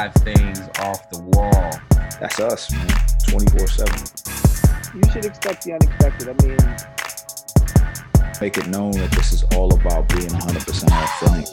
five 0.00 0.14
things 0.22 0.60
off 0.78 1.10
the 1.10 1.20
wall. 1.34 1.70
That's 2.20 2.40
us, 2.40 2.72
man. 2.72 2.88
24 3.28 3.66
7. 3.66 3.92
You 4.94 5.12
should 5.12 5.26
expect 5.26 5.64
the 5.64 5.72
unexpected. 5.74 6.28
I 6.28 6.34
mean, 6.46 6.56
Make 8.40 8.56
it 8.56 8.68
known 8.68 8.92
that 8.92 9.10
this 9.10 9.32
is 9.34 9.42
all 9.54 9.74
about 9.74 10.08
being 10.08 10.30
100% 10.30 10.88
authentic. 10.90 11.46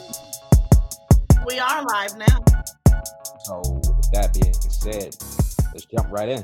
We 1.46 1.58
are 1.58 1.84
live 1.84 2.16
now. 2.16 2.42
So, 3.44 3.60
with 3.74 4.10
that 4.12 4.32
being 4.32 4.54
said, 4.54 5.14
let's 5.74 5.84
jump 5.84 6.10
right 6.10 6.30
in. 6.30 6.42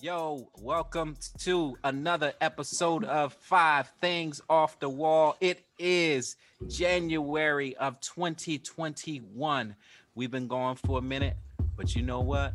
Yo, 0.00 0.48
welcome 0.60 1.16
to 1.38 1.76
another 1.82 2.32
episode 2.40 3.02
of 3.02 3.32
Five 3.32 3.88
Things 4.00 4.40
Off 4.48 4.78
the 4.78 4.88
Wall. 4.88 5.36
It 5.40 5.64
is 5.76 6.36
January 6.68 7.74
of 7.78 8.00
2021. 8.00 9.74
We've 10.14 10.30
been 10.30 10.46
gone 10.46 10.76
for 10.76 11.00
a 11.00 11.02
minute, 11.02 11.36
but 11.76 11.96
you 11.96 12.02
know 12.02 12.20
what? 12.20 12.54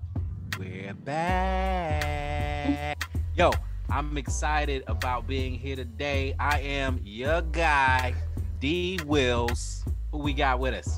We're 0.57 0.93
back. 0.93 3.03
Yo, 3.35 3.51
I'm 3.89 4.17
excited 4.17 4.85
about 4.87 5.27
being 5.27 5.55
here 5.55 5.75
today. 5.75 6.35
I 6.39 6.61
am 6.61 7.01
your 7.03 7.41
guy, 7.41 8.15
D 8.61 9.01
Wills. 9.05 9.83
Who 10.13 10.19
we 10.19 10.31
got 10.31 10.59
with 10.59 10.75
us? 10.75 10.95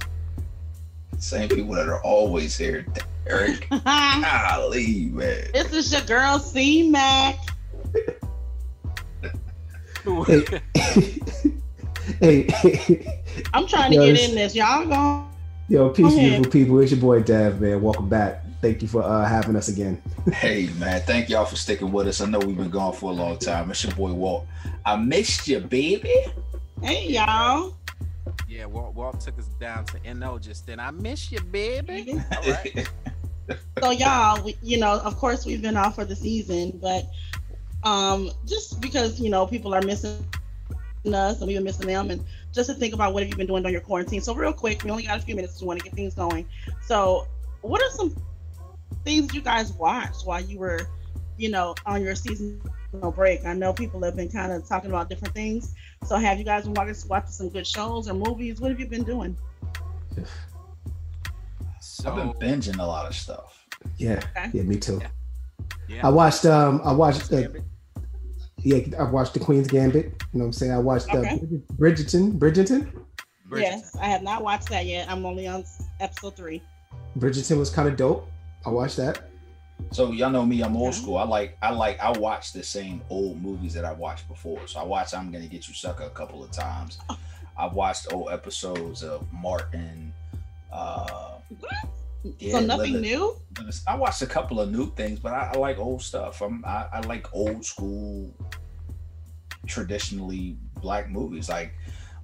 Same 1.20 1.50
people 1.50 1.74
that 1.76 1.88
are 1.88 2.02
always 2.02 2.58
here. 2.58 2.86
Eric, 3.28 3.68
golly, 3.86 5.10
man. 5.12 5.48
this 5.54 5.73
is 5.73 5.92
your 5.92 6.02
girl 6.02 6.38
C 6.40 6.90
Mac. 6.90 7.38
hey, 12.20 12.48
I'm 13.54 13.68
trying 13.68 13.92
to 13.92 13.98
Yo, 13.98 14.06
get 14.14 14.30
in 14.30 14.36
this. 14.36 14.54
Y'all 14.56 14.86
go. 14.86 15.28
yo, 15.68 15.90
peace, 15.90 16.06
Go 16.06 16.20
beautiful 16.20 16.52
people. 16.52 16.80
It's 16.80 16.92
your 16.92 17.02
boy 17.02 17.22
Dev, 17.22 17.59
man. 17.59 17.82
Welcome 17.82 18.09
back. 18.09 18.44
Thank 18.61 18.82
you 18.82 18.88
for 18.88 19.04
uh, 19.04 19.26
having 19.26 19.56
us 19.56 19.67
again. 19.67 20.02
Hey, 20.32 20.70
man. 20.80 21.02
Thank 21.02 21.30
y'all 21.30 21.45
for 21.45 21.56
sticking 21.56 21.92
with 21.92 22.08
us. 22.08 22.22
I 22.22 22.26
know 22.26 22.39
we've 22.39 22.58
been 22.58 22.70
gone 22.70 22.94
for 22.94 23.11
a 23.11 23.14
long 23.14 23.38
time. 23.38 23.70
It's 23.72 23.84
your 23.84 23.94
boy 23.94 24.14
Walt. 24.14 24.48
I 24.86 24.95
missed 24.95 25.48
you, 25.48 25.59
baby. 25.59 26.14
Hey 26.82 27.08
y'all. 27.09 27.73
Yeah, 28.48 28.66
Walt, 28.66 28.94
Walt 28.94 29.20
took 29.20 29.38
us 29.40 29.48
down 29.60 29.86
to 29.86 30.14
NO 30.14 30.38
just 30.38 30.68
then. 30.68 30.80
I 30.80 30.92
miss 30.92 31.32
you, 31.32 31.42
baby. 31.42 32.22
All 32.38 32.52
right. 32.52 32.90
So 33.82 33.92
y'all, 33.92 34.44
we, 34.44 34.58
you 34.62 34.78
know, 34.78 35.00
of 35.00 35.18
course 35.18 35.46
we've 35.46 35.62
been 35.62 35.78
off 35.78 35.96
for 35.96 36.06
the 36.06 36.16
season, 36.16 36.80
but 36.82 37.06
um, 37.84 38.32
just 38.48 38.82
because 38.82 39.20
you 39.20 39.30
know 39.30 39.46
people 39.46 39.73
are 39.73 39.82
missing 39.82 40.26
us 41.06 41.40
and 41.40 41.48
we've 41.48 41.58
been 41.58 41.64
missing 41.64 41.88
them, 41.88 42.10
and 42.10 42.23
just 42.52 42.70
to 42.70 42.76
think 42.76 42.94
about 42.94 43.14
what 43.14 43.22
have 43.22 43.30
you 43.30 43.36
been 43.36 43.48
doing 43.48 43.62
during 43.62 43.73
your 43.73 43.82
quarantine. 43.82 44.22
So 44.22 44.34
real 44.34 44.54
quick, 44.54 44.84
we 44.84 44.90
only 44.90 45.04
got 45.04 45.20
a 45.20 45.22
few 45.22 45.36
minutes. 45.36 45.62
We 45.62 45.68
want 45.68 45.80
to 45.80 45.86
get 45.86 45.94
things 45.94 46.16
going. 46.16 46.48
So, 46.82 47.28
what 47.62 47.82
are 47.82 47.90
some 47.92 48.16
things 49.04 49.34
you 49.34 49.42
guys 49.42 49.73
watched 49.73 50.26
while 50.26 50.42
you 50.42 50.58
were, 50.58 50.82
you 51.38 51.50
know, 51.50 51.76
on 51.86 52.02
your 52.02 52.16
seasonal 52.16 53.12
break? 53.16 53.46
I 53.46 53.54
know 53.54 53.73
people 53.73 54.02
have 54.04 54.16
been 54.16 54.30
kind 54.30 54.52
of 54.52 54.68
talking 54.68 54.90
about 54.90 55.10
different 55.10 55.34
things. 55.34 55.76
So, 56.06 56.17
have 56.17 56.38
you 56.38 56.44
guys 56.45 56.66
been 56.66 56.73
watching, 56.75 56.95
watching 57.08 57.31
some 57.31 57.50
good 57.50 57.66
shows 57.66 58.08
or 58.08 58.14
movies? 58.14 58.59
What 58.61 58.70
have 58.72 58.80
you 58.80 58.88
been 58.88 59.03
doing? 59.03 59.36
So, 61.81 62.09
I've 62.11 62.16
been 62.39 62.59
binging 62.59 62.80
a 62.80 62.86
lot 62.86 63.08
of 63.08 63.16
stuff. 63.16 63.66
Yeah, 63.98 64.20
Okay. 64.36 64.50
yeah, 64.53 64.64
me 64.64 64.78
too. 64.78 65.02
yeah. 65.88 66.06
I 66.06 66.09
watched, 66.09 66.45
um, 66.45 66.81
I 66.83 66.92
watched, 66.92 67.31
uh, 67.31 67.48
yeah, 68.59 68.80
I 69.00 69.03
watched 69.03 69.33
The 69.33 69.39
Queen's 69.39 69.67
Gambit. 69.67 70.06
You 70.06 70.11
know 70.11 70.39
what 70.39 70.45
I'm 70.45 70.53
saying? 70.53 70.72
I 70.72 70.78
watched 70.80 71.14
uh, 71.14 71.20
Okay. 71.20 71.39
Bridgerton, 71.78 72.38
Bridgerton. 72.38 72.92
Bridgerton. 73.50 73.61
Yes, 73.61 73.95
I 74.00 74.06
have 74.08 74.23
not 74.23 74.44
watched 74.44 74.70
that 74.70 74.86
yet. 74.86 75.09
I'm 75.09 75.26
only 75.26 75.48
on 75.48 75.64
episode 76.00 76.36
three. 76.36 76.61
Bridgerton 77.17 77.58
was 77.58 77.70
kind 77.70 77.88
of 77.88 77.95
dope. 77.95 78.28
I 78.66 78.70
watched 78.70 78.98
that. 78.98 79.22
So 79.92 80.12
y'all 80.12 80.30
know 80.30 80.45
me, 80.45 80.62
I'm 80.62 80.76
old 80.76 80.94
Okay. 80.94 81.02
school. 81.02 81.18
I 81.18 81.23
like 81.23 81.58
I 81.62 81.72
like 81.72 82.00
I 82.00 82.11
watch 82.11 82.52
the 82.54 82.64
same 82.64 83.02
old 83.10 83.42
movies 83.42 83.73
that 83.73 83.86
I 83.86 83.94
watched 83.94 84.27
before. 84.27 84.67
So 84.67 84.80
I 84.80 84.83
watched 84.83 85.14
I'm 85.14 85.32
gonna 85.32 85.48
get 85.48 85.67
you 85.67 85.73
sucker 85.73 86.04
a 86.04 86.10
couple 86.10 86.44
of 86.44 86.52
times. 86.52 86.98
I've 87.58 87.73
watched 87.73 88.11
old 88.11 88.32
episodes 88.32 89.04
of 89.04 89.26
Martin. 89.32 90.14
Uh 90.72 91.38
Yeah, 92.39 92.60
so 92.60 92.60
nothing 92.66 92.94
Lilith. 92.94 93.02
new. 93.04 93.36
I 93.88 93.95
watched 93.95 94.22
a 94.22 94.26
couple 94.27 94.60
of 94.60 94.70
new 94.70 94.92
things, 94.95 95.20
but 95.20 95.33
I, 95.33 95.52
I 95.54 95.58
like 95.58 95.78
old 95.78 96.02
stuff. 96.02 96.42
I'm 96.42 96.64
I, 96.66 96.88
I 96.92 96.99
like 97.02 97.33
old 97.33 97.64
school 97.66 98.33
traditionally 99.67 100.58
black 100.82 101.10
movies 101.10 101.49
like 101.49 101.73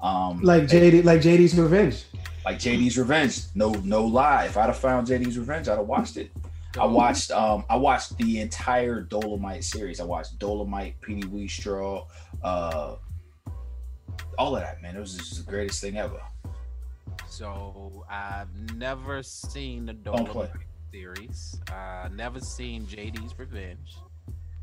um 0.02 0.40
Like 0.42 0.64
JD, 0.64 1.04
like 1.06 1.22
JD's 1.22 1.58
Revenge. 1.58 2.06
like 2.46 2.58
JD's 2.60 2.98
Revenge. 2.98 3.44
No, 3.56 3.72
no 3.84 4.04
lie. 4.06 4.46
If 4.46 4.58
I'd 4.58 4.66
have 4.66 4.78
found 4.78 5.08
JD's 5.08 5.38
Revenge, 5.38 5.68
I'd 5.70 5.78
have 5.78 5.88
watched 5.88 6.18
it. 6.18 6.32
I 6.80 6.86
watched 6.86 7.32
um 7.32 7.66
I 7.70 7.76
watched 7.76 8.18
the 8.18 8.40
entire 8.40 9.04
Dolemite 9.04 9.64
series. 9.64 10.00
I 10.00 10.04
watched 10.04 10.40
Dolemite, 10.40 10.96
Petey 11.02 11.28
Wheatstraw, 11.28 12.06
uh 12.44 12.96
all 14.38 14.56
of 14.56 14.62
that, 14.62 14.82
man. 14.82 14.96
It 14.96 15.00
was 15.00 15.16
just 15.16 15.46
the 15.46 15.50
greatest 15.50 15.82
thing 15.82 15.98
ever. 15.98 16.20
So 17.28 18.06
I've 18.10 18.50
never 18.76 19.24
seen 19.24 19.86
the 19.86 19.94
Dolemite 19.94 20.52
series. 20.92 21.60
Uh, 21.72 22.10
never 22.14 22.40
seen 22.40 22.86
JD's 22.86 23.38
Revenge. 23.38 23.96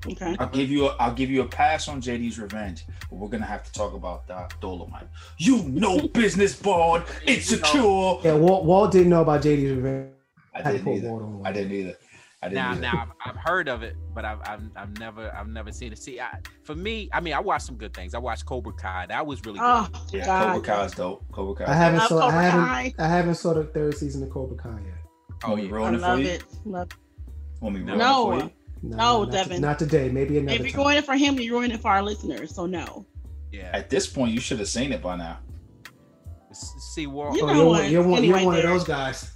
Okay. 0.06 0.36
I'll 0.38 0.48
give 0.48 0.70
you 0.70 0.88
a, 0.88 0.96
I'll 1.00 1.14
give 1.14 1.28
you 1.30 1.42
a 1.42 1.48
pass 1.48 1.88
on 1.88 2.00
JD's 2.00 2.38
Revenge, 2.38 2.84
but 3.10 3.16
we're 3.16 3.28
gonna 3.28 3.44
have 3.44 3.64
to 3.64 3.72
talk 3.72 3.94
about 3.94 4.26
that 4.28 4.54
Dolemite. 4.60 5.08
You 5.38 5.62
know 5.64 6.06
business 6.08 6.54
bond, 6.54 7.04
insecure. 7.26 7.80
Yeah, 8.22 8.34
Walt, 8.34 8.64
Walt 8.64 8.92
didn't 8.92 9.10
know 9.10 9.22
about 9.22 9.42
JD's 9.42 9.76
Revenge. 9.76 10.12
I 10.60 10.62
had 10.62 10.70
to 10.72 10.78
didn't 10.78 10.84
put 10.84 10.94
either. 10.96 11.08
Walt 11.10 11.22
on. 11.22 11.42
I 11.46 11.52
didn't 11.52 11.72
either. 11.72 11.94
I 12.42 12.48
didn't 12.48 12.54
Now, 12.62 12.70
either. 12.72 12.80
now 12.80 13.08
I've, 13.24 13.30
I've 13.34 13.36
heard 13.36 13.68
of 13.68 13.82
it, 13.82 13.96
but 14.14 14.24
I've, 14.24 14.38
I've 14.44 14.62
I've 14.76 14.98
never 15.00 15.34
I've 15.36 15.48
never 15.48 15.72
seen 15.72 15.92
it. 15.92 15.98
See, 15.98 16.20
I, 16.20 16.38
for 16.62 16.74
me, 16.76 17.08
I 17.12 17.20
mean, 17.20 17.34
I 17.34 17.40
watched 17.40 17.66
some 17.66 17.76
good 17.76 17.92
things. 17.94 18.14
I 18.14 18.18
watched 18.18 18.46
Cobra 18.46 18.72
Kai. 18.72 19.06
That 19.08 19.26
was 19.26 19.44
really 19.44 19.58
good. 19.58 19.64
Oh 19.66 19.88
yeah, 20.12 20.24
God. 20.24 20.54
Cobra 20.54 20.66
Kai's 20.76 20.92
dope. 20.92 21.24
Cobra 21.32 21.66
Kai. 21.66 21.72
I 21.72 21.74
haven't 21.74 21.98
Love 21.98 22.08
saw. 22.08 22.28
I 22.28 22.42
haven't. 22.42 22.64
Kai. 22.66 22.94
I 22.98 23.08
haven't 23.08 23.34
saw 23.34 23.54
the 23.54 23.64
third 23.64 23.96
season 23.96 24.22
of 24.22 24.30
Cobra 24.30 24.56
Kai 24.56 24.70
yet. 24.84 24.94
oh 25.44 25.50
Want 25.50 25.62
me 25.62 25.68
yeah. 25.68 25.68
it 25.68 25.92
for 25.92 25.98
love 25.98 26.20
you? 26.20 26.26
it. 26.28 26.44
Love 26.64 26.88
Want 27.60 27.74
me 27.74 27.80
No. 27.82 27.92
ruin 27.92 27.98
No. 27.98 28.32
it 28.36 28.38
for 28.40 28.44
you? 28.46 28.52
No, 28.80 28.96
not, 29.24 29.32
Devin. 29.32 29.60
not 29.60 29.78
today. 29.80 30.08
Maybe 30.08 30.38
another 30.38 30.54
If 30.54 30.60
you're 30.60 30.70
time. 30.70 30.82
going 30.84 30.96
it 30.98 31.04
for 31.04 31.16
him, 31.16 31.40
you're 31.40 31.54
ruining 31.58 31.72
it 31.72 31.80
for 31.80 31.90
our 31.90 32.02
listeners. 32.02 32.54
So 32.54 32.66
no. 32.66 33.04
Yeah. 33.50 33.70
At 33.72 33.90
this 33.90 34.06
point, 34.06 34.30
you 34.32 34.38
should 34.38 34.60
have 34.60 34.68
seen 34.68 34.92
it 34.92 35.02
by 35.02 35.16
now. 35.16 35.38
See, 36.52 37.06
Walt. 37.08 37.36
You 37.36 37.42
Oh, 37.42 37.46
know 37.46 37.52
you're, 37.54 37.64
what? 37.66 37.82
one- 37.82 37.90
you're, 37.90 38.02
one, 38.02 38.18
Anyway, 38.18 38.38
you're 38.38 38.46
one 38.46 38.56
of 38.56 38.62
those 38.62 38.84
guys. 38.84 39.32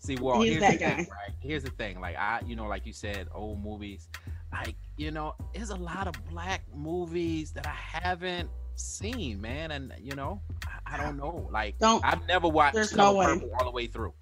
See, 0.00 0.16
Walt. 0.16 0.44
He's 0.44 0.54
here's 0.54 0.60
that 0.62 0.72
the 0.72 0.78
thing, 0.78 0.96
right? 1.10 1.34
Here's 1.40 1.62
the 1.62 1.70
thing. 1.70 2.00
Like 2.00 2.16
I, 2.16 2.40
you 2.46 2.56
know, 2.56 2.66
like 2.66 2.86
you 2.86 2.92
said, 2.92 3.28
old 3.34 3.62
movies. 3.62 4.08
Like 4.50 4.74
you 4.96 5.10
know, 5.10 5.34
there's 5.54 5.70
a 5.70 5.76
lot 5.76 6.08
of 6.08 6.14
black 6.30 6.62
movies 6.74 7.52
that 7.52 7.66
I 7.66 7.70
haven't 7.70 8.48
seen, 8.74 9.40
man. 9.40 9.70
And 9.70 9.92
you 10.00 10.14
know, 10.16 10.40
I, 10.66 10.94
I 10.94 11.02
don't 11.02 11.18
know. 11.18 11.48
Like 11.52 11.78
Don't. 11.78 12.04
I've 12.04 12.26
never 12.26 12.48
watched 12.48 12.74
There's 12.74 12.96
no 12.96 13.14
way. 13.14 13.26
Purple 13.26 13.52
all 13.58 13.64
the 13.66 13.70
way 13.70 13.86
through. 13.86 14.14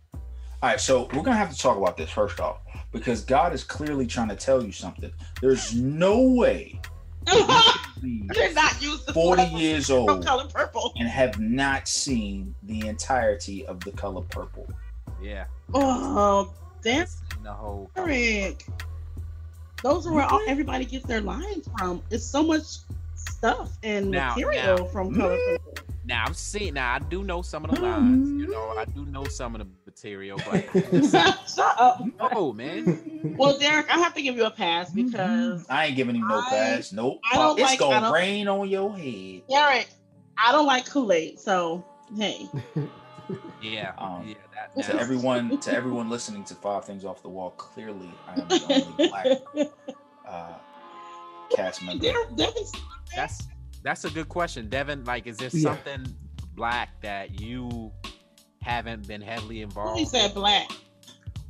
All 0.61 0.71
right, 0.71 0.81
so 0.81 1.09
we're 1.15 1.22
gonna 1.22 1.37
have 1.37 1.53
to 1.53 1.59
talk 1.59 1.77
about 1.77 1.97
this 1.97 2.10
first 2.10 2.41
off 2.41 2.59
because 2.91 3.22
God 3.22 3.53
is 3.53 3.62
clearly 3.62 4.09
trying 4.09 4.28
to 4.31 4.37
tell 4.37 4.60
you 4.60 4.72
something. 4.72 5.12
There's 5.41 5.77
no 5.77 6.21
way 6.21 6.81
you 7.33 7.45
can 7.45 8.03
be 8.03 8.28
you're 8.34 8.53
not 8.53 8.83
used 8.83 9.05
40 9.12 9.15
celebrities 9.15 9.60
years 9.60 9.87
from 9.87 10.09
old 10.09 10.27
color 10.27 10.49
purple. 10.53 10.93
and 10.99 11.09
have 11.09 11.39
not 11.39 11.87
seen 11.87 12.56
the 12.65 12.89
entirety 12.89 13.65
of 13.66 13.78
the 13.84 13.93
color 13.93 14.22
purple. 14.22 14.69
Yeah. 15.23 15.45
Um, 15.75 15.83
oh, 15.84 16.55
damn, 16.83 17.06
Seen 17.06 17.43
The 17.43 17.53
whole. 17.53 17.91
Color 17.95 18.09
Eric. 18.11 18.67
Those 19.83 20.06
are 20.06 20.12
where 20.12 20.25
all, 20.25 20.41
everybody 20.49 20.84
gets 20.84 21.06
their 21.06 21.21
lines 21.21 21.69
from. 21.79 22.03
It's 22.11 22.25
so 22.25 22.43
much 22.43 22.65
stuff 23.15 23.77
and 23.83 24.11
Now- 24.11 24.34
material 24.34 24.78
now- 24.78 24.84
from 24.87 25.15
mm. 25.15 25.21
color 25.21 25.37
purple. 25.37 25.84
Now 26.05 26.25
I've 26.27 26.37
seen. 26.39 26.75
Now 26.75 26.95
I 26.95 27.01
do 27.01 27.23
know 27.23 27.43
some 27.43 27.65
of 27.67 27.71
the 27.71 27.77
mm-hmm. 27.77 27.84
lines. 27.84 28.41
You 28.41 28.51
know, 28.51 28.75
I 28.78 28.87
do 28.87 29.04
know 29.04 29.25
some 29.25 29.54
of 29.54 29.59
the 29.60 29.66
material, 29.84 30.41
but 30.51 30.65
Shut 31.10 31.59
up. 31.78 32.03
oh 32.19 32.54
man, 32.54 33.34
Well, 33.37 33.59
Derek, 33.59 33.95
I 33.95 33.98
have 33.98 34.15
to 34.15 34.22
give 34.22 34.34
you 34.37 34.47
a 34.47 34.51
pass 34.51 34.89
mm-hmm. 34.89 35.07
because 35.07 35.66
I 35.69 35.87
ain't 35.87 35.97
giving 35.97 36.16
him 36.16 36.27
no 36.27 36.39
I- 36.39 36.48
pass. 36.48 36.92
Nope. 36.92 37.21
I 37.31 37.37
don't 37.37 37.59
it's 37.59 37.71
like- 37.71 37.78
gonna 37.78 38.01
don't- 38.01 38.13
rain 38.15 38.48
on 38.48 38.69
your 38.71 38.97
head. 38.97 39.42
Derek, 39.51 39.89
I 40.39 40.51
don't 40.51 40.66
like 40.66 40.89
Kool 40.89 41.13
Aid, 41.13 41.39
so 41.39 41.84
hey. 42.16 42.48
yeah, 43.63 43.92
Um, 43.98 44.27
yeah. 44.27 44.34
That, 44.75 44.84
To 44.86 45.01
everyone, 45.01 45.59
to 45.60 45.72
everyone 45.72 46.09
listening 46.10 46.45
to 46.45 46.54
Five 46.54 46.84
Things 46.84 47.04
Off 47.04 47.22
the 47.22 47.28
Wall, 47.28 47.51
clearly 47.51 48.10
I 48.27 48.41
am 48.41 48.48
the 48.48 48.84
only 48.98 49.09
black 49.09 49.72
uh, 50.28 50.53
cast 51.54 51.83
member. 51.83 52.07
That's 53.15 53.42
that's 53.83 54.04
a 54.04 54.10
good 54.10 54.28
question, 54.28 54.69
Devin. 54.69 55.04
Like, 55.04 55.27
is 55.27 55.36
there 55.36 55.51
Yeah. 55.53 55.63
something 55.75 56.07
black 56.54 57.01
that 57.03 57.41
you 57.41 57.92
haven't 58.63 59.07
been 59.07 59.21
heavily 59.22 59.63
involved? 59.63 59.98
he 59.98 60.04
said 60.04 60.34
black. 60.34 60.71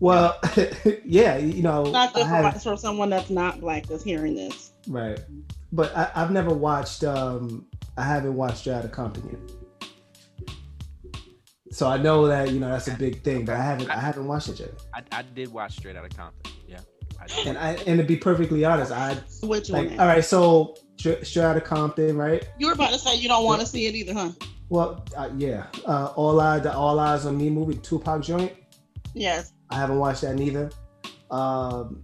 Well, 0.00 0.38
yeah, 1.04 1.38
you 1.38 1.62
know, 1.62 1.84
Not 1.84 2.10
I 2.10 2.12
good 2.12 2.26
haven't- 2.26 2.52
for, 2.62 2.70
for 2.72 2.76
someone 2.76 3.10
that's 3.10 3.30
not 3.30 3.60
black 3.60 3.86
that's 3.86 4.04
hearing 4.04 4.34
this. 4.34 4.72
right. 4.86 5.18
But 5.72 5.94
I, 5.96 6.10
I've 6.14 6.30
never 6.30 6.54
watched. 6.54 7.04
um 7.04 7.66
I 7.96 8.04
haven't 8.04 8.34
watched 8.36 8.58
Straight 8.58 8.74
Outta 8.74 8.88
Compton 8.88 9.28
yet. 9.30 9.67
So 11.70 11.86
I 11.88 11.98
know 11.98 12.26
that 12.26 12.50
you 12.50 12.60
know 12.60 12.68
that's 12.68 12.88
a 12.88 12.94
big 12.94 13.22
thing, 13.22 13.44
but 13.44 13.56
I 13.56 13.62
haven't 13.62 13.90
I 13.90 13.98
haven't 14.00 14.26
watched 14.26 14.48
it 14.48 14.60
yet. 14.60 14.70
I, 14.94 15.02
I 15.12 15.22
did 15.22 15.52
watch 15.52 15.76
Straight 15.76 15.96
Outta 15.96 16.08
Compton. 16.08 16.52
Yeah. 16.66 16.80
I. 17.20 17.26
And 17.48 17.58
I 17.58 17.72
and 17.86 17.98
to 17.98 18.04
be 18.04 18.16
perfectly 18.16 18.64
honest, 18.64 18.92
I 18.92 19.14
Which 19.42 19.70
like 19.70 19.90
one? 19.90 20.00
all 20.00 20.06
right. 20.06 20.24
So 20.24 20.76
Straight 20.96 21.26
Straight 21.26 21.44
Outta 21.44 21.60
Compton, 21.60 22.16
right? 22.16 22.48
You 22.58 22.66
were 22.68 22.72
about 22.72 22.92
to 22.92 22.98
say 22.98 23.16
you 23.16 23.28
don't 23.28 23.44
want 23.44 23.60
to 23.60 23.66
see 23.66 23.86
it 23.86 23.94
either, 23.94 24.14
huh? 24.14 24.30
Well, 24.70 25.04
uh, 25.16 25.30
yeah. 25.36 25.66
Uh, 25.86 26.12
all 26.16 26.40
eyes 26.40 26.62
the 26.62 26.72
All 26.74 26.98
Eyes 27.00 27.26
on 27.26 27.36
Me 27.38 27.50
movie, 27.50 27.76
Tupac 27.76 28.22
joint. 28.22 28.52
Yes. 29.14 29.52
I 29.70 29.76
haven't 29.76 29.98
watched 29.98 30.22
that 30.22 30.36
neither. 30.36 30.70
Um, 31.30 32.00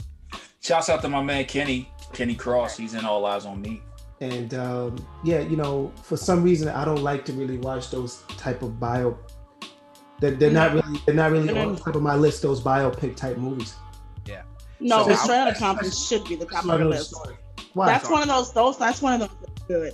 Shouts 0.60 0.88
out 0.88 1.02
to 1.02 1.08
my 1.08 1.22
man 1.22 1.44
Kenny, 1.44 1.90
Kenny 2.12 2.34
Cross. 2.34 2.76
He's 2.78 2.94
in 2.94 3.04
All 3.04 3.24
Eyes 3.26 3.44
on 3.46 3.60
Me. 3.60 3.82
and 4.20 4.54
um, 4.54 4.96
yeah, 5.24 5.40
you 5.40 5.56
know, 5.56 5.92
for 6.02 6.16
some 6.16 6.42
reason, 6.42 6.68
I 6.68 6.84
don't 6.84 7.02
like 7.02 7.24
to 7.26 7.32
really 7.34 7.58
watch 7.58 7.90
those 7.90 8.22
type 8.38 8.62
of 8.62 8.80
bio. 8.80 9.18
They're, 10.20 10.30
they're 10.32 10.50
not 10.50 10.72
really 10.74 11.00
they're 11.06 11.14
not 11.14 11.32
really 11.32 11.58
on 11.58 11.76
top 11.76 11.96
of 11.96 12.02
my 12.02 12.14
list. 12.14 12.42
Those 12.42 12.60
biopic 12.60 13.16
type 13.16 13.36
movies. 13.36 13.74
Yeah. 14.26 14.42
No, 14.80 15.02
So 15.02 15.08
but 15.08 15.12
I- 15.30 15.52
Straight 15.52 15.94
should 15.94 16.24
be 16.28 16.36
the 16.36 16.46
top 16.46 16.64
of 16.66 16.78
the 16.78 16.84
list. 16.84 17.10
story. 17.14 17.36
Why? 17.74 17.86
That's 17.86 18.08
one 18.08 18.22
of 18.22 18.28
those. 18.28 18.52
Those. 18.52 18.78
That's 18.78 19.02
one 19.02 19.14
of 19.14 19.20
those. 19.28 19.38
that's 19.40 19.62
Good. 19.68 19.92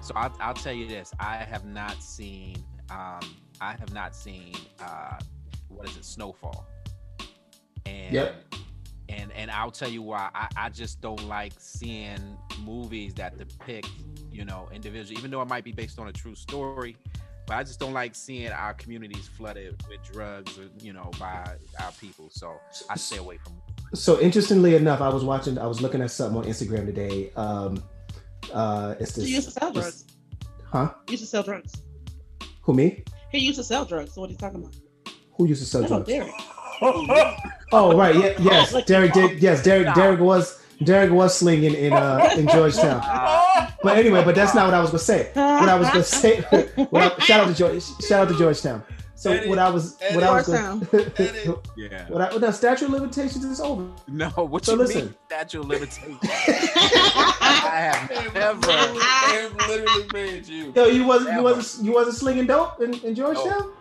So 0.00 0.12
I'll, 0.16 0.34
I'll 0.40 0.54
tell 0.54 0.72
you 0.72 0.86
this: 0.88 1.12
I 1.20 1.36
have 1.36 1.64
not 1.64 2.02
seen, 2.02 2.56
um, 2.90 3.20
I 3.60 3.72
have 3.78 3.94
not 3.94 4.14
seen, 4.14 4.52
uh, 4.80 5.18
what 5.68 5.88
is 5.88 5.96
it, 5.96 6.04
Snowfall, 6.04 6.66
and 7.86 8.12
Yep. 8.12 8.34
and 9.08 9.32
and 9.32 9.50
I'll 9.50 9.70
tell 9.70 9.88
you 9.88 10.02
why. 10.02 10.28
I, 10.34 10.48
I 10.56 10.68
just 10.68 11.00
don't 11.00 11.26
like 11.28 11.52
seeing 11.58 12.36
movies 12.64 13.14
that 13.14 13.38
depict, 13.38 13.88
you 14.30 14.44
know, 14.44 14.68
individuals, 14.72 15.12
even 15.18 15.30
though 15.30 15.40
it 15.42 15.48
might 15.48 15.64
be 15.64 15.72
based 15.72 15.98
on 15.98 16.08
a 16.08 16.12
true 16.12 16.34
story. 16.34 16.96
But 17.46 17.56
I 17.56 17.62
just 17.62 17.78
don't 17.78 17.92
like 17.92 18.14
seeing 18.14 18.50
our 18.50 18.72
communities 18.74 19.28
flooded 19.36 19.80
with 19.88 20.02
drugs, 20.12 20.58
or, 20.58 20.64
you 20.80 20.92
know, 20.92 21.10
by 21.18 21.56
our 21.82 21.92
people. 22.00 22.28
So 22.30 22.56
I 22.88 22.96
stay 22.96 23.18
away 23.18 23.38
from. 23.38 23.54
So 23.94 24.18
interestingly 24.20 24.74
enough, 24.76 25.00
I 25.00 25.08
was 25.08 25.24
watching, 25.24 25.58
I 25.58 25.66
was 25.66 25.80
looking 25.82 26.00
at 26.00 26.10
something 26.10 26.38
on 26.38 26.44
Instagram 26.44 26.86
today. 26.86 27.30
Um, 27.36 27.82
uh, 28.52 28.94
it's 28.98 29.14
He 29.16 29.22
used 29.34 29.48
to 29.48 29.54
this, 29.54 29.54
sell 29.54 29.72
drugs. 29.72 30.04
huh? 30.64 30.94
He 31.06 31.12
used 31.12 31.24
to 31.24 31.28
sell 31.28 31.42
drugs. 31.42 31.72
Who 32.62 32.72
me? 32.74 33.04
He 33.30 33.38
used 33.38 33.58
to 33.58 33.64
sell 33.64 33.84
drugs. 33.84 34.14
So 34.14 34.22
what 34.22 34.30
are 34.30 34.32
you 34.32 34.38
talking 34.38 34.60
about? 34.60 34.74
Who 35.36 35.46
used 35.46 35.62
to 35.62 35.68
sell 35.68 35.84
drugs? 35.86 36.08
Derek. 36.08 36.32
Oh 37.72 37.96
right, 37.96 38.14
yeah, 38.14 38.34
yes, 38.40 38.84
Derek 38.86 39.12
did. 39.12 39.40
Yes, 39.40 39.62
Derek. 39.62 39.94
Derek 39.94 40.20
was 40.20 40.60
Derek 40.82 41.12
was 41.12 41.36
slinging 41.36 41.72
in 41.74 41.92
uh 41.92 42.28
in 42.36 42.46
Georgetown. 42.48 43.00
But 43.84 43.98
anyway, 43.98 44.24
but 44.24 44.34
that's 44.34 44.54
not 44.54 44.64
what 44.66 44.74
I 44.74 44.80
was 44.80 44.90
gonna 44.90 44.98
say. 45.00 45.30
What 45.34 45.68
I 45.68 45.76
was 45.76 45.88
gonna 45.88 46.02
say. 46.02 46.40
what 46.90 47.02
I, 47.20 47.24
shout 47.24 47.40
out 47.40 47.48
to 47.48 47.54
George. 47.54 47.82
Shout 48.06 48.22
out 48.26 48.28
to 48.32 48.38
Georgetown. 48.38 48.82
So 49.16 49.30
Edit, 49.30 49.48
what 49.48 49.58
I 49.58 49.70
was 49.70 49.96
what 50.12 50.24
I 50.24 50.32
was 50.32 50.46
going 50.48 50.88
Edit. 51.18 51.58
Yeah. 51.76 52.08
what 52.08 52.20
I, 52.20 52.36
the 52.38 52.50
statute 52.52 52.86
of 52.86 52.90
limitations 52.90 53.44
is 53.44 53.60
over. 53.60 53.86
No, 54.08 54.28
what 54.30 54.64
So 54.64 54.72
you 54.72 54.78
listen. 54.78 55.04
mean? 55.06 55.14
Statute 55.26 55.60
of 55.60 55.66
limitations. 55.66 56.18
I 56.22 57.92
have 57.92 58.34
never. 58.34 58.60
They 58.60 59.42
have 59.42 59.68
literally 59.68 60.06
made 60.12 60.46
you. 60.48 60.72
Yo, 60.74 60.86
you 60.86 61.04
wasn't 61.06 61.36
you 61.36 61.42
wasn't 61.42 61.86
you 61.86 61.92
wasn't 61.92 62.16
slinging 62.16 62.46
dope 62.46 62.80
in, 62.80 62.94
in 63.04 63.14
Georgetown. 63.14 63.60
No, 63.60 63.72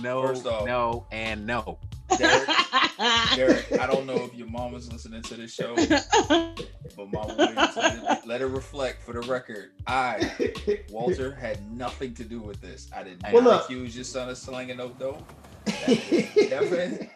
First 0.00 0.46
off. 0.46 0.66
no, 0.66 1.06
and 1.12 1.46
no. 1.46 1.78
Derek, 2.18 2.48
Derek, 3.34 3.66
I 3.78 3.86
don't 3.86 4.06
know 4.06 4.24
if 4.24 4.34
your 4.34 4.46
mom 4.48 4.74
is 4.74 4.90
listening 4.92 5.22
to 5.22 5.34
this 5.34 5.52
show, 5.52 5.74
but 6.96 7.08
Mama 7.08 7.34
Williams, 7.38 7.74
let 7.76 7.94
it, 7.94 8.02
let 8.26 8.40
it 8.42 8.46
reflect 8.46 9.02
for 9.02 9.12
the 9.14 9.20
record. 9.20 9.70
I, 9.86 10.30
Walter, 10.90 11.32
had 11.34 11.58
nothing 11.72 12.12
to 12.14 12.24
do 12.24 12.40
with 12.40 12.60
this. 12.60 12.90
I 12.94 13.02
did 13.02 13.22
not 13.22 13.32
Well, 13.32 13.42
look. 13.44 13.64
accuse 13.64 13.94
your 13.94 14.04
son 14.04 14.28
of 14.28 14.36
slinging 14.36 14.76
no 14.76 14.90
dope. 14.90 15.24
Devin, 16.50 17.08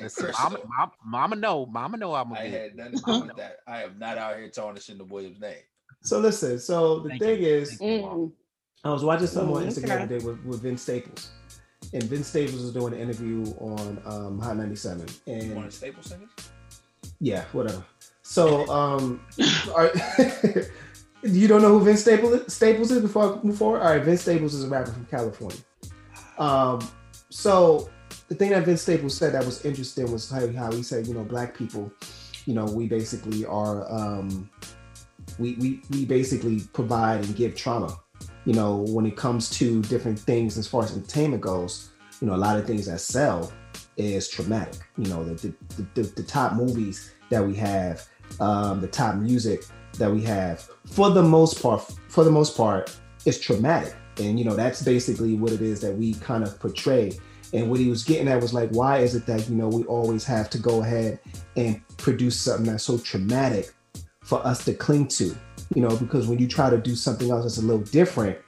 Listen, 0.00 0.30
mama, 0.40 0.58
mama, 0.68 0.92
mama 1.04 1.36
know, 1.36 1.66
mama 1.66 1.96
know 1.96 2.14
I'm 2.14 2.30
a 2.32 2.34
I 2.36 2.42
big. 2.44 2.52
had 2.52 2.76
nothing 2.76 2.92
to 2.92 3.00
do 3.04 3.20
with 3.26 3.36
that. 3.36 3.56
I 3.66 3.82
am 3.82 3.98
not 3.98 4.18
out 4.18 4.36
here 4.36 4.48
tarnishing 4.50 4.98
the 4.98 5.04
Williams 5.04 5.40
name. 5.40 5.54
so 6.02 6.18
listen. 6.20 6.58
So 6.60 7.00
the 7.00 7.08
Thank 7.10 7.22
thing 7.22 7.42
you. 7.42 7.48
is, 7.48 7.80
you, 7.80 7.86
Mm. 7.86 8.32
I 8.84 8.90
was 8.90 9.02
watching 9.02 9.26
something 9.26 9.56
on 9.56 9.62
Mm, 9.62 9.66
Instagram 9.68 9.94
okay. 10.04 10.06
today 10.06 10.24
with, 10.26 10.44
with 10.44 10.60
Vince 10.62 10.82
Staples, 10.82 11.30
and 11.92 12.02
Vince 12.04 12.28
Staples 12.28 12.62
was 12.62 12.72
doing 12.72 12.94
an 12.94 13.00
interview 13.00 13.44
on 13.58 14.00
um, 14.06 14.38
Hot 14.40 14.56
97, 14.56 15.06
You 15.26 15.32
and 15.32 15.54
want 15.54 15.68
a 15.68 15.70
staple 15.70 16.02
singers? 16.02 16.30
yeah, 17.20 17.44
whatever. 17.52 17.84
So, 18.22 18.66
um, 18.68 19.20
are, 19.74 19.92
you 21.22 21.46
don't 21.48 21.62
know 21.62 21.78
who 21.78 21.84
Vince 21.84 22.00
Staples 22.00 22.52
Staples 22.52 22.90
is 22.90 23.02
before 23.02 23.38
I 23.38 23.42
move 23.42 23.58
forward? 23.58 23.80
All 23.80 23.90
right, 23.90 24.02
Vince 24.02 24.22
Staples 24.22 24.54
is 24.54 24.64
a 24.64 24.68
rapper 24.68 24.92
from 24.92 25.06
California. 25.06 25.58
Um, 26.38 26.86
so 27.30 27.90
the 28.28 28.34
thing 28.34 28.50
that 28.50 28.64
Vince 28.64 28.82
Staples 28.82 29.16
said 29.16 29.32
that 29.34 29.44
was 29.44 29.64
interesting 29.64 30.10
was 30.10 30.30
how, 30.30 30.46
how 30.52 30.72
he 30.72 30.82
said, 30.82 31.06
you 31.06 31.14
know, 31.14 31.24
black 31.24 31.56
people, 31.56 31.92
you 32.46 32.54
know, 32.54 32.64
we 32.64 32.86
basically 32.86 33.44
are, 33.44 33.90
um, 33.92 34.48
we, 35.38 35.54
we, 35.54 35.80
we 35.90 36.04
basically 36.04 36.60
provide 36.72 37.24
and 37.24 37.36
give 37.36 37.54
trauma. 37.54 37.96
You 38.44 38.52
know, 38.52 38.76
when 38.88 39.06
it 39.06 39.16
comes 39.16 39.48
to 39.50 39.82
different 39.82 40.18
things 40.18 40.58
as 40.58 40.66
far 40.66 40.84
as 40.84 40.96
entertainment 40.96 41.42
goes, 41.42 41.90
you 42.20 42.26
know, 42.26 42.34
a 42.34 42.36
lot 42.36 42.58
of 42.58 42.66
things 42.66 42.86
that 42.86 43.00
sell 43.00 43.52
is 43.96 44.28
traumatic. 44.28 44.80
You 44.98 45.08
know, 45.08 45.24
the 45.24 45.54
the, 45.76 45.86
the, 45.94 46.02
the 46.02 46.22
top 46.22 46.54
movies 46.54 47.12
that 47.30 47.44
we 47.44 47.54
have, 47.56 48.06
um, 48.40 48.80
the 48.80 48.88
top 48.88 49.16
music 49.16 49.64
that 49.98 50.10
we 50.10 50.22
have, 50.22 50.68
for 50.86 51.10
the 51.10 51.22
most 51.22 51.62
part, 51.62 51.82
for 52.08 52.24
the 52.24 52.30
most 52.30 52.56
part, 52.56 52.94
is 53.24 53.40
traumatic. 53.40 53.94
And 54.18 54.38
you 54.38 54.44
know, 54.44 54.54
that's 54.54 54.82
basically 54.82 55.36
what 55.36 55.52
it 55.52 55.62
is 55.62 55.80
that 55.80 55.94
we 55.96 56.14
kind 56.14 56.44
of 56.44 56.58
portray. 56.60 57.18
And 57.52 57.70
what 57.70 57.78
he 57.78 57.88
was 57.88 58.02
getting 58.02 58.26
at 58.28 58.40
was 58.40 58.52
like, 58.52 58.70
why 58.70 58.98
is 58.98 59.14
it 59.14 59.26
that 59.26 59.48
you 59.48 59.54
know 59.54 59.68
we 59.68 59.84
always 59.84 60.24
have 60.24 60.50
to 60.50 60.58
go 60.58 60.82
ahead 60.82 61.20
and 61.56 61.80
produce 61.96 62.40
something 62.40 62.66
that's 62.66 62.84
so 62.84 62.98
traumatic 62.98 63.72
for 64.22 64.44
us 64.44 64.64
to 64.64 64.74
cling 64.74 65.08
to? 65.08 65.36
You 65.74 65.82
know, 65.82 65.96
because 65.96 66.26
when 66.26 66.38
you 66.38 66.48
try 66.48 66.70
to 66.70 66.78
do 66.78 66.94
something 66.94 67.30
else 67.30 67.44
that's 67.44 67.58
a 67.58 67.62
little 67.62 67.84
different, 67.84 68.38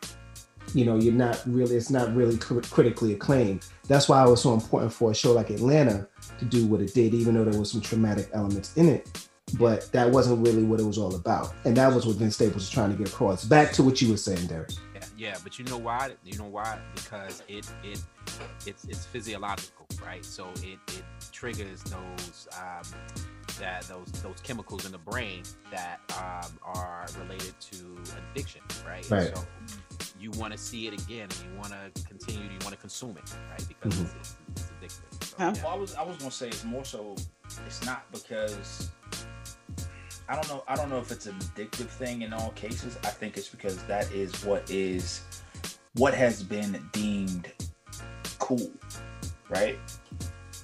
you 0.75 0.85
know, 0.85 0.97
you're 0.97 1.15
not 1.15 1.43
really, 1.47 1.77
it's 1.77 1.91
not 1.91 2.15
really 2.15 2.37
cri- 2.37 2.63
critically 2.63 3.15
acclaimed. 3.15 3.67
That's 3.89 4.09
why 4.09 4.25
it 4.25 4.29
was 4.29 4.43
so 4.43 4.53
important 4.53 4.93
for 4.93 5.11
a 5.11 5.15
show 5.15 5.33
like 5.33 5.51
Atlanta 5.51 6.07
to 6.39 6.45
do 6.45 6.67
what 6.67 6.81
it 6.81 6.93
did, 6.93 7.15
even 7.15 7.35
though 7.35 7.45
there 7.45 7.59
was 7.59 7.71
some 7.71 7.81
traumatic 7.81 8.29
elements 8.33 8.77
in 8.77 8.89
it. 8.89 9.29
But 9.59 9.91
that 9.93 10.11
wasn't 10.11 10.45
really 10.45 10.65
what 10.65 10.81
it 10.81 10.85
was 10.85 10.99
all 10.99 11.15
about. 11.15 11.55
And 11.65 11.77
that 11.77 11.93
was 11.95 12.05
what 12.05 12.17
Vince 12.17 12.35
Staples 12.35 12.57
was 12.57 12.71
trying 12.71 12.91
to 12.91 12.97
get 12.97 13.09
across. 13.09 13.45
Back 13.45 13.73
to 13.73 13.83
what 13.85 14.03
you 14.03 14.11
were 14.11 14.17
saying, 14.17 14.47
Derek. 14.49 14.73
Yeah, 14.95 15.01
yeah, 15.17 15.37
but 15.45 15.59
you 15.59 15.65
know 15.67 15.79
why? 15.79 16.15
You 16.25 16.37
know 16.37 16.49
why? 16.49 16.81
Because 16.97 17.45
it 17.47 17.71
it 17.85 18.03
it's 18.67 18.85
it's 18.87 19.07
physiological, 19.07 19.87
right? 20.05 20.25
So 20.25 20.49
it 20.65 20.81
it 20.89 21.05
triggers 21.31 21.85
those 21.85 22.49
um 22.61 22.83
that 23.59 23.83
those 23.83 24.07
those 24.23 24.41
chemicals 24.43 24.85
in 24.87 24.93
the 24.93 24.99
brain 24.99 25.43
that 25.71 26.01
um 26.19 26.59
are 26.63 27.07
related 27.21 27.55
to 27.73 27.97
addiction, 28.33 28.61
right? 28.87 29.09
Right. 29.11 29.35
So 29.37 29.45
you 30.19 30.31
want 30.33 30.53
to 30.53 30.59
see 30.59 30.87
it 30.87 30.95
again, 30.95 31.29
and 31.31 31.37
you 31.53 31.59
want 31.59 31.73
to 31.73 32.03
continue, 32.05 32.45
you 32.45 32.59
want 32.63 32.71
to 32.71 32.77
consume 32.77 33.17
it, 33.17 33.33
right? 33.51 33.65
Because 33.69 33.95
Mhm. 33.95 34.05
it's, 34.05 34.15
it's, 34.15 34.71
it's 34.81 34.95
addictive. 34.95 35.25
So, 35.25 35.37
Huh? 35.39 35.53
yeah. 35.55 35.63
Well, 35.63 35.73
I 35.73 35.77
was 35.77 35.95
I 35.95 36.03
was 36.03 36.17
gonna 36.17 36.31
say 36.31 36.49
it's 36.49 36.65
more 36.65 36.85
so. 36.85 37.15
It's 37.67 37.85
not 37.85 38.11
because 38.13 38.91
I 40.29 40.35
don't 40.35 40.49
know. 40.49 40.65
I 40.67 40.75
don't 40.75 40.89
know 40.91 40.99
if 40.99 41.11
it's 41.13 41.27
an 41.27 41.35
addictive 41.39 41.89
thing 41.89 42.23
in 42.23 42.33
all 42.33 42.51
cases. 42.51 42.99
I 43.05 43.09
think 43.09 43.37
it's 43.37 43.49
because 43.49 43.83
that 43.85 44.11
is 44.13 44.45
what 44.45 44.69
is 44.71 45.23
what 45.95 46.15
has 46.15 46.43
been 46.43 46.83
deemed 46.93 47.51
cool, 48.39 48.71
right? 49.49 49.79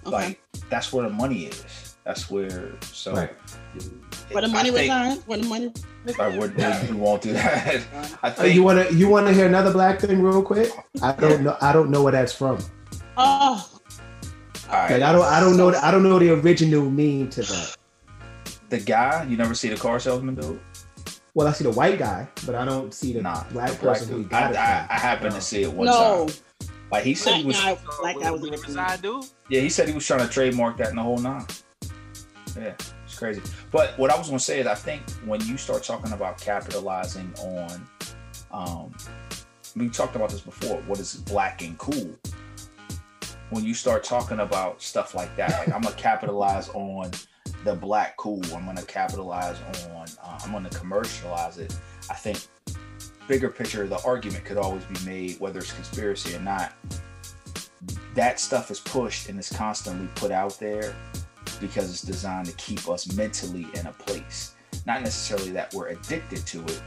Okay. 0.07 0.11
Like 0.11 0.43
that's 0.69 0.93
where 0.93 1.05
the 1.09 1.15
money 1.15 1.45
is. 1.47 1.92
That's 2.05 2.31
where. 2.31 2.73
So 2.83 3.15
Right. 3.15 3.31
Where 4.31 4.43
the 4.43 4.49
I 4.49 4.53
money 4.53 4.71
think- 4.71 4.81
resides. 4.83 5.23
Where 5.27 5.39
the 5.39 5.47
money. 5.47 5.73
All 6.09 6.15
right, 6.19 6.39
we're- 6.39 6.87
we 6.91 6.97
won't 6.97 7.23
do 7.23 7.33
that. 7.35 7.83
I 8.23 8.31
think 8.31 8.55
you 8.55 8.63
wanna 8.65 8.91
you 8.91 9.09
wanna 9.09 9.33
hear 9.33 9.47
another 9.47 9.73
black 9.73 10.01
thing 10.01 10.21
real 10.23 10.43
quick? 10.43 10.71
I 11.01 11.13
don't 11.13 11.43
know 11.43 11.57
I 11.61 11.73
don't 11.73 11.91
know 11.91 12.03
where 12.03 12.13
that's 12.13 12.33
from. 12.33 12.59
Oh, 13.17 13.69
all 14.69 14.73
right, 14.73 14.91
Like 14.93 15.03
I 15.03 15.13
don't 15.13 15.25
I 15.25 15.39
don't 15.41 15.57
know 15.57 15.69
I 15.75 15.91
don't 15.93 16.03
know 16.03 16.19
the 16.19 16.31
original 16.31 16.91
mean 16.91 17.31
to 17.31 17.43
that. 17.43 17.77
the 18.71 18.81
guy. 18.81 19.25
You 19.29 19.37
never 19.37 19.55
see 19.55 19.69
the 19.69 19.77
car 19.77 20.01
salesman 20.01 20.35
dude? 20.35 20.59
Well, 21.35 21.47
I 21.47 21.53
see 21.53 21.65
the 21.65 21.71
white 21.71 21.99
guy, 21.99 22.27
but 22.45 22.55
I 22.57 22.65
don't 22.65 22.93
see 22.93 23.13
the 23.13 23.23
Nah, 23.23 23.45
black 23.53 23.71
the 23.73 23.77
black 23.79 23.99
person 23.99 24.09
who 24.13 24.25
got 24.25 24.43
I, 24.43 24.47
it. 24.51 24.57
I, 24.57 24.87
from. 24.87 24.87
I 24.97 24.99
happened 24.99 25.31
No. 25.31 25.37
to 25.39 25.45
see 25.45 25.63
it 25.63 25.73
one 25.73 25.87
no. 25.87 26.27
time. 26.27 26.37
Like 26.91 27.05
he 27.05 27.15
said, 27.15 27.37
he 27.37 27.45
was. 27.45 27.57
guy, 27.59 27.79
black 28.01 28.17
guy 28.21 28.31
was 28.31 28.41
What- 28.43 28.51
what 28.51 28.61
original. 28.61 28.61
Riverside 28.85 29.03
do? 29.03 29.23
Yeah, 29.49 29.61
he 29.61 29.69
said 29.71 29.89
he 29.89 29.95
was 29.95 30.07
trying 30.07 30.21
to 30.21 30.29
trademark 30.29 30.77
that 30.79 30.91
in 30.91 30.97
the 30.97 31.03
whole 31.03 31.17
nine. 31.19 31.47
Yeah, 32.57 32.75
it's 33.05 33.19
crazy. 33.19 33.43
But 33.71 33.99
what 33.99 34.11
I 34.11 34.19
was 34.19 34.29
gonna 34.29 34.39
say 34.39 34.61
is, 34.61 34.67
I 34.67 34.75
think 34.75 35.03
when 35.25 35.41
you 35.47 35.57
start 35.57 35.83
talking 35.83 36.13
about 36.13 36.39
capitalizing 36.39 37.33
on, 37.41 37.89
um, 38.51 38.95
we 39.77 39.89
talked 39.89 40.17
about 40.17 40.31
this 40.31 40.41
before. 40.41 40.79
What 40.83 40.99
is 40.99 41.15
black 41.15 41.63
and 41.63 41.79
cool? 41.79 42.11
When 43.51 43.65
you 43.65 43.75
start 43.75 44.05
talking 44.05 44.41
about 44.41 44.83
stuff 44.83 45.15
like 45.15 45.35
that, 45.37 45.51
like 45.59 45.75
I'm 45.75 45.83
gonna 45.83 45.95
capitalize 45.97 46.69
on 46.71 47.11
the 47.65 47.75
black 47.75 48.17
cool. 48.17 48.43
I'm 48.55 48.67
gonna 48.67 48.83
capitalize 48.83 49.59
on. 49.95 50.07
Uh, 50.23 50.39
I'm 50.45 50.53
gonna 50.53 50.71
commercialize 50.71 51.59
it. 51.59 51.75
I 52.11 52.15
think 52.15 52.39
bigger 53.29 53.49
picture, 53.49 53.87
the 53.87 54.03
argument 54.05 54.45
could 54.45 54.59
always 54.59 54.85
be 54.85 54.99
made, 55.07 55.41
whether 55.41 55.61
it's 55.61 55.73
conspiracy 55.73 56.35
or 56.35 56.41
not. 56.41 56.73
that 58.15 58.39
stuff 58.39 58.71
is 58.71 58.79
pushed 58.81 59.29
and 59.29 59.39
is 59.39 59.49
constantly 59.49 60.07
put 60.15 60.31
out 60.31 60.59
there 60.59 60.95
because 61.63 61.89
it's 61.89 62.03
designed 62.03 62.47
to 62.47 62.53
keep 62.57 62.87
us 62.89 63.11
mentally 63.15 63.67
in 63.75 63.87
a 63.87 63.93
place. 63.93 64.55
Not 64.87 65.01
necessarily 65.01 65.53
that 65.53 65.73
we're 65.73 65.89
addicted 65.89 66.45
to 66.49 66.63
it, 66.65 66.83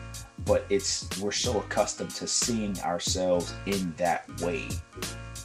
but 0.46 0.66
it's 0.70 1.08
we're 1.20 1.32
so 1.32 1.60
accustomed 1.60 2.12
to 2.12 2.28
seeing 2.28 2.80
ourselves 2.82 3.54
in 3.66 3.94
that 3.98 4.30
way 4.42 4.68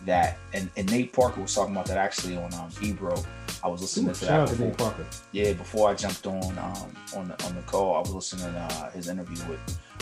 that 0.04 0.38
and, 0.52 0.70
and 0.76 0.90
Nate 0.90 1.12
Parker 1.12 1.40
was 1.40 1.54
talking 1.54 1.74
about 1.74 1.86
that 1.86 1.98
actually 1.98 2.36
on 2.36 2.52
um 2.54 2.70
Ebro. 2.82 3.22
I 3.62 3.68
was 3.68 3.82
listening 3.82 4.12
to 4.12 4.14
Shout 4.14 4.28
that 4.28 4.40
out 4.40 4.48
to 4.48 4.52
before. 4.54 4.66
Nate 4.66 4.78
Parker. 4.78 5.06
Yeah, 5.32 5.52
before 5.52 5.90
I 5.90 5.94
jumped 5.94 6.26
on 6.26 6.58
um 6.58 6.92
on 7.16 7.28
the 7.28 7.44
on 7.46 7.54
the 7.54 7.62
call, 7.66 7.96
I 7.96 8.00
was 8.00 8.10
listening 8.10 8.52
to 8.52 8.58
uh, 8.58 8.90
his 8.90 9.08
interview 9.08 9.38
with 9.48 9.60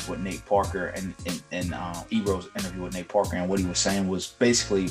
with 0.09 0.21
Nate 0.21 0.45
Parker 0.47 0.87
and 0.97 1.15
and, 1.27 1.43
and 1.53 1.75
um, 1.75 2.05
Ebro's 2.11 2.49
interview 2.57 2.83
with 2.83 2.95
Nate 2.95 3.09
Parker, 3.09 3.37
and 3.37 3.49
what 3.49 3.59
he 3.59 3.67
was 3.67 3.79
saying 3.79 4.09
was 4.09 4.29
basically, 4.39 4.89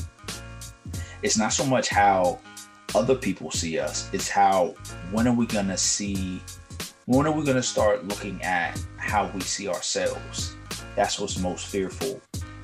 it's 1.23 1.37
not 1.37 1.53
so 1.53 1.65
much 1.65 1.89
how 1.89 2.39
other 2.95 3.15
people 3.15 3.51
see 3.51 3.79
us; 3.79 4.09
it's 4.13 4.29
how 4.29 4.75
when 5.11 5.27
are 5.27 5.33
we 5.33 5.45
gonna 5.45 5.77
see, 5.77 6.41
when 7.05 7.25
are 7.27 7.31
we 7.31 7.43
gonna 7.43 7.63
start 7.63 8.07
looking 8.07 8.41
at 8.41 8.79
how 8.97 9.29
we 9.33 9.41
see 9.41 9.67
ourselves? 9.67 10.55
That's 10.95 11.19
what's 11.19 11.37
most 11.37 11.67
fearful, 11.67 12.19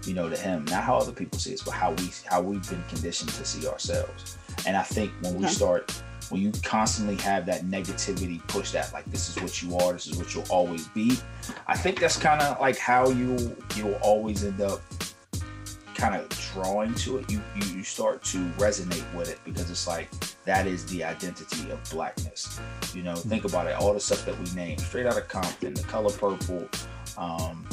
you 0.06 0.14
know, 0.14 0.30
to 0.30 0.38
him. 0.38 0.66
Not 0.66 0.84
how 0.84 0.98
other 0.98 1.12
people 1.12 1.38
see 1.40 1.54
us, 1.54 1.62
but 1.62 1.72
how 1.72 1.92
we 1.92 2.10
how 2.26 2.42
we've 2.42 2.68
been 2.70 2.84
conditioned 2.90 3.30
to 3.32 3.46
see 3.46 3.68
ourselves. 3.68 4.38
And 4.66 4.76
I 4.78 4.84
think 4.84 5.12
when 5.22 5.36
we 5.36 5.46
Okay. 5.46 5.54
start 5.54 5.92
when 6.30 6.42
you 6.42 6.52
constantly 6.64 7.16
have 7.18 7.46
that 7.46 7.64
negativity 7.66 8.40
pushed 8.48 8.76
at 8.76 8.92
like 8.94 9.06
this 9.12 9.30
is 9.30 9.42
what 9.44 9.62
you 9.62 9.76
are 9.78 9.92
this 9.94 10.08
is 10.08 10.16
what 10.16 10.34
you'll 10.34 10.50
always 10.50 10.88
be 10.88 11.18
i 11.68 11.76
think 11.76 12.00
that's 12.00 12.16
kind 12.18 12.42
of 12.42 12.58
like 12.62 12.78
how 12.78 13.10
you 13.10 13.56
you'll 13.76 13.94
always 14.02 14.44
end 14.46 14.60
up 14.62 14.80
kind 16.04 16.22
of 16.22 16.28
drawing 16.52 16.94
to 16.96 17.18
it 17.18 17.32
you, 17.32 17.42
you 17.56 17.78
you 17.78 17.82
start 17.82 18.22
to 18.22 18.38
resonate 18.58 19.06
with 19.16 19.30
it 19.30 19.40
because 19.46 19.72
it's 19.72 19.88
like 19.88 20.10
that 20.44 20.68
is 20.68 20.86
the 20.88 21.02
identity 21.02 21.72
of 21.72 21.82
blackness. 21.92 22.60
You 22.94 23.04
know 23.04 23.16
think 23.16 23.46
about 23.46 23.68
it 23.68 23.76
all 23.76 23.94
the 23.94 24.02
stuff 24.02 24.26
that 24.26 24.38
we 24.38 24.54
named 24.54 24.82
straight 24.82 25.06
out 25.06 25.18
of 25.18 25.30
compton 25.30 25.74
the 25.74 25.84
color 25.84 26.12
purple 26.12 26.68
um 27.18 27.66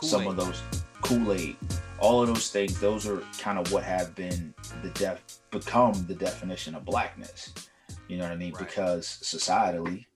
some 0.00 0.28
of 0.28 0.36
those 0.36 0.62
kool-aid 1.02 1.56
all 1.98 2.22
of 2.22 2.28
those 2.28 2.48
things 2.48 2.78
those 2.78 3.08
are 3.08 3.24
kind 3.40 3.58
of 3.58 3.72
what 3.72 3.82
have 3.82 4.14
been 4.14 4.54
the 4.84 4.90
def 4.90 5.20
become 5.50 5.94
the 6.06 6.14
definition 6.14 6.76
of 6.76 6.84
blackness. 6.84 7.54
You 8.06 8.18
know 8.18 8.22
what 8.22 8.32
i 8.32 8.36
mean? 8.36 8.52
Right. 8.52 8.68
because 8.68 9.18
societally 9.24 10.06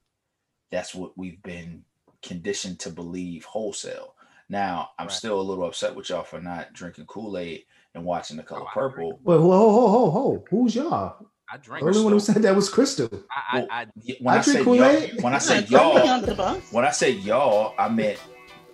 that's 0.71 0.95
what 0.95 1.19
we've 1.19 1.43
been 1.43 1.83
conditioned 2.23 2.79
to 2.81 2.91
believe 2.91 3.45
wholesale 3.47 4.15
now 4.49 4.91
i'm 4.99 5.07
Right. 5.07 5.13
still 5.13 5.41
a 5.41 5.43
little 5.43 5.65
upset 5.65 5.95
with 5.95 6.09
y'all 6.11 6.25
for 6.25 6.41
not 6.41 6.73
drinking 6.73 7.07
kool-aid 7.07 7.65
and 7.95 8.05
watching 8.05 8.37
the 8.37 8.43
color 8.43 8.63
Oh, 8.63 8.71
purple 8.75 9.21
Wait, 9.25 9.41
whoa, 9.41 9.59
ho, 9.59 9.71
ho, 9.71 9.89
ho, 9.89 10.11
ho. 10.11 10.45
Who's 10.51 10.75
y'all? 10.75 11.31
I 11.51 11.57
The 11.57 11.63
drink. 11.63 11.87
only 11.87 12.03
one 12.05 12.13
who 12.13 12.21
said 12.21 12.43
that 12.43 12.55
was 12.57 12.69
Crystal. 12.69 13.09
I, 13.31 13.59
I, 13.59 13.81
I, 13.83 13.87
Y- 13.97 14.17
when 14.21 14.35
I 14.35 14.39
i, 14.39 14.43
drink 14.43 14.59
said 14.59 14.65
Kool-Aid. 14.65 15.11
y'all 15.13 15.23
when 15.23 15.35
i 15.35 15.39
You're 15.39 15.47
said 15.49 15.61
not 15.61 15.69
throwing 15.69 15.89
me 16.03 16.03
y'all 16.03 16.09
under 16.09 16.27
the 16.27 16.35
bus. 16.35 16.73
when 16.73 16.85
i 16.85 16.91
said 16.91 17.15
y'all 17.17 17.75
i 17.79 17.89
meant 17.89 18.21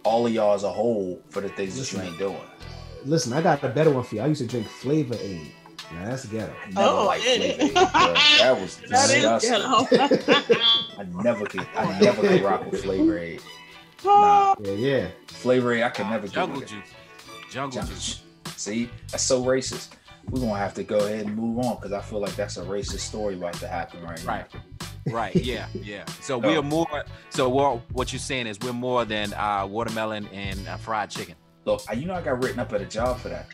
all 0.05 0.27
of 0.27 0.33
y'all 0.33 0.55
as 0.55 0.65
a 0.65 0.71
whole 0.71 1.23
for 1.31 1.41
the 1.41 1.49
things 1.51 1.79
that 1.79 1.93
you 1.93 2.01
ain't 2.05 2.19
doing 2.19 2.41
Listen, 3.07 3.35
I 3.35 3.43
got 3.43 3.63
a 3.63 3.69
better 3.69 3.91
one 3.91 4.03
for 4.03 4.15
you. 4.15 4.23
I 4.23 4.27
used 4.29 4.41
to 4.41 4.47
drink 4.47 4.67
Flavor 4.67 5.15
Aid. 5.21 5.53
Now 5.93 6.07
that's 6.07 6.25
ghetto. 6.25 6.57
I 6.65 6.71
never 6.71 6.87
Oh, 6.87 7.07
liked 7.07 7.23
it 7.27 7.37
Flavor. 7.37 7.63
Aid. 7.63 7.77
That 8.39 8.59
was 8.59 8.77
That 8.89 9.11
is 9.11 9.23
disgusting. 9.23 9.51
ghetto. 9.53 9.87
I 10.99 11.05
never 11.23 11.45
could. 11.47 11.69
I 11.77 12.01
never 12.01 12.23
could 12.23 12.43
rock 12.43 12.65
with 12.65 12.83
Flavor 12.83 13.19
Aid. 13.19 13.43
Oh, 14.05 14.55
Yeah, 14.63 14.73
yeah. 14.73 15.07
Flavor 15.29 15.73
Aid, 15.73 15.83
I 15.83 15.91
can 15.91 16.11
never 16.11 16.29
jungle 16.29 16.61
get. 16.61 16.69
juice. 16.69 16.89
Jungle 17.51 17.83
juice. 17.83 18.23
See, 18.57 18.89
that's 19.11 19.23
so 19.23 19.43
racist. 19.45 19.91
We're 20.31 20.41
gonna 20.41 20.57
have 20.57 20.75
to 20.75 20.85
go 20.85 20.99
ahead 20.99 21.27
and 21.27 21.37
move 21.37 21.59
on 21.65 21.77
because 21.77 21.93
I 21.93 22.01
feel 22.01 22.21
like 22.21 22.35
that's 22.37 22.57
a 22.57 22.63
racist 22.63 23.01
story 23.01 23.35
about 23.35 23.55
to 23.55 23.69
happen 23.69 24.03
right 24.03 24.23
now. 24.25 24.33
Right. 24.33 24.47
Right. 25.07 25.37
Yeah. 25.37 25.67
Yeah. 25.75 26.05
So 26.23 26.41
No. 26.41 26.49
we 26.49 26.57
are 26.57 26.63
more. 26.63 27.05
So 27.31 27.49
what 27.49 27.81
what 27.93 28.13
you're 28.13 28.21
saying 28.21 28.47
is 28.47 28.59
we're 28.61 28.73
more 28.73 29.05
than 29.05 29.35
uh, 29.35 29.67
watermelon 29.67 30.27
and 30.29 30.67
uh, 30.67 30.77
fried 30.79 31.11
chicken. 31.11 31.35
Look, 31.67 31.83
you 31.95 32.07
know 32.07 32.15
I 32.15 32.23
got 32.23 32.43
written 32.43 32.59
up 32.61 32.73
at 32.73 32.81
a 32.81 32.87
job 32.87 33.19
for 33.19 33.29
that. 33.29 33.47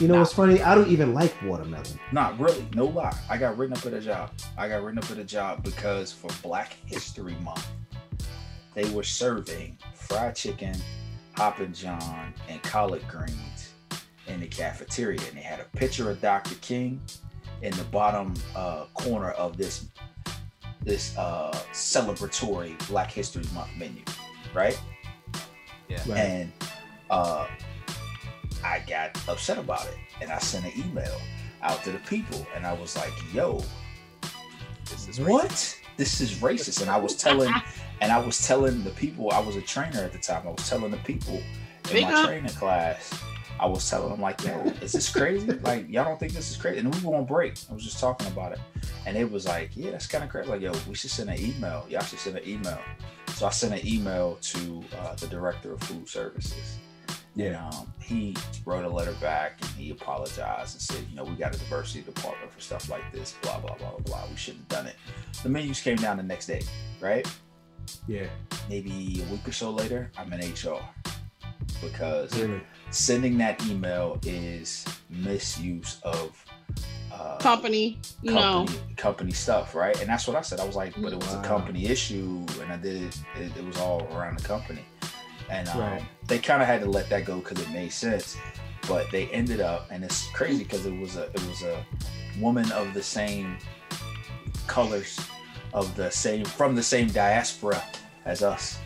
You 0.00 0.06
know 0.08 0.14
Nah, 0.14 0.20
what's 0.20 0.32
funny? 0.32 0.62
I 0.62 0.74
don't 0.76 0.88
even 0.88 1.12
like 1.12 1.34
watermelon. 1.42 1.84
Not 2.12 2.38
really, 2.38 2.64
no 2.74 2.84
lie. 2.86 3.16
I 3.28 3.36
got 3.36 3.58
written 3.58 3.76
up 3.76 3.84
at 3.84 3.92
a 3.92 4.00
job. 4.00 4.30
I 4.56 4.68
got 4.68 4.82
written 4.82 4.98
up 4.98 5.10
at 5.10 5.18
a 5.18 5.24
job 5.24 5.62
because 5.64 6.12
for 6.12 6.30
Black 6.40 6.76
History 6.86 7.34
Month, 7.42 7.66
they 8.74 8.88
were 8.90 9.02
serving 9.02 9.78
fried 9.94 10.36
chicken, 10.36 10.74
Hoppin' 11.36 11.72
John, 11.74 12.34
and 12.48 12.62
collard 12.62 13.06
greens 13.08 13.72
in 14.26 14.40
the 14.40 14.46
cafeteria, 14.46 15.20
and 15.28 15.36
they 15.36 15.42
had 15.42 15.60
a 15.60 15.64
picture 15.76 16.10
of 16.10 16.20
Dr. 16.20 16.54
King 16.56 17.00
in 17.62 17.72
the 17.76 17.84
bottom 17.84 18.34
uh, 18.56 18.84
corner 18.94 19.30
of 19.32 19.56
this 19.56 19.86
this 20.84 21.16
uh, 21.16 21.52
celebratory 21.72 22.76
Black 22.88 23.10
History 23.10 23.44
Month 23.54 23.70
menu, 23.78 24.02
right? 24.52 24.80
Right. 26.06 26.18
And 26.18 26.52
uh, 27.10 27.46
I 28.64 28.82
got 28.88 29.16
upset 29.28 29.58
about 29.58 29.86
it, 29.86 29.94
and 30.20 30.30
I 30.32 30.38
sent 30.38 30.64
an 30.64 30.72
email 30.76 31.20
out 31.62 31.84
to 31.84 31.92
the 31.92 31.98
people, 32.00 32.44
and 32.56 32.66
I 32.66 32.72
was 32.72 32.96
like, 32.96 33.12
"Yo, 33.32 33.62
This 34.90 35.06
is 35.08 35.20
what? 35.20 35.78
This 35.96 36.20
is 36.20 36.34
racist." 36.40 36.80
And 36.82 36.90
I 36.90 36.96
was 36.96 37.14
telling, 37.14 37.52
and 38.02 38.10
I 38.10 38.18
was 38.18 38.46
telling 38.46 38.82
the 38.82 38.90
people. 38.90 39.30
I 39.30 39.38
was 39.38 39.54
a 39.54 39.62
trainer 39.62 40.00
at 40.00 40.12
the 40.12 40.18
time. 40.18 40.46
I 40.46 40.50
was 40.50 40.68
telling 40.68 40.90
the 40.90 40.96
people 40.98 41.36
in 41.36 41.84
Speak 41.84 42.02
my 42.02 42.12
up. 42.12 42.26
training 42.26 42.50
class. 42.50 43.22
I 43.60 43.66
was 43.66 43.88
telling 43.88 44.10
them 44.10 44.20
like, 44.20 44.42
"Yo, 44.44 44.60
is 44.82 44.90
this 44.90 45.08
crazy? 45.08 45.46
like, 45.62 45.88
y'all 45.88 46.04
don't 46.04 46.18
think 46.18 46.32
this 46.32 46.50
is 46.50 46.56
crazy?" 46.56 46.80
And 46.80 46.92
we 46.92 47.00
were 47.00 47.14
on 47.16 47.24
break. 47.24 47.54
I 47.70 47.74
was 47.74 47.84
just 47.84 48.00
talking 48.00 48.26
about 48.26 48.52
it, 48.52 48.58
and 49.06 49.16
it 49.16 49.30
was 49.30 49.46
like, 49.46 49.70
"Yeah, 49.76 49.92
that's 49.92 50.08
kind 50.08 50.24
of 50.24 50.30
crazy." 50.30 50.50
Like, 50.50 50.60
yo, 50.60 50.72
we 50.88 50.96
should 50.96 51.10
send 51.10 51.30
an 51.30 51.40
email. 51.40 51.86
Y'all 51.88 52.02
should 52.02 52.18
send 52.18 52.36
an 52.36 52.46
email. 52.46 52.80
So 53.28 53.46
I 53.46 53.50
sent 53.50 53.72
an 53.72 53.86
email 53.86 54.36
to 54.42 54.84
uh, 54.98 55.14
the 55.14 55.28
director 55.28 55.72
of 55.72 55.80
food 55.84 56.08
services. 56.08 56.78
And 57.38 57.56
um, 57.56 57.90
he 57.98 58.36
wrote 58.66 58.84
a 58.84 58.88
letter 58.88 59.14
back 59.14 59.58
and 59.62 59.70
he 59.70 59.90
apologized 59.90 60.74
and 60.74 60.82
said, 60.82 61.06
you 61.08 61.16
know, 61.16 61.24
we 61.24 61.34
got 61.34 61.56
a 61.56 61.58
diversity 61.58 62.02
department 62.02 62.52
for 62.52 62.60
stuff 62.60 62.90
like 62.90 63.10
this, 63.10 63.34
blah, 63.40 63.58
blah, 63.58 63.74
blah, 63.76 63.92
blah, 63.92 64.00
blah. 64.00 64.22
We 64.30 64.36
shouldn't 64.36 64.70
have 64.70 64.84
done 64.84 64.86
it. 64.86 64.96
The 65.42 65.48
menus 65.48 65.80
came 65.80 65.96
down 65.96 66.18
the 66.18 66.22
next 66.22 66.46
day, 66.46 66.60
right? 67.00 67.26
Yeah. 68.06 68.26
Maybe 68.68 69.22
a 69.26 69.30
week 69.32 69.46
or 69.46 69.52
so 69.52 69.70
later, 69.70 70.10
I'm 70.16 70.32
in 70.32 70.40
HR 70.52 70.78
because 71.80 72.36
Really. 72.38 72.60
sending 72.90 73.38
that 73.38 73.64
email 73.66 74.18
is 74.24 74.84
misuse 75.10 76.00
of 76.02 76.44
uh, 77.12 77.36
company. 77.38 77.98
No. 78.22 78.40
company, 78.66 78.78
company 78.96 79.32
stuff, 79.32 79.74
right? 79.74 79.98
And 80.00 80.08
that's 80.08 80.26
what 80.26 80.36
I 80.36 80.42
said. 80.42 80.60
I 80.60 80.64
was 80.64 80.76
like, 80.76 80.94
but 81.00 81.12
it 81.12 81.16
was 81.18 81.34
a 81.34 81.42
company 81.42 81.86
issue, 81.86 82.44
and 82.60 82.72
I 82.72 82.76
did 82.76 83.02
it. 83.02 83.18
It, 83.36 83.56
it 83.56 83.64
was 83.64 83.76
all 83.78 84.06
around 84.12 84.38
the 84.38 84.44
company, 84.46 84.82
and 85.50 85.68
um, 85.68 85.80
Right. 85.80 86.02
they 86.28 86.38
kind 86.38 86.62
of 86.62 86.68
had 86.68 86.80
to 86.82 86.86
let 86.88 87.08
that 87.10 87.24
go 87.24 87.38
because 87.38 87.60
it 87.60 87.70
made 87.70 87.92
sense. 87.92 88.36
But 88.88 89.10
they 89.12 89.26
ended 89.28 89.60
up, 89.60 89.88
and 89.90 90.02
it's 90.02 90.28
crazy 90.30 90.64
because 90.64 90.86
it 90.86 90.98
was 90.98 91.16
a 91.16 91.24
it 91.24 91.46
was 91.46 91.62
a 91.62 91.84
woman 92.40 92.70
of 92.72 92.94
the 92.94 93.02
same 93.02 93.58
colors, 94.66 95.18
of 95.72 95.94
the 95.96 96.10
same 96.10 96.44
from 96.44 96.74
the 96.74 96.82
same 96.82 97.08
diaspora 97.08 97.82
as 98.24 98.42
us. 98.42 98.78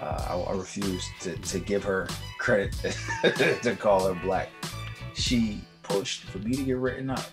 Uh, 0.00 0.26
I, 0.28 0.52
I 0.52 0.56
refuse 0.56 1.04
to, 1.20 1.36
to 1.36 1.58
give 1.58 1.82
her 1.84 2.08
credit 2.38 2.72
to 3.62 3.76
call 3.78 4.06
her 4.06 4.20
black. 4.22 4.48
She 5.14 5.60
pushed 5.82 6.24
for 6.24 6.38
me 6.38 6.54
to 6.54 6.62
get 6.62 6.76
written 6.76 7.10
up 7.10 7.24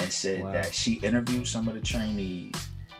and 0.00 0.10
said 0.12 0.42
Wow. 0.42 0.52
that 0.52 0.74
she 0.74 0.94
interviewed 0.94 1.46
some 1.46 1.68
of 1.68 1.74
the 1.74 1.80
trainees 1.80 2.54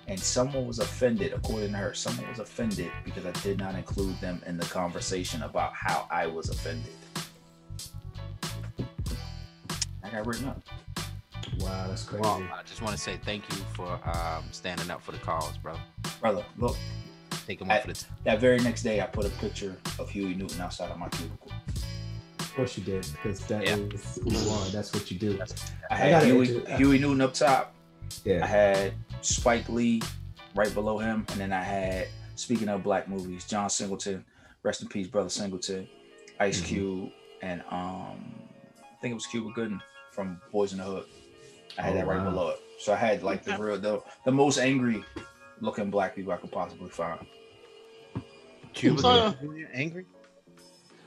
and 0.07 0.21
someone 0.21 0.67
was 0.67 0.79
offended, 0.79 1.33
according 1.33 1.73
to 1.73 1.79
her, 1.79 1.95
someone 1.95 2.29
was 2.29 2.39
offended 2.39 2.91
because 3.05 3.25
I 3.25 3.33
did 3.43 3.59
not 3.59 3.75
include 3.75 4.21
them 4.21 4.43
in 4.47 4.57
the 4.59 4.67
conversation 4.67 5.43
about 5.43 5.73
how 5.75 6.07
I 6.11 6.27
was 6.27 6.51
offended. 6.51 6.93
I 10.03 10.11
got 10.11 10.27
written 10.27 10.47
up. 10.49 10.61
Wow, 11.61 11.87
that's 11.89 12.05
crazy. 12.05 12.23
Well, 12.23 12.43
I 12.53 12.63
just 12.67 12.83
want 12.83 12.95
to 12.97 13.01
say 13.01 13.19
thank 13.25 13.45
you 13.51 13.59
for 13.75 13.99
um, 14.09 14.45
standing 14.51 14.91
up 14.91 15.03
for 15.03 15.13
the 15.13 15.19
cause, 15.19 15.57
bro. 15.59 15.75
Brother, 16.21 16.45
look, 16.59 16.77
Taking 17.47 17.69
one 17.69 17.77
I- 17.77 17.81
for 17.81 17.89
the 17.89 17.95
team. 17.95 18.11
that 18.25 18.41
very 18.41 18.59
next 18.61 18.83
day 18.83 19.01
I 19.01 19.07
put 19.07 19.27
a 19.27 19.31
picture 19.31 19.77
of 19.99 20.09
Huey 20.11 20.35
Newton 20.35 20.61
outside 20.61 20.91
of 20.91 20.99
my 20.99 21.09
cubicle. 21.11 21.53
Of 22.39 22.55
course 22.55 22.79
you 22.79 22.85
did, 22.85 23.07
because 23.13 23.41
that 23.47 23.65
Yeah. 23.67 23.77
is 23.77 24.19
who 24.23 24.31
you 24.31 24.51
are. 24.51 24.65
That's 24.71 24.93
what 24.95 25.11
you 25.11 25.19
do. 25.19 25.39
I 25.91 25.95
I 25.95 25.97
had 25.97 26.11
gotta 26.11 26.27
Huey, 26.27 26.57
inter- 26.57 26.77
Huey 26.77 26.99
Newton 26.99 27.21
up 27.21 27.35
top. 27.35 27.75
Yeah. 28.25 28.45
I 28.45 28.47
had 28.47 28.95
Spike 29.23 29.69
Lee 29.69 30.01
right 30.55 30.73
below 30.73 30.99
him, 30.99 31.27
and 31.31 31.41
then 31.41 31.53
I 31.53 31.63
had 31.63 32.09
speaking 32.37 32.69
of 32.69 32.83
black 32.83 33.09
movies, 33.09 33.45
John 33.45 33.69
Singleton, 33.71 34.25
rest 34.63 34.83
in 34.83 34.89
peace, 34.89 35.09
brother 35.09 35.29
Singleton, 35.29 35.89
Ice 36.41 36.61
Mhm. 36.61 36.65
Cube, 36.67 37.11
and 37.43 37.61
um, 37.71 38.35
I 38.79 38.97
think 39.01 39.13
it 39.13 39.15
was 39.15 39.27
Cuba 39.27 39.51
Gooding 39.55 39.81
from 40.13 40.41
Boys 40.53 40.73
in 40.73 40.79
the 40.79 40.85
Hood. 40.85 41.07
I 41.79 41.83
had 41.83 41.93
Oh, 41.93 41.97
that 41.97 42.07
right 42.07 42.21
oh, 42.21 42.25
wow. 42.25 42.31
below 42.31 42.49
it. 42.51 42.61
So 42.79 42.93
I 42.93 42.97
had 42.97 43.23
like 43.23 43.45
the 43.45 43.57
real 43.59 43.79
the, 43.79 44.03
the 44.25 44.33
most 44.33 44.59
angry 44.59 45.05
looking 45.61 45.91
black 45.91 46.15
people 46.17 46.33
I 46.33 46.37
could 46.37 46.53
possibly 46.53 46.91
find. 46.91 47.25
Cuba 48.73 49.01
So- 49.01 49.35
angry. 49.73 50.07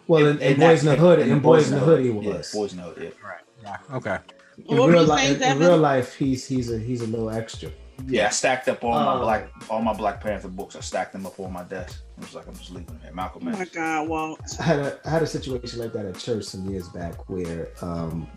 Well, 0.08 0.26
in, 0.28 0.40
in 0.42 0.58
Boys 0.58 0.84
in 0.86 0.90
the 0.90 0.96
Hood, 0.96 1.20
in 1.20 1.40
Boys 1.40 1.70
in 1.70 1.76
the 1.76 1.82
Hood, 1.82 2.00
he 2.00 2.08
Yeah, 2.12 2.38
was. 2.38 2.52
Boys 2.54 2.72
in 2.72 2.78
the 2.78 2.84
Hood. 2.86 2.98
Yeah. 3.04 3.28
Right. 3.28 3.42
Yeah. 3.62 3.96
Okay. 3.98 4.18
In 4.70 4.78
What 4.78 4.88
were 4.88 4.94
real, 4.94 5.02
you 5.02 5.08
life, 5.08 5.22
saying, 5.40 5.42
in, 5.42 5.52
in 5.52 5.60
real 5.60 5.78
life, 5.78 6.16
he's 6.16 6.48
he's 6.48 6.72
a 6.72 6.80
he's 6.80 7.02
a 7.02 7.08
little 7.08 7.30
extra. 7.30 7.70
Yeah, 8.06 8.28
I 8.28 8.30
stacked 8.30 8.68
up 8.68 8.84
all 8.84 8.92
my 8.94 9.14
Oh. 9.16 9.20
black 9.22 9.50
all 9.70 9.82
my 9.82 9.94
Black 9.94 10.22
Panther 10.22 10.48
books. 10.50 10.76
I 10.76 10.82
stacked 10.82 11.14
them 11.14 11.26
up 11.26 11.40
on 11.40 11.52
my 11.52 11.64
desk. 11.64 12.02
It 12.18 12.22
was 12.22 12.36
like 12.36 12.48
I'm 12.48 12.56
just 12.56 12.70
leaving 12.70 12.86
them 12.88 13.00
here. 13.04 13.14
Malcolm 13.14 13.48
Oh 13.48 13.52
my 13.52 13.62
X. 13.62 13.72
God, 13.72 14.08
Walt. 14.08 14.40
I 14.60 14.64
had 14.64 14.80
a 14.80 15.00
I 15.06 15.10
had 15.10 15.24
a 15.24 15.28
situation 15.28 15.80
like 15.80 15.94
that 15.94 16.06
at 16.06 16.18
church 16.18 16.44
some 16.46 16.70
years 16.70 16.88
back 16.90 17.28
where 17.30 17.70
um 17.82 18.28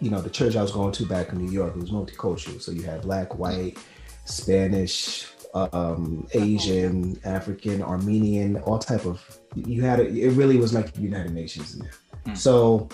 you 0.00 0.10
know 0.10 0.20
the 0.20 0.30
church 0.30 0.56
I 0.56 0.62
was 0.62 0.72
going 0.72 0.92
to 0.92 1.06
back 1.06 1.30
in 1.32 1.38
New 1.44 1.50
York 1.52 1.74
it 1.76 1.80
was 1.80 1.90
multicultural 1.90 2.60
so 2.60 2.72
you 2.72 2.82
had 2.82 3.02
black 3.02 3.38
white 3.38 3.78
Spanish 4.24 5.26
um 5.54 6.26
Asian 6.34 7.18
African 7.24 7.80
Armenian 7.82 8.56
all 8.62 8.78
type 8.78 9.06
of 9.06 9.22
you 9.54 9.82
had 9.82 10.00
it 10.00 10.14
it 10.16 10.30
really 10.32 10.58
was 10.58 10.74
like 10.74 10.92
the 10.92 11.00
United 11.00 11.32
Nations 11.32 11.74
in 11.74 11.80
there 11.80 11.92
Mm. 12.26 12.36
so 12.36 12.88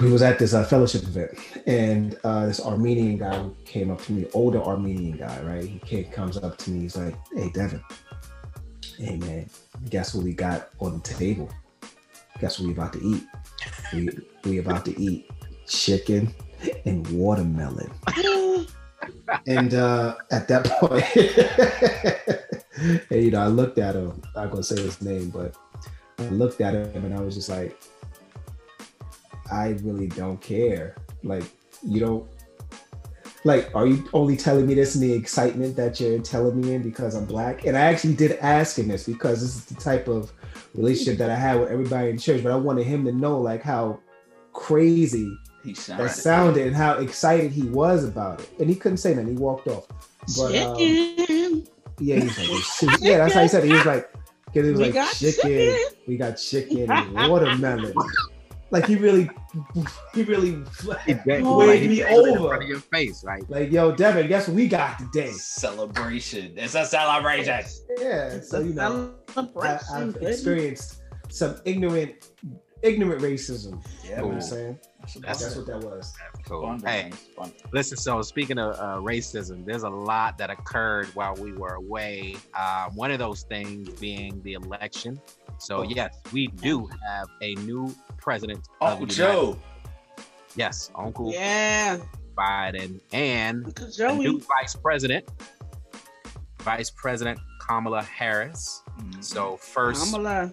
we 0.00 0.10
was 0.10 0.22
at 0.22 0.38
this 0.38 0.54
uh, 0.54 0.64
fellowship 0.64 1.02
event 1.02 1.30
and 1.66 2.18
uh, 2.24 2.46
this 2.46 2.60
Armenian 2.60 3.18
guy 3.18 3.44
came 3.64 3.90
up 3.90 4.00
to 4.02 4.12
me 4.12 4.26
older 4.34 4.62
Armenian 4.62 5.16
guy 5.16 5.42
right? 5.42 5.64
He 5.64 5.78
came, 5.80 6.04
comes 6.10 6.36
up 6.36 6.56
to 6.58 6.70
me 6.70 6.80
he's 6.80 6.96
like 6.96 7.14
hey 7.34 7.50
Devin. 7.50 7.82
Hey 8.96 9.16
man 9.16 9.48
guess 9.90 10.14
what 10.14 10.24
we 10.24 10.32
got 10.32 10.70
on 10.80 10.94
the 10.94 11.00
table? 11.00 11.50
Guess 12.40 12.58
what 12.58 12.66
we 12.66 12.72
about 12.72 12.92
to 12.94 13.00
eat? 13.04 13.24
We 13.92 14.08
we 14.44 14.58
about 14.58 14.84
to 14.86 15.00
eat 15.00 15.30
chicken 15.66 16.34
and 16.84 17.06
watermelon. 17.08 17.90
And 19.46 19.74
uh 19.74 20.16
at 20.30 20.46
that 20.48 20.66
point 20.66 21.04
and, 23.10 23.24
you 23.24 23.30
know 23.30 23.40
i 23.40 23.46
looked 23.46 23.78
at 23.78 23.94
him 23.94 24.10
i'm 24.36 24.42
not 24.42 24.50
gonna 24.50 24.62
say 24.62 24.80
his 24.80 25.00
name 25.02 25.30
but 25.30 25.56
i 26.18 26.28
looked 26.28 26.60
at 26.60 26.74
him 26.74 27.04
and 27.04 27.14
i 27.14 27.20
was 27.20 27.34
just 27.34 27.48
like 27.48 27.76
i 29.52 29.70
really 29.82 30.08
don't 30.08 30.40
care. 30.40 30.96
Like 31.22 31.44
you 31.86 32.00
don't 32.00 32.26
like 33.44 33.70
are 33.74 33.86
you 33.86 34.08
only 34.12 34.36
telling 34.36 34.66
me 34.66 34.74
this 34.74 34.94
in 34.94 35.00
the 35.00 35.12
excitement 35.12 35.74
that 35.76 35.98
you're 36.00 36.18
telling 36.20 36.60
me 36.60 36.74
in 36.74 36.82
because 36.82 37.14
i'm 37.16 37.26
black? 37.26 37.66
And 37.66 37.76
i 37.76 37.80
actually 37.80 38.14
did 38.14 38.32
ask 38.40 38.78
him 38.78 38.88
this 38.88 39.04
because 39.04 39.40
this 39.40 39.56
is 39.56 39.64
the 39.64 39.74
type 39.74 40.06
of 40.08 40.32
relationship 40.74 41.18
that 41.18 41.28
i 41.30 41.34
had 41.36 41.58
with 41.60 41.70
everybody 41.70 42.10
in 42.10 42.18
church 42.18 42.42
but 42.42 42.52
i 42.52 42.56
wanted 42.56 42.86
him 42.86 43.04
to 43.04 43.12
know 43.12 43.40
like 43.40 43.62
how 43.62 43.98
crazy 44.52 45.36
He 45.64 45.72
that 45.72 45.78
sounded. 45.78 46.08
sounded 46.10 46.66
and 46.68 46.76
how 46.76 46.92
excited 46.98 47.50
he 47.52 47.62
was 47.62 48.04
about 48.04 48.40
it. 48.40 48.50
And 48.60 48.68
he 48.68 48.76
couldn't 48.76 48.98
say 48.98 49.14
nothing. 49.14 49.28
He 49.28 49.34
walked 49.34 49.66
off. 49.68 49.86
But 50.36 50.54
um, 50.56 50.76
Chicken. 50.76 51.66
yeah 51.98 52.20
he 52.20 52.24
was 52.26 52.82
like 52.82 52.98
yeah 53.00 53.18
that's 53.18 53.34
how 53.34 53.42
he 53.42 53.48
said 53.48 53.64
it. 53.64 53.68
He 53.68 53.72
was 53.72 53.86
like 53.86 54.10
because 54.46 54.66
he 54.66 54.70
was 54.72 54.80
We 54.80 54.92
like 54.92 55.10
chicken, 55.14 55.50
chicken. 55.50 55.76
we 56.06 56.16
got 56.16 56.32
chicken 56.34 56.90
and 56.90 57.30
watermelon 57.30 57.94
like 58.72 58.86
he 58.86 58.96
really 58.96 59.30
he 60.14 60.22
really 60.24 60.64
waved 60.84 61.82
He 61.82 61.88
me 61.88 61.96
did 61.96 62.06
it 62.06 62.10
in 62.10 62.28
over 62.36 62.48
front 62.48 62.62
of 62.64 62.68
your 62.68 62.80
face, 62.80 63.22
right? 63.22 63.42
like 63.48 63.70
yo 63.70 63.92
devin 63.94 64.26
guess 64.26 64.48
what 64.48 64.56
we 64.56 64.66
got 64.66 64.98
today 64.98 65.30
Celebration. 65.32 66.54
It's 66.56 66.74
a 66.74 66.84
celebration. 66.84 67.62
yeah 68.00 68.40
so 68.40 68.58
you 68.60 68.74
know 68.74 69.14
I, 69.36 69.78
I've 69.92 70.16
experienced 70.16 71.02
some 71.28 71.56
ignorant 71.64 72.30
ignorant 72.82 73.22
racism 73.22 73.82
Yeah, 74.04 74.10
you 74.10 74.16
know 74.16 74.26
what 74.26 74.34
i'm 74.34 74.40
saying 74.40 74.78
That's, 75.00 75.40
that's 75.40 75.56
what 75.56 75.66
that 75.66 75.78
was 75.80 76.14
Cool. 76.46 76.72
Hey, 76.78 76.80
man. 76.82 77.06
It's 77.08 77.22
fun. 77.36 77.52
Listen, 77.72 77.96
so 77.96 78.20
speaking 78.20 78.58
of 78.58 78.74
uh, 78.74 78.96
racism, 79.00 79.64
there's 79.64 79.84
a 79.84 79.88
lot 79.88 80.36
that 80.38 80.50
occurred 80.50 81.06
while 81.14 81.34
we 81.36 81.52
were 81.52 81.74
away. 81.74 82.34
Uh, 82.52 82.90
one 82.90 83.12
of 83.12 83.20
those 83.20 83.42
things 83.44 83.88
being 84.00 84.42
the 84.42 84.54
election. 84.54 85.20
So 85.58 85.78
Oh. 85.78 85.82
yes, 85.84 86.12
we 86.32 86.48
do 86.48 86.88
have 87.06 87.28
a 87.42 87.54
new 87.56 87.94
president. 88.18 88.66
of 88.80 88.92
Uncle 88.92 89.06
Joe. 89.06 89.56
Yes, 90.56 90.90
Uncle 90.96 91.32
Yeah, 91.32 91.98
Biden, 92.36 93.00
and 93.12 93.64
Uncle 93.66 94.16
new 94.16 94.40
vice 94.60 94.74
president, 94.74 95.24
Vice 96.60 96.90
President 96.90 97.38
Kamala 97.60 98.02
Harris. 98.02 98.82
Mhm. 99.00 99.22
So 99.24 99.56
first 99.56 100.12
Kamala. 100.12 100.52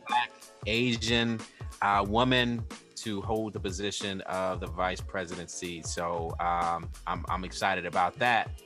Asian 0.68 1.40
uh, 1.82 2.06
woman 2.08 2.64
to 2.96 3.22
hold 3.22 3.54
the 3.54 3.60
position 3.60 4.22
of 4.22 4.60
the 4.60 4.68
vice 4.68 5.00
presidency. 5.02 5.82
So 5.84 6.36
um, 6.40 6.90
I'm, 7.08 7.26
I'm 7.30 7.44
excited 7.46 7.86
about 7.86 8.18
that. 8.20 8.62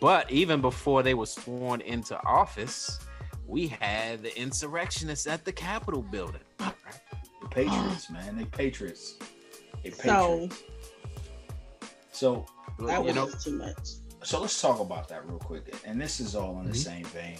But 0.00 0.30
even 0.30 0.60
before 0.60 1.02
they 1.02 1.14
were 1.14 1.26
sworn 1.26 1.80
into 1.80 2.20
office, 2.24 2.98
we 3.46 3.68
had 3.68 4.22
the 4.22 4.36
insurrectionists 4.38 5.26
at 5.26 5.44
the 5.44 5.52
Capitol 5.52 6.02
building. 6.02 6.40
The 6.58 7.48
Patriots, 7.50 8.10
man. 8.10 8.36
They 8.36 8.44
Patriots. 8.44 9.16
They 9.82 9.90
So 9.90 9.96
Patriots. 10.02 10.62
So, 12.12 12.46
that 12.78 12.98
you 13.00 13.04
was 13.06 13.14
know, 13.14 13.26
just 13.30 13.44
too 13.44 13.58
much. 13.58 13.88
so 14.22 14.40
let's 14.40 14.60
talk 14.60 14.80
about 14.80 15.08
that 15.08 15.26
real 15.26 15.38
quick. 15.38 15.74
And 15.84 16.00
this 16.00 16.20
is 16.20 16.34
all 16.36 16.58
in 16.60 16.66
the 16.66 16.72
Mhm. 16.72 16.76
same 16.76 17.04
vein. 17.06 17.38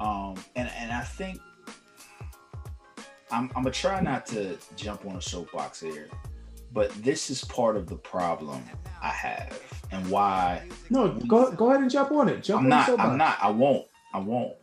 Um, 0.00 0.34
and 0.56 0.68
and 0.70 0.92
I 0.92 1.02
think 1.02 1.40
I'm 3.34 3.50
I'm 3.56 3.62
gonna 3.62 3.70
try 3.72 4.00
not 4.00 4.26
to 4.26 4.56
jump 4.76 5.04
on 5.06 5.16
a 5.16 5.22
soapbox 5.22 5.80
here, 5.80 6.08
but 6.72 6.90
this 7.02 7.30
is 7.30 7.44
part 7.44 7.76
of 7.76 7.86
the 7.88 7.96
problem 7.96 8.62
I 9.02 9.08
have 9.08 9.60
and 9.90 10.08
why 10.08 10.62
no 10.90 11.12
go 11.26 11.50
go 11.52 11.70
ahead 11.70 11.82
and 11.82 11.90
jump 11.90 12.12
on 12.12 12.28
it 12.28 12.42
jump 12.42 12.60
I'm 12.60 12.64
on 12.66 12.70
not. 12.70 12.88
I'm 13.00 13.18
not. 13.18 13.38
I 13.42 13.50
won't. 13.50 13.86
I 14.12 14.18
won't. 14.18 14.54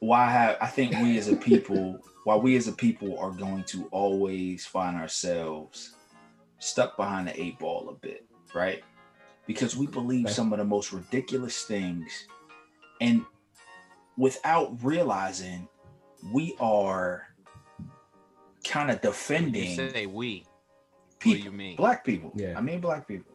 Why 0.00 0.28
have 0.30 0.58
I 0.60 0.66
think 0.66 0.92
we 1.00 1.16
as 1.18 1.28
a 1.28 1.36
people, 1.36 1.98
why 2.24 2.36
we 2.36 2.56
as 2.56 2.68
a 2.68 2.72
people 2.72 3.18
are 3.18 3.30
going 3.30 3.64
to 3.68 3.86
always 3.86 4.66
find 4.66 4.96
ourselves 4.96 5.94
stuck 6.58 6.96
behind 6.96 7.28
the 7.28 7.40
eight 7.40 7.58
ball 7.58 7.88
a 7.88 7.94
bit, 7.94 8.26
right? 8.54 8.82
Because 9.46 9.76
we 9.76 9.86
believe 9.86 10.26
Okay. 10.26 10.34
some 10.34 10.52
of 10.52 10.58
the 10.58 10.64
most 10.64 10.92
ridiculous 10.92 11.62
things, 11.64 12.26
and 13.00 13.24
without 14.16 14.76
realizing, 14.84 15.68
we 16.32 16.54
are 16.60 17.26
kind 18.64 18.90
of 18.90 19.00
defending. 19.00 19.54
you 19.62 19.68
defending 19.70 19.94
say 19.94 20.06
we. 20.06 20.44
What 20.44 21.18
people 21.20 21.38
do 21.38 21.44
you 21.44 21.52
mean? 21.52 21.76
black 21.76 22.04
people 22.04 22.32
Yeah. 22.34 22.54
i 22.58 22.60
mean 22.60 22.80
black 22.80 23.06
people 23.06 23.32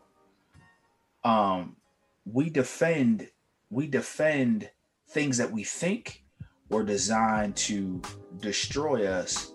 um 1.23 1.77
we 2.25 2.49
defend 2.49 3.29
we 3.69 3.87
defend 3.87 4.69
things 5.11 5.37
that 5.37 5.49
we 5.49 5.63
think 5.63 6.23
were 6.69 6.83
designed 6.83 7.55
to 7.55 8.01
destroy 8.39 9.07
us 9.07 9.53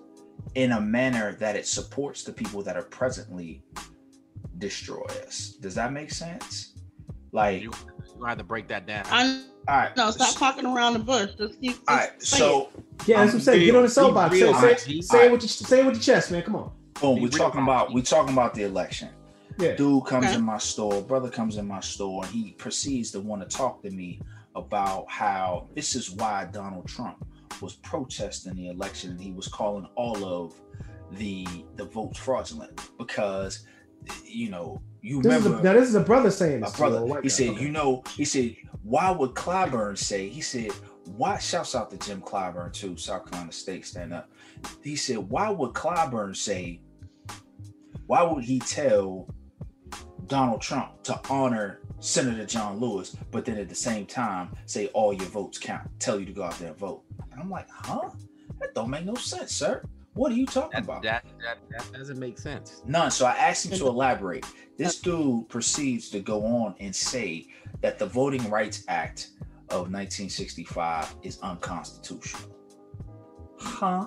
in 0.55 0.73
a 0.73 0.81
manner 0.81 1.35
that 1.35 1.57
it 1.57 1.67
supports 1.67 2.25
the 2.25 2.33
people 2.33 2.63
that 2.63 2.75
are 2.77 2.85
presently 2.85 3.63
destroy 4.59 5.05
us 5.27 5.57
does 5.61 5.75
that 5.75 5.93
make 5.93 6.11
sense 6.11 6.73
like 7.33 7.63
You, 7.63 7.73
you 8.19 8.25
have 8.25 8.39
to 8.39 8.45
break 8.45 8.69
that 8.69 8.87
down. 8.87 9.05
I 9.11 9.43
all 9.69 9.77
right 9.77 9.97
know. 9.97 10.11
Stop 10.11 10.37
talking 10.37 10.67
around 10.67 10.95
the 10.95 10.99
bush. 11.01 11.31
Just 11.39 11.61
keep. 11.61 11.77
all 11.89 11.97
right 11.97 12.19
just 12.19 12.33
say 12.33 12.39
so 12.39 12.69
yeah 13.07 13.19
that's 13.19 13.33
what 13.33 13.35
i'm 13.35 13.41
saying. 13.41 13.65
Get 13.67 13.75
on 13.77 13.83
the 13.83 13.89
soapbox. 13.89 14.35
say, 14.39 14.43
real, 14.43 14.55
say, 14.55 15.01
say 15.01 15.27
it 15.27 15.33
with 15.33 15.43
your 15.43 15.49
say 15.49 15.81
it 15.81 15.87
with 15.87 15.95
your 15.95 16.03
chest 16.03 16.31
man. 16.31 16.43
Come 16.43 16.57
on. 16.57 16.73
Boom 17.01 17.21
we're 17.21 17.29
talking 17.29 17.63
about 17.63 17.87
about 17.87 17.91
it. 17.91 17.95
we 17.95 18.03
talking 18.03 18.33
about 18.33 18.55
the 18.55 18.63
election. 18.63 19.09
Yeah. 19.59 19.75
Dude 19.75 20.07
comes 20.07 20.27
Okay. 20.27 20.35
in 20.37 20.43
my 20.43 20.59
store, 20.59 21.03
brother 21.03 21.29
comes 21.29 21.57
in 21.57 21.67
my 21.67 21.81
store, 21.81 22.25
and 22.25 22.33
he 22.33 22.53
proceeds 22.53 23.11
to 23.13 23.21
want 23.21 23.49
to 23.49 23.57
talk 23.57 23.83
to 23.83 23.91
me 23.91 24.21
about 24.55 25.07
how 25.11 25.69
this 25.75 25.95
is 25.95 26.11
why 26.11 26.47
Donald 26.53 26.87
Trump 26.87 27.25
was 27.61 27.75
protesting 27.77 28.55
the 28.55 28.69
election 28.69 29.11
and 29.13 29.21
he 29.21 29.33
was 29.33 29.49
calling 29.49 29.87
all 29.95 30.25
of 30.25 30.55
the 31.13 31.47
the 31.77 31.85
votes 31.85 32.19
fraudulent 32.19 32.91
because 32.99 33.67
you 34.25 34.49
know 34.51 34.81
you 35.01 35.23
this 35.23 35.33
is 35.39 35.47
a, 35.47 35.49
remember 35.49 35.63
now 35.65 35.79
this 35.79 35.89
is 35.89 35.95
a 35.95 36.01
brother 36.01 36.31
saying 36.31 36.61
my 36.61 36.67
this 36.67 36.77
to 36.77 36.85
a 36.85 36.91
brother 36.91 37.23
he 37.23 37.29
said 37.29 37.51
Okay. 37.51 37.63
you 37.63 37.69
know 37.71 38.03
he 38.17 38.25
said 38.25 38.57
why 38.83 39.11
would 39.11 39.31
Clyburn 39.35 39.97
say 39.97 40.29
he 40.29 40.41
said 40.41 40.73
why 41.17 41.39
shouts 41.39 41.75
out 41.75 41.91
to 41.91 41.97
Jim 41.99 42.21
Clyburn 42.21 42.73
too 42.73 42.97
South 42.97 43.31
Carolina 43.31 43.53
State 43.53 43.87
stand 43.87 44.13
up 44.13 44.31
he 44.83 44.97
said 44.97 45.19
why 45.19 45.51
would 45.51 45.73
Clyburn 45.73 46.37
say 46.37 46.81
why 48.07 48.23
would 48.23 48.45
he 48.45 48.59
tell 48.61 49.29
Donald 50.27 50.61
Trump 50.61 51.03
to 51.03 51.21
honor 51.29 51.81
Senator 52.01 52.45
John 52.45 52.81
Lewis, 52.81 53.17
but 53.31 53.45
then 53.45 53.59
at 53.59 53.69
the 53.69 53.75
same 53.75 54.07
time 54.07 54.51
say 54.67 54.89
all 54.89 55.13
your 55.13 55.27
votes 55.27 55.59
count, 55.59 55.89
tell 55.99 56.19
you 56.19 56.27
to 56.27 56.33
go 56.33 56.43
out 56.43 56.59
there 56.59 56.69
and 56.69 56.79
vote. 56.79 57.03
And 57.31 57.41
I'm 57.41 57.51
like, 57.51 57.69
huh? 57.71 58.11
That 58.61 58.75
don't 58.75 58.91
make 58.91 59.05
no 59.05 59.15
sense, 59.15 59.53
sir. 59.53 59.85
What 60.15 60.33
are 60.33 60.35
you 60.35 60.47
talking 60.47 60.71
that, 60.73 60.85
about? 60.85 61.03
that, 61.03 61.25
that, 61.43 61.59
that 61.71 61.93
doesn't 61.93 62.19
make 62.19 62.39
sense. 62.39 62.83
None. 62.87 63.11
So 63.11 63.25
I 63.25 63.33
asked 63.33 63.67
him 63.67 63.79
to 63.79 63.87
elaborate. 63.89 64.45
This 64.77 65.01
dude 65.01 65.49
proceeds 65.49 66.11
to 66.11 66.21
go 66.21 66.45
on 66.45 66.75
and 66.81 66.95
say 66.95 67.47
that 67.81 67.99
the 67.99 68.07
Voting 68.07 68.49
Rights 68.51 68.85
Act 68.89 69.31
of 69.73 69.91
1965 69.91 71.15
is 71.23 71.39
unconstitutional. 71.41 72.51
Huh? 73.59 74.07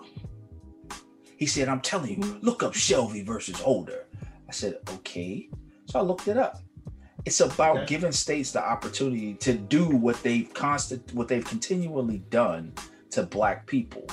He 1.37 1.45
said, 1.45 1.67
I'm 1.67 1.81
telling 1.81 2.21
you, 2.23 2.39
look 2.41 2.63
up 2.63 2.73
Shelby 2.73 3.23
versus 3.23 3.59
Holder. 3.59 4.05
I 4.47 4.51
said, 4.51 4.77
okay. 4.89 5.49
So 5.87 5.99
I 5.99 6.01
looked 6.03 6.27
it 6.27 6.37
up. 6.37 6.59
It's 7.25 7.39
about 7.41 7.77
Okay. 7.77 7.85
giving 7.87 8.11
states 8.11 8.51
the 8.51 8.63
opportunity 8.63 9.33
to 9.35 9.53
do 9.53 9.85
what 9.89 10.21
they've 10.23 10.51
constant 10.53 11.11
what 11.13 11.27
they've 11.27 11.43
continually 11.45 12.19
done 12.29 12.73
to 13.11 13.23
black 13.23 13.65
people. 13.67 14.05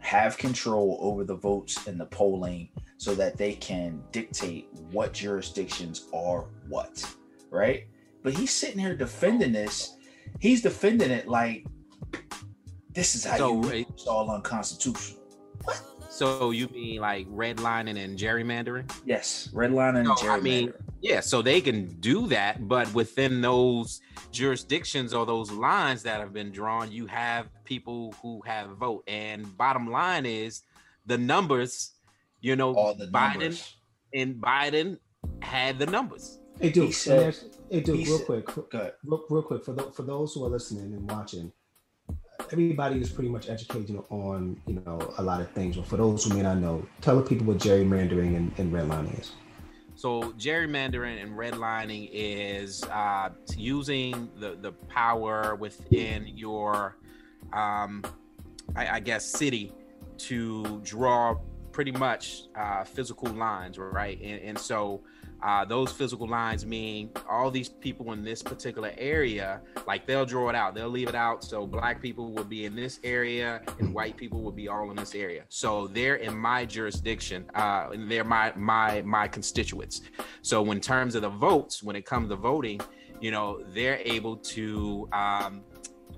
have 0.00 0.38
control 0.38 0.96
over 1.02 1.22
the 1.24 1.34
votes 1.34 1.86
and 1.86 2.00
the 2.00 2.06
polling 2.06 2.70
so 2.96 3.14
that 3.14 3.36
they 3.36 3.52
can 3.54 4.02
dictate 4.10 4.68
what 4.92 5.12
jurisdictions 5.12 6.06
are 6.14 6.46
what, 6.68 7.04
right? 7.50 7.88
But 8.22 8.32
he's 8.32 8.50
sitting 8.52 8.78
here 8.78 8.96
defending 8.96 9.52
this. 9.52 9.96
He's 10.38 10.62
defending 10.62 11.10
it 11.10 11.28
like 11.28 11.66
this 12.92 13.14
is 13.14 13.24
how 13.24 13.36
So, 13.36 13.62
you 13.62 13.68
right. 13.70 13.86
it's 13.90 14.06
all 14.06 14.30
unconstitutional. 14.30 15.20
What? 15.64 15.80
So 16.10 16.50
you 16.50 16.68
mean 16.68 17.00
like 17.00 17.28
redlining 17.28 18.02
and 18.02 18.18
gerrymandering? 18.18 18.90
Yes, 19.04 19.50
redlining 19.52 19.96
and 19.98 20.04
No, 20.08 20.14
gerrymandering. 20.14 20.30
I 20.36 20.40
mean, 20.40 20.72
Yeah, 21.00 21.20
so 21.20 21.42
they 21.42 21.60
can 21.60 21.86
do 22.00 22.26
that, 22.28 22.66
but 22.66 22.92
within 22.94 23.40
those 23.40 24.00
jurisdictions 24.32 25.14
or 25.14 25.26
those 25.26 25.50
lines 25.52 26.02
that 26.04 26.18
have 26.20 26.32
been 26.32 26.50
drawn, 26.50 26.90
you 26.90 27.06
have 27.06 27.46
people 27.64 28.14
who 28.22 28.40
have 28.46 28.70
vote. 28.70 29.04
And 29.06 29.56
bottom 29.56 29.90
line 29.90 30.26
is 30.26 30.62
the 31.06 31.18
numbers, 31.18 31.92
you 32.40 32.56
know, 32.56 32.74
all 32.74 32.94
the 32.94 33.06
Biden 33.06 33.32
numbers. 33.40 33.76
and 34.12 34.34
Biden 34.36 34.98
had 35.42 35.78
the 35.78 35.86
numbers. 35.86 36.40
Hey, 36.60 36.70
dude. 36.70 36.86
He 36.86 36.92
said- 36.92 37.36
hey, 37.70 37.80
dude. 37.80 38.06
Real 38.06 38.18
quick. 38.20 38.56
Real, 38.56 39.24
real 39.30 39.42
quick 39.42 39.64
for, 39.64 39.72
tho- 39.72 39.90
for 39.90 40.02
those 40.02 40.34
who 40.34 40.44
are 40.44 40.50
listening 40.50 40.92
and 40.92 41.10
watching 41.10 41.52
everybody 42.52 43.00
is 43.00 43.10
pretty 43.10 43.28
much 43.28 43.48
educated 43.50 43.98
on 44.10 44.58
you 44.66 44.80
know 44.86 44.98
a 45.18 45.22
lot 45.22 45.40
of 45.40 45.50
things 45.50 45.76
but 45.76 45.84
for 45.84 45.96
those 45.96 46.24
who 46.24 46.34
may 46.34 46.42
not 46.42 46.56
know 46.56 46.86
tell 47.00 47.16
the 47.16 47.22
people 47.22 47.44
what 47.44 47.58
gerrymandering 47.58 48.36
and, 48.36 48.52
and 48.58 48.72
redlining 48.72 49.18
is 49.20 49.32
So 49.96 50.32
gerrymandering 50.38 51.20
and 51.20 51.32
redlining 51.32 52.08
is 52.12 52.84
uh, 52.84 53.30
using 53.56 54.30
the 54.38 54.56
the 54.60 54.70
power 54.70 55.56
within 55.56 56.28
your, 56.28 56.96
um, 57.52 58.04
I, 58.76 58.86
I 58.86 59.00
guess, 59.00 59.26
city 59.26 59.72
to 60.18 60.80
draw 60.84 61.34
pretty 61.72 61.90
much 61.90 62.42
uh, 62.54 62.84
physical 62.84 63.28
lines, 63.32 63.76
right? 63.76 64.20
And, 64.20 64.40
and 64.40 64.56
so 64.56 65.02
uh, 65.42 65.64
those 65.64 65.92
physical 65.92 66.26
lines 66.28 66.66
mean 66.66 67.10
all 67.28 67.50
these 67.50 67.68
people 67.68 68.12
in 68.12 68.24
this 68.24 68.42
particular 68.42 68.92
area, 68.98 69.60
like 69.86 70.06
they'll 70.06 70.26
draw 70.26 70.48
it 70.48 70.54
out, 70.54 70.74
they'll 70.74 70.88
leave 70.88 71.08
it 71.08 71.14
out. 71.14 71.44
So 71.44 71.66
black 71.66 72.02
people 72.02 72.32
will 72.32 72.44
be 72.44 72.64
in 72.64 72.74
this 72.74 72.98
area, 73.04 73.62
and 73.78 73.94
white 73.94 74.16
people 74.16 74.42
will 74.42 74.52
be 74.52 74.68
all 74.68 74.90
in 74.90 74.96
this 74.96 75.14
area. 75.14 75.44
So 75.48 75.86
they're 75.88 76.16
in 76.16 76.36
my 76.36 76.64
jurisdiction, 76.64 77.48
uh, 77.54 77.88
and 77.92 78.10
they're 78.10 78.24
my 78.24 78.52
my 78.56 79.02
my 79.02 79.28
constituents. 79.28 80.02
So 80.42 80.70
in 80.72 80.80
terms 80.80 81.14
of 81.14 81.22
the 81.22 81.30
votes, 81.30 81.82
when 81.82 81.96
it 81.96 82.04
comes 82.04 82.28
to 82.30 82.36
voting, 82.36 82.80
you 83.20 83.30
know, 83.30 83.62
they're 83.74 84.00
able 84.04 84.36
to. 84.36 85.08
Um, 85.12 85.62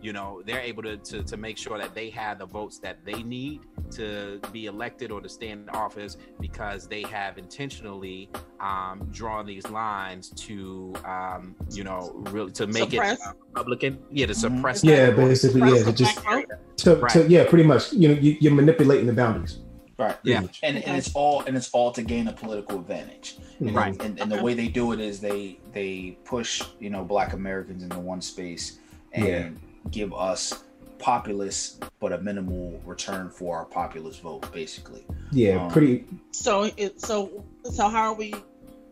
you 0.02 0.12
know 0.12 0.42
they're 0.46 0.60
able 0.60 0.82
to, 0.82 0.96
to 0.96 1.22
to 1.22 1.36
make 1.36 1.56
sure 1.58 1.78
that 1.78 1.94
they 1.94 2.10
have 2.10 2.38
the 2.38 2.46
votes 2.46 2.78
that 2.78 3.04
they 3.04 3.22
need 3.22 3.60
to 3.90 4.40
be 4.52 4.66
elected 4.66 5.10
or 5.10 5.20
to 5.20 5.28
stay 5.28 5.48
in 5.48 5.68
office 5.70 6.16
because 6.40 6.86
they 6.88 7.02
have 7.02 7.38
intentionally 7.38 8.30
um, 8.60 9.06
drawn 9.10 9.44
these 9.46 9.68
lines 9.68 10.30
to 10.30 10.94
um, 11.04 11.54
you 11.70 11.84
know 11.84 12.12
really 12.30 12.52
to 12.52 12.66
make 12.66 12.90
Suppress. 12.90 13.20
it 13.20 13.26
uh, 13.26 13.32
Republican 13.54 13.98
yeah 14.10 14.26
to 14.26 14.32
Mhm. 14.32 14.36
suppress 14.36 14.84
Yeah, 14.84 15.06
that 15.06 15.16
vote. 15.16 15.28
basically, 15.28 15.60
yeah, 15.72 15.82
to 15.84 15.92
just- 15.92 16.22
black 16.24 16.48
vote. 16.48 16.58
to, 16.78 17.06
to 17.22 17.28
yeah 17.28 17.44
pretty 17.48 17.64
much 17.64 17.92
you 17.92 18.08
know 18.08 18.14
you, 18.14 18.36
you're 18.40 18.54
manipulating 18.54 19.06
the 19.06 19.12
boundaries 19.12 19.58
Right. 19.98 20.16
Yeah. 20.22 20.40
much. 20.40 20.60
And, 20.62 20.78
and 20.78 20.96
it's 20.96 21.14
all 21.14 21.42
and 21.46 21.54
it's 21.58 21.68
all 21.72 21.92
to 21.92 22.00
gain 22.02 22.26
a 22.28 22.32
political 22.32 22.78
advantage. 22.80 23.36
And, 23.58 23.74
Right. 23.74 23.94
and, 24.02 24.18
and 24.18 24.32
the 24.32 24.42
way 24.42 24.54
they 24.54 24.68
do 24.68 24.92
it 24.92 25.00
is 25.00 25.20
they 25.20 25.58
they 25.74 26.16
push 26.24 26.62
you 26.78 26.88
know 26.88 27.04
black 27.04 27.34
Americans 27.34 27.82
into 27.82 27.98
one 27.98 28.22
space 28.22 28.78
and 29.12 29.26
Yeah. 29.26 29.48
Give 29.90 30.12
us 30.14 30.64
populace 30.98 31.78
but 31.98 32.12
a 32.12 32.18
minimal 32.18 32.80
return 32.84 33.30
for 33.30 33.56
our 33.56 33.64
populist 33.64 34.20
vote 34.20 34.50
basically. 34.52 35.04
yeah 35.32 35.64
Um, 35.64 35.70
pretty 35.70 36.04
So 36.32 36.70
it 36.76 37.00
so 37.00 37.44
so 37.64 37.88
how 37.88 38.12
are 38.12 38.14
we 38.14 38.34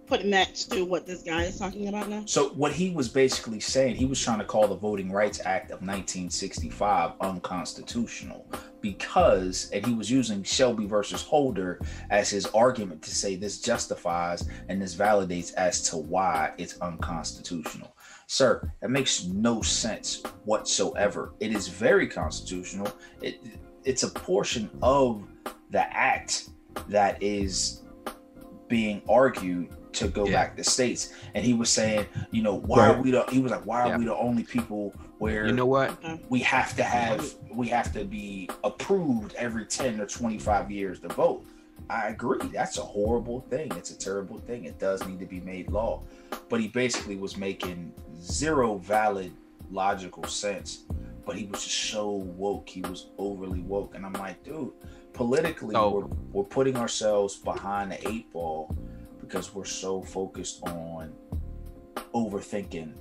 putting 0.08 0.30
that 0.30 0.54
to 0.54 0.84
what 0.84 1.06
this 1.06 1.22
guy 1.22 1.44
is 1.44 1.58
talking 1.58 1.88
about 1.88 2.08
now? 2.08 2.22
So 2.24 2.48
what 2.50 2.72
he 2.72 2.90
was 2.90 3.08
basically 3.08 3.60
saying, 3.60 3.96
he 3.96 4.06
was 4.06 4.20
trying 4.20 4.38
to 4.38 4.44
call 4.44 4.66
the 4.66 4.74
Voting 4.74 5.12
Rights 5.12 5.40
Act 5.44 5.66
of 5.66 5.80
1965 5.82 7.12
unconstitutional 7.20 8.50
because, 8.80 9.70
and 9.72 9.84
he 9.84 9.92
was 9.92 10.10
using 10.10 10.42
Shelby 10.42 10.86
versus 10.86 11.22
Holder 11.22 11.80
as 12.10 12.30
his 12.30 12.46
argument 12.46 13.02
to 13.02 13.14
say 13.14 13.36
this 13.36 13.60
justifies 13.60 14.48
and 14.68 14.80
this 14.80 14.94
validates 14.94 15.52
as 15.54 15.82
to 15.90 15.98
why 15.98 16.52
it's 16.56 16.80
unconstitutional. 16.80 17.94
Sir, 18.30 18.70
that 18.80 18.90
makes 18.90 19.24
no 19.24 19.62
sense 19.62 20.22
whatsoever. 20.44 21.32
It 21.40 21.52
is 21.52 21.68
very 21.68 22.06
constitutional. 22.06 22.92
It 23.22 23.40
it's 23.84 24.02
a 24.02 24.08
portion 24.08 24.70
of 24.82 25.24
the 25.70 25.80
act 25.96 26.50
that 26.88 27.22
is 27.22 27.82
being 28.68 29.00
argued 29.08 29.70
to 29.94 30.08
go 30.08 30.26
Yeah. 30.26 30.32
back 30.32 30.56
to 30.58 30.64
states. 30.64 31.14
And 31.34 31.42
he 31.42 31.54
was 31.54 31.70
saying, 31.70 32.04
you 32.30 32.42
know, 32.42 32.54
why 32.54 32.90
are 32.90 33.00
we 33.00 33.10
the 33.10 33.24
he 33.30 33.40
was 33.40 33.50
like, 33.50 33.64
why 33.64 33.82
are 33.82 33.88
Yeah. 33.88 33.96
we 33.96 34.04
the 34.04 34.16
only 34.16 34.44
people 34.44 34.92
where 35.18 35.46
you 35.46 35.52
know 35.52 35.66
what 35.66 36.00
mm-hmm. 36.02 36.22
we 36.28 36.40
have 36.40 36.76
to 36.76 36.82
have 36.82 37.34
we 37.50 37.66
have 37.68 37.92
to 37.92 38.04
be 38.04 38.48
approved 38.62 39.34
every 39.34 39.64
10 39.64 40.00
or 40.00 40.06
25 40.06 40.70
years 40.70 41.00
to 41.00 41.08
vote 41.08 41.44
i 41.90 42.08
agree 42.08 42.38
that's 42.52 42.78
a 42.78 42.82
horrible 42.82 43.40
thing 43.50 43.70
it's 43.74 43.90
a 43.90 43.98
terrible 43.98 44.38
thing 44.38 44.64
it 44.64 44.78
does 44.78 45.04
need 45.06 45.18
to 45.18 45.26
be 45.26 45.40
made 45.40 45.68
law 45.70 46.00
but 46.48 46.60
he 46.60 46.68
basically 46.68 47.16
was 47.16 47.36
making 47.36 47.92
zero 48.20 48.78
valid 48.78 49.32
logical 49.70 50.24
sense 50.24 50.84
but 51.26 51.36
he 51.36 51.44
was 51.46 51.62
just 51.64 51.90
so 51.90 52.10
woke 52.10 52.68
he 52.68 52.80
was 52.82 53.10
overly 53.18 53.60
woke 53.60 53.94
and 53.94 54.04
i'm 54.06 54.12
like 54.14 54.42
dude 54.44 54.72
politically 55.12 55.74
So- 55.74 55.90
we're, 55.90 56.06
we're 56.32 56.44
putting 56.48 56.76
ourselves 56.76 57.36
behind 57.36 57.92
the 57.92 58.08
eight 58.08 58.30
ball 58.32 58.74
because 59.20 59.54
we're 59.54 59.64
so 59.64 60.02
focused 60.02 60.62
on 60.66 61.12
overthinking 62.14 62.94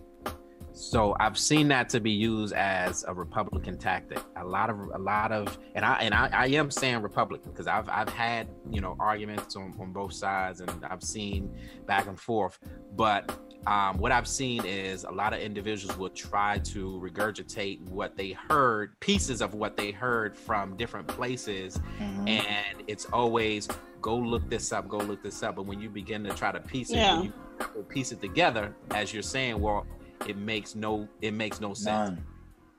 So 0.73 1.15
I've 1.19 1.37
seen 1.39 1.69
that 1.69 1.89
to 1.89 1.99
be 1.99 2.11
used 2.11 2.53
as 2.53 3.03
a 3.07 3.13
Republican 3.13 3.77
tactic. 3.79 4.19
A 4.35 4.45
lot 4.45 4.69
of 4.69 4.77
a 4.93 4.97
lot 4.99 5.31
of 5.31 5.57
and 5.73 5.83
I 5.83 5.95
and 6.01 6.13
I, 6.13 6.29
I 6.31 6.45
am 6.49 6.69
saying 6.69 7.01
Republican 7.01 7.51
because 7.51 7.65
I've 7.65 7.89
I've 7.89 8.09
had 8.09 8.47
you 8.69 8.79
know 8.81 8.95
arguments 8.99 9.55
on, 9.55 9.73
on 9.79 9.91
both 9.91 10.13
sides 10.13 10.59
and 10.61 10.69
I've 10.85 11.01
seen 11.01 11.49
back 11.87 12.05
and 12.07 12.19
forth. 12.19 12.59
But 12.95 13.23
um, 13.67 13.97
what 13.97 14.11
I've 14.13 14.27
seen 14.27 14.63
is 14.65 15.03
a 15.03 15.11
lot 15.11 15.33
of 15.33 15.39
individuals 15.39 15.97
will 15.97 16.09
try 16.09 16.57
to 16.59 16.99
regurgitate 17.03 17.81
what 17.89 18.15
they 18.15 18.31
heard, 18.31 18.97
pieces 19.01 19.41
of 19.41 19.53
what 19.53 19.75
they 19.75 19.91
heard 19.91 20.37
from 20.37 20.77
different 20.77 21.05
places, 21.07 21.77
Mhm. 21.99 22.29
and 22.29 22.83
it's 22.87 23.05
always 23.11 23.67
go 24.01 24.15
look 24.15 24.49
this 24.49 24.71
up, 24.71 24.87
go 24.87 24.97
look 24.99 25.21
this 25.21 25.43
up. 25.43 25.55
But 25.57 25.65
when 25.65 25.81
you 25.81 25.89
begin 25.89 26.23
to 26.23 26.29
try 26.33 26.51
to 26.51 26.61
piece 26.61 26.91
it, 26.91 26.95
Yeah. 26.97 27.15
when 27.19 27.25
you 27.75 27.83
piece 27.89 28.11
it 28.13 28.21
together, 28.21 28.73
as 28.91 29.13
you're 29.13 29.21
saying, 29.23 29.59
well, 29.59 29.85
it 30.25 30.37
makes 30.37 30.73
no 30.73 31.07
it 31.21 31.33
makes 31.33 31.59
no 31.59 31.73
sense. 31.73 32.11
none 32.11 32.23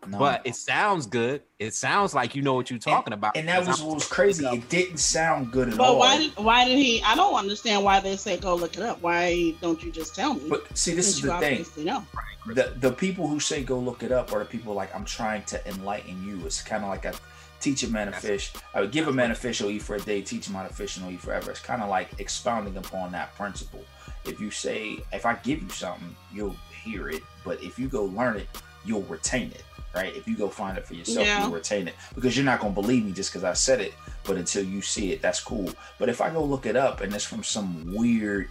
None. 0.07 0.19
But 0.19 0.43
it 0.47 0.55
sounds 0.55 1.07
good. 1.07 1.43
It 1.59 1.75
sounds 1.75 2.15
like 2.15 2.35
you 2.35 2.41
know 2.43 2.55
what 2.55 2.71
you're 2.71 2.79
talking 2.79 3.13
about. 3.13 3.37
And 3.37 3.49
that 3.49 3.59
was 3.67 3.81
what 3.81 3.87
I'm- 3.89 3.95
was 3.97 4.07
crazy. 4.07 4.47
It 4.47 4.69
didn't 4.69 4.99
sound 4.99 5.51
good 5.53 5.69
at 5.71 5.77
But 5.77 5.85
all. 5.85 5.99
why 5.99 6.17
did 6.19 6.37
why 6.37 6.65
did 6.65 6.79
he? 6.79 7.03
I 7.03 7.15
don't 7.15 7.35
understand 7.35 7.85
why 7.85 8.01
they 8.01 8.17
say 8.17 8.37
go 8.39 8.55
look 8.55 8.77
it 8.77 8.83
up. 8.83 9.03
Why 9.03 9.55
don't 9.61 9.83
you 9.83 9.91
just 9.91 10.15
tell 10.15 10.35
me? 10.35 10.49
but 10.49 10.65
see, 10.77 10.95
this 10.95 11.09
is 11.09 11.15
Since 11.17 11.25
you 11.25 11.31
the 11.33 11.39
thing. 11.39 11.53
obviously 11.59 11.85
know. 11.85 12.05
The 12.47 12.73
the 12.81 12.93
people 12.93 13.27
who 13.27 13.41
say 13.41 13.63
go 13.63 13.79
look 13.79 14.03
it 14.03 14.13
up 14.13 14.33
are 14.33 14.39
the 14.39 14.45
people 14.45 14.73
like 14.75 14.95
I'm 14.95 15.05
trying 15.05 15.43
to 15.47 15.69
enlighten 15.69 16.25
you. 16.27 16.47
It's 16.47 16.63
kind 16.63 16.83
of 16.85 16.89
like 16.91 17.05
a 17.05 17.13
teach 17.61 17.83
a 17.83 17.89
man 17.89 18.09
a 18.09 18.13
fish. 18.13 18.53
I 18.75 18.81
would 18.81 18.93
give 18.93 19.09
a 19.09 19.13
man 19.13 19.33
a 19.33 19.35
fish, 19.35 19.59
he'll 19.59 19.69
eat 19.69 19.83
for 19.83 19.97
a 19.97 20.01
day. 20.01 20.23
Teach 20.23 20.47
him 20.47 20.55
how 20.55 20.63
to 20.67 20.73
fish, 20.73 20.97
and 20.97 21.05
he'll 21.05 21.15
eat 21.15 21.21
forever. 21.21 21.51
It's 21.51 21.61
kind 21.61 21.83
of 21.83 21.89
like 21.91 22.09
expounding 22.19 22.77
upon 22.77 23.11
that 23.13 23.35
principle. 23.35 23.85
If 24.25 24.41
you 24.41 24.51
say, 24.53 24.99
if 25.13 25.27
I 25.27 25.35
give 25.35 25.61
you 25.63 25.69
something, 25.71 26.15
you'll 26.33 26.57
hear 26.85 27.09
it. 27.11 27.23
But 27.45 27.63
if 27.63 27.79
you 27.79 27.89
go 27.89 28.05
learn 28.05 28.37
it, 28.37 28.49
you'll 28.85 29.03
retain 29.03 29.49
it. 29.51 29.65
Right? 29.99 30.15
If 30.17 30.29
you 30.29 30.37
go 30.37 30.49
find 30.49 30.79
it 30.79 30.87
for 30.87 30.95
yourself, 30.95 31.27
Yeah. 31.27 31.43
you'll 31.43 31.51
retain 31.53 31.89
it 31.89 31.95
because 32.15 32.37
you're 32.37 32.45
not 32.47 32.61
gonna 32.61 32.73
believe 32.73 33.05
me 33.05 33.11
just 33.13 33.31
because 33.33 33.43
I 33.43 33.53
said 33.55 33.81
it. 33.81 33.95
But 34.25 34.37
until 34.37 34.63
you 34.65 34.81
see 34.81 35.11
it, 35.13 35.21
that's 35.21 35.41
cool. 35.41 35.71
But 35.99 36.09
if 36.09 36.21
I 36.21 36.31
go 36.31 36.45
look 36.45 36.67
it 36.67 36.77
up 36.77 37.01
and 37.01 37.13
it's 37.13 37.25
from 37.25 37.43
some 37.43 37.93
weird, 37.95 38.49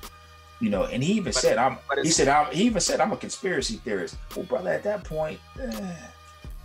you 0.60 0.70
know, 0.70 0.84
and 0.84 1.02
he 1.02 1.14
even 1.14 1.32
But- 1.32 1.36
said 1.42 1.58
I'm. 1.58 1.78
but 1.88 2.00
He 2.04 2.12
said 2.12 2.28
I'm. 2.28 2.52
He 2.54 2.64
even 2.64 2.82
said 2.82 3.00
I'm 3.00 3.14
a 3.14 3.18
conspiracy 3.18 3.76
theorist. 3.78 4.18
Well, 4.36 4.44
brother, 4.46 4.72
at 4.72 4.84
that 4.84 5.04
point, 5.06 5.40
eh, 5.62 5.96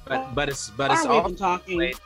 But 0.05 0.35
but 0.35 0.49
it's 0.49 0.71
but 0.71 0.91
it's 0.91 1.05
are 1.07 1.13
all 1.13 1.31
talking? 1.31 1.79
Wait. 1.79 1.97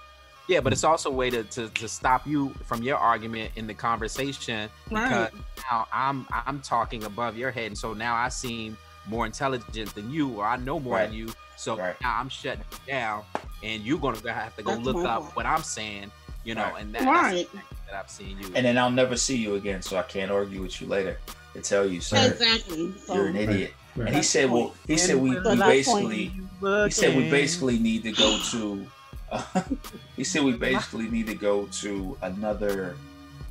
yeah, 0.49 0.61
but 0.61 0.73
it's 0.75 0.85
also 0.85 1.09
a 1.11 1.15
way 1.15 1.31
to, 1.31 1.45
to 1.45 1.69
to 1.71 1.89
stop 1.89 2.27
you 2.27 2.53
from 2.67 2.83
your 2.83 2.99
argument 2.99 3.53
in 3.57 3.67
the 3.67 3.75
conversation 3.75 4.69
because 4.89 5.31
now 5.71 5.87
I'm 5.93 6.27
I'm 6.31 6.61
talking 6.61 7.05
above 7.05 7.39
your 7.39 7.51
head, 7.51 7.69
and 7.69 7.79
so 7.79 7.95
now 7.95 8.15
I 8.15 8.29
seem 8.29 8.77
more 9.07 9.27
intelligent 9.27 9.95
than 9.95 10.11
you, 10.11 10.29
or 10.40 10.45
I 10.47 10.57
know 10.57 10.79
more 10.81 10.95
Right. 10.95 11.07
than 11.09 11.16
you. 11.16 11.33
So 11.57 11.77
Right. 11.77 11.97
now 12.03 12.16
I'm 12.19 12.29
shutting 12.29 12.64
down, 12.87 13.25
and 13.62 13.83
you're 13.83 13.99
gonna 13.99 14.33
have 14.33 14.55
to 14.57 14.62
go 14.62 14.73
That's 14.73 14.85
look 14.85 14.97
my 14.97 15.05
up 15.11 15.23
point. 15.23 15.37
what 15.37 15.47
I'm 15.47 15.62
saying, 15.62 16.11
you 16.45 16.55
know, 16.55 16.64
Right. 16.64 16.83
and 16.83 16.95
that, 16.95 17.03
Right. 17.03 17.12
that's 17.12 17.53
the 17.53 17.59
thing 17.59 17.61
that 17.87 17.95
I've 17.95 18.11
seen 18.11 18.38
you. 18.40 18.53
and 18.55 18.66
then 18.66 18.77
I'll 18.79 18.90
never 18.90 19.16
see 19.16 19.37
you 19.37 19.55
again, 19.55 19.83
so 19.83 19.97
I 19.97 20.03
can't 20.03 20.31
argue 20.31 20.62
with 20.62 20.81
you 20.81 20.87
later. 20.87 21.19
To 21.55 21.62
tell 21.62 21.87
you, 21.87 22.03
sir, 22.03 22.33
Exactly. 22.33 22.92
So, 23.07 23.14
you're 23.14 23.29
an 23.29 23.37
idiot. 23.37 23.73
Right. 23.97 24.09
And 24.09 24.16
he 24.16 24.23
said, 24.23 24.51
well, 24.51 24.75
he 24.87 24.99
said 24.99 25.16
we, 25.16 25.33
So 25.33 25.51
we 25.53 25.57
basically, 25.57 26.33
he 26.85 26.90
said 26.90 27.16
we 27.16 27.31
basically 27.31 27.79
need 27.79 28.03
to 28.03 28.12
go 28.12 28.37
to 28.51 28.87
he 30.16 30.23
said 30.23 30.45
we 30.45 30.53
basically 30.53 31.09
need 31.09 31.27
to 31.27 31.35
go 31.35 31.66
to 31.66 32.16
another. 32.23 32.97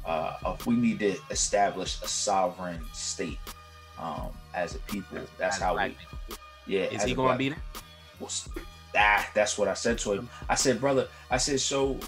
Uh, 0.05 0.37
of 0.45 0.63
we 0.67 0.75
need 0.75 0.99
to 0.99 1.17
establish 1.31 1.99
a 2.03 2.07
sovereign 2.07 2.79
state 2.93 3.39
um, 3.99 4.29
as 4.55 4.75
a 4.75 4.79
people. 4.79 5.19
That's 5.37 5.57
As 5.57 5.61
how 5.61 5.77
we. 5.77 5.89
people. 5.89 6.37
Yeah. 6.65 6.85
Is 6.85 7.03
he 7.03 7.13
going 7.13 7.33
to 7.33 7.37
be 7.37 7.49
there? 7.49 7.61
well, 8.19 8.31
ah, 8.97 9.29
that's 9.33 9.57
what 9.57 9.67
I 9.67 9.73
said 9.73 9.97
to 9.99 10.13
him. 10.13 10.29
I 10.49 10.55
said, 10.55 10.79
brother, 10.79 11.07
I 11.29 11.37
said, 11.37 11.59
so 11.59 11.99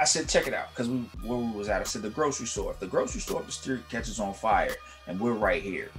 I 0.00 0.04
said, 0.04 0.28
check 0.28 0.48
it 0.48 0.54
out, 0.54 0.70
because 0.70 0.88
we 0.88 0.98
where 1.24 1.38
we 1.38 1.52
was 1.52 1.68
at. 1.68 1.80
I 1.80 1.84
said 1.84 2.02
the 2.02 2.10
grocery 2.10 2.46
store. 2.46 2.72
If 2.72 2.80
the 2.80 2.86
grocery 2.86 3.20
store 3.20 3.40
up 3.40 3.46
the 3.46 3.52
street 3.52 3.88
catches 3.88 4.18
on 4.18 4.34
fire 4.34 4.74
and 5.06 5.20
we're 5.20 5.32
right 5.32 5.62
here, 5.62 5.90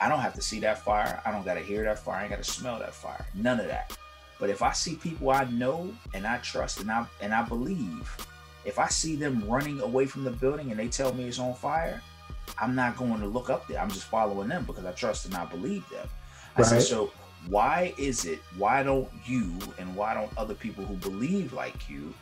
I 0.00 0.08
don't 0.08 0.20
have 0.20 0.34
to 0.34 0.42
see 0.42 0.60
that 0.60 0.78
fire. 0.78 1.20
I 1.26 1.30
don't 1.30 1.44
gotta 1.44 1.60
hear 1.60 1.84
that 1.84 1.98
fire. 1.98 2.16
I 2.16 2.22
ain't 2.22 2.30
gotta 2.30 2.44
smell 2.44 2.78
that 2.78 2.94
fire. 2.94 3.26
None 3.34 3.60
of 3.60 3.66
that. 3.66 3.96
But 4.40 4.50
if 4.50 4.62
I 4.62 4.72
see 4.72 4.96
people 4.96 5.30
I 5.30 5.44
know 5.44 5.92
and 6.14 6.26
I 6.26 6.38
trust 6.38 6.80
and 6.80 6.90
I 6.90 7.04
and 7.20 7.34
I 7.34 7.42
believe, 7.42 8.16
if 8.64 8.78
I 8.78 8.88
see 8.88 9.16
them 9.16 9.44
running 9.48 9.80
away 9.80 10.06
from 10.06 10.24
the 10.24 10.30
building 10.30 10.70
and 10.70 10.80
they 10.80 10.88
tell 10.88 11.12
me 11.12 11.24
it's 11.24 11.38
on 11.38 11.54
fire, 11.54 12.00
I'm 12.58 12.74
not 12.74 12.96
going 12.96 13.20
to 13.20 13.26
look 13.26 13.50
up 13.50 13.66
there. 13.68 13.80
I'm 13.80 13.90
just 13.90 14.04
following 14.04 14.48
them 14.48 14.64
because 14.64 14.84
I 14.84 14.92
trust 14.92 15.26
and 15.26 15.34
I 15.34 15.44
believe 15.46 15.88
them. 15.90 16.08
I 16.56 16.62
said, 16.62 16.82
so 16.82 17.10
why 17.48 17.92
is 17.96 18.24
it 18.24 18.38
why 18.56 18.82
don't 18.84 19.08
you 19.26 19.52
and 19.78 19.96
why 19.96 20.14
don't 20.14 20.30
other 20.36 20.54
people 20.54 20.84
who 20.84 20.94
believe 20.94 21.52
like 21.52 21.88
you 21.90 22.14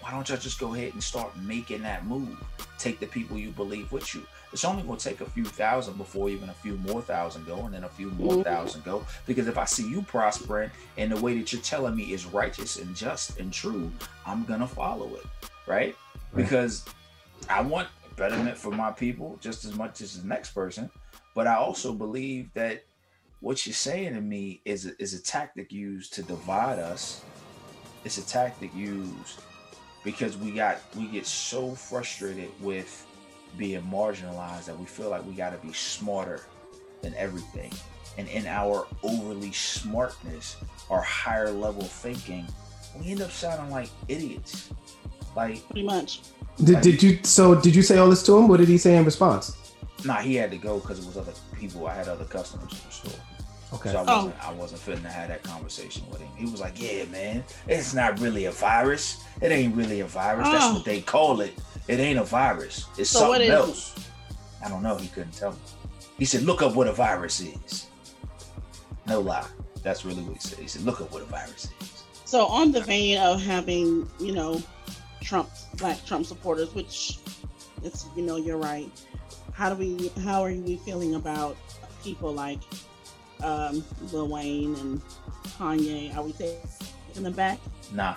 why 0.00 0.12
don't 0.12 0.28
y'all 0.28 0.38
just 0.38 0.60
go 0.60 0.74
ahead 0.74 0.92
and 0.92 1.02
start 1.02 1.36
making 1.38 1.82
that 1.82 2.06
move 2.06 2.38
take 2.78 3.00
the 3.00 3.06
people 3.06 3.36
you 3.36 3.50
believe 3.50 3.90
with 3.90 4.14
you 4.14 4.22
it's 4.52 4.64
only 4.64 4.84
going 4.84 4.96
to 4.96 5.08
take 5.08 5.20
a 5.22 5.24
few 5.30 5.44
thousand 5.44 5.96
before 5.98 6.28
even 6.30 6.48
a 6.50 6.54
few 6.54 6.76
more 6.86 7.02
thousand 7.02 7.44
go 7.48 7.56
and 7.64 7.74
then 7.74 7.82
a 7.82 7.88
few 7.88 8.10
more 8.12 8.34
Mhm. 8.34 8.44
thousand 8.44 8.84
go 8.84 9.04
because 9.26 9.48
if 9.48 9.58
i 9.58 9.64
see 9.64 9.88
you 9.88 10.02
prospering 10.02 10.70
in 10.98 11.10
the 11.10 11.16
way 11.16 11.36
that 11.36 11.52
you're 11.52 11.62
telling 11.62 11.96
me 11.96 12.12
is 12.12 12.24
righteous 12.26 12.76
and 12.78 12.94
just 12.94 13.40
and 13.40 13.52
true 13.52 13.90
i'm 14.24 14.44
gonna 14.44 14.68
follow 14.68 15.12
it 15.16 15.26
right, 15.66 15.96
Right. 16.32 16.44
because 16.44 16.84
i 17.48 17.60
want 17.60 17.88
betterment 18.20 18.56
for 18.56 18.70
my 18.70 18.92
people 18.92 19.36
just 19.40 19.64
as 19.64 19.74
much 19.74 20.00
as 20.00 20.20
the 20.20 20.28
next 20.28 20.50
person 20.50 20.90
but 21.34 21.46
i 21.46 21.54
also 21.54 21.92
believe 21.92 22.52
that 22.54 22.84
what 23.40 23.66
you're 23.66 23.74
saying 23.74 24.14
to 24.14 24.20
me 24.20 24.60
is 24.64 24.86
a, 24.86 25.02
is 25.02 25.14
a 25.14 25.22
tactic 25.22 25.72
used 25.72 26.12
to 26.14 26.22
divide 26.22 26.78
us. 26.78 27.22
It's 28.04 28.18
a 28.18 28.26
tactic 28.26 28.74
used 28.74 29.42
because 30.04 30.36
we 30.36 30.52
got 30.52 30.78
we 30.96 31.06
get 31.06 31.26
so 31.26 31.74
frustrated 31.74 32.50
with 32.60 33.06
being 33.56 33.82
marginalized 33.82 34.66
that 34.66 34.78
we 34.78 34.86
feel 34.86 35.10
like 35.10 35.26
we 35.26 35.32
got 35.32 35.50
to 35.50 35.66
be 35.66 35.72
smarter 35.72 36.42
than 37.02 37.14
everything. 37.14 37.72
And 38.18 38.28
in 38.28 38.46
our 38.46 38.86
overly 39.02 39.52
smartness 39.52 40.56
our 40.90 41.02
higher 41.02 41.50
level 41.50 41.82
thinking, 41.82 42.46
we 42.98 43.10
end 43.10 43.22
up 43.22 43.30
sounding 43.30 43.70
like 43.70 43.88
idiots. 44.08 44.70
Like, 45.36 45.64
Pretty 45.66 45.82
much. 45.84 46.20
Did, 46.62 46.80
did 46.82 47.02
you? 47.02 47.18
So 47.22 47.54
did 47.54 47.74
you 47.74 47.82
say 47.82 47.98
all 47.98 48.10
this 48.10 48.22
to 48.24 48.36
him? 48.36 48.48
What 48.48 48.58
did 48.58 48.68
he 48.68 48.76
say 48.78 48.96
in 48.96 49.04
response? 49.04 49.56
nah, 50.04 50.16
he 50.16 50.34
had 50.34 50.50
to 50.50 50.56
go 50.56 50.78
because 50.78 50.98
it 50.98 51.04
was 51.06 51.16
other 51.18 51.32
people. 51.58 51.86
I 51.86 51.94
had 51.94 52.08
other 52.08 52.24
customers 52.24 52.72
in 52.72 52.78
the 52.86 52.90
store. 52.92 53.20
Okay. 53.74 53.92
So 53.92 53.98
I 53.98 54.04
Oh. 54.08 54.16
wasn't 54.16 54.44
I 54.48 54.52
wasn't 54.52 54.80
fitting 54.80 55.02
to 55.02 55.08
have 55.10 55.28
that 55.28 55.42
conversation 55.42 56.02
with 56.10 56.20
him. 56.20 56.28
He 56.36 56.44
was 56.46 56.60
like, 56.60 56.80
Yeah, 56.80 57.04
man, 57.06 57.44
it's 57.68 57.94
not 57.94 58.18
really 58.18 58.46
a 58.46 58.50
virus. 58.50 59.18
It 59.40 59.52
ain't 59.52 59.74
really 59.76 60.00
a 60.00 60.06
virus. 60.06 60.48
That's 60.48 60.64
Oh. 60.64 60.74
what 60.74 60.84
they 60.84 61.00
call 61.02 61.40
it. 61.42 61.52
It 61.86 62.00
ain't 62.00 62.18
a 62.18 62.24
virus. 62.24 62.86
It's 62.98 63.10
So 63.10 63.28
what 63.28 63.40
something 63.40 63.42
is 63.42 63.48
it? 63.48 63.52
else. 63.52 63.94
I 64.64 64.68
don't 64.68 64.82
know. 64.82 64.96
He 64.96 65.08
couldn't 65.08 65.32
tell 65.32 65.52
me. 65.52 65.58
He 66.18 66.24
said, 66.24 66.42
Look 66.42 66.60
up 66.62 66.74
what 66.74 66.86
a 66.88 66.92
virus 66.92 67.40
is. 67.40 67.86
No 69.06 69.20
lie. 69.20 69.46
That's 69.82 70.04
really 70.04 70.22
what 70.22 70.34
he 70.34 70.40
said. 70.40 70.58
He 70.58 70.68
said, 70.68 70.82
Look 70.82 71.00
up 71.00 71.12
what 71.12 71.22
a 71.22 71.26
virus 71.26 71.68
is. 71.80 72.04
So 72.24 72.46
on 72.46 72.72
the 72.72 72.80
vein 72.80 73.18
of 73.18 73.40
having, 73.42 74.08
you 74.18 74.32
know, 74.32 74.62
Trump 75.20 75.50
black 75.76 76.04
Trump 76.04 76.26
supporters, 76.26 76.74
which 76.74 77.18
it's 77.82 78.06
you 78.16 78.22
know, 78.22 78.36
you're 78.36 78.56
right. 78.56 78.90
How 79.52 79.72
do 79.72 79.76
we 79.76 80.10
how 80.22 80.42
are 80.44 80.52
we 80.52 80.76
feeling 80.78 81.14
about 81.14 81.56
people 82.02 82.32
like 82.32 82.60
um 83.42 83.84
Lil 84.12 84.28
Wayne 84.28 84.74
and 84.76 85.02
Kanye? 85.58 86.16
Are 86.16 86.22
we 86.22 86.32
taking 86.32 87.22
the 87.22 87.30
back? 87.30 87.58
Nah, 87.92 88.14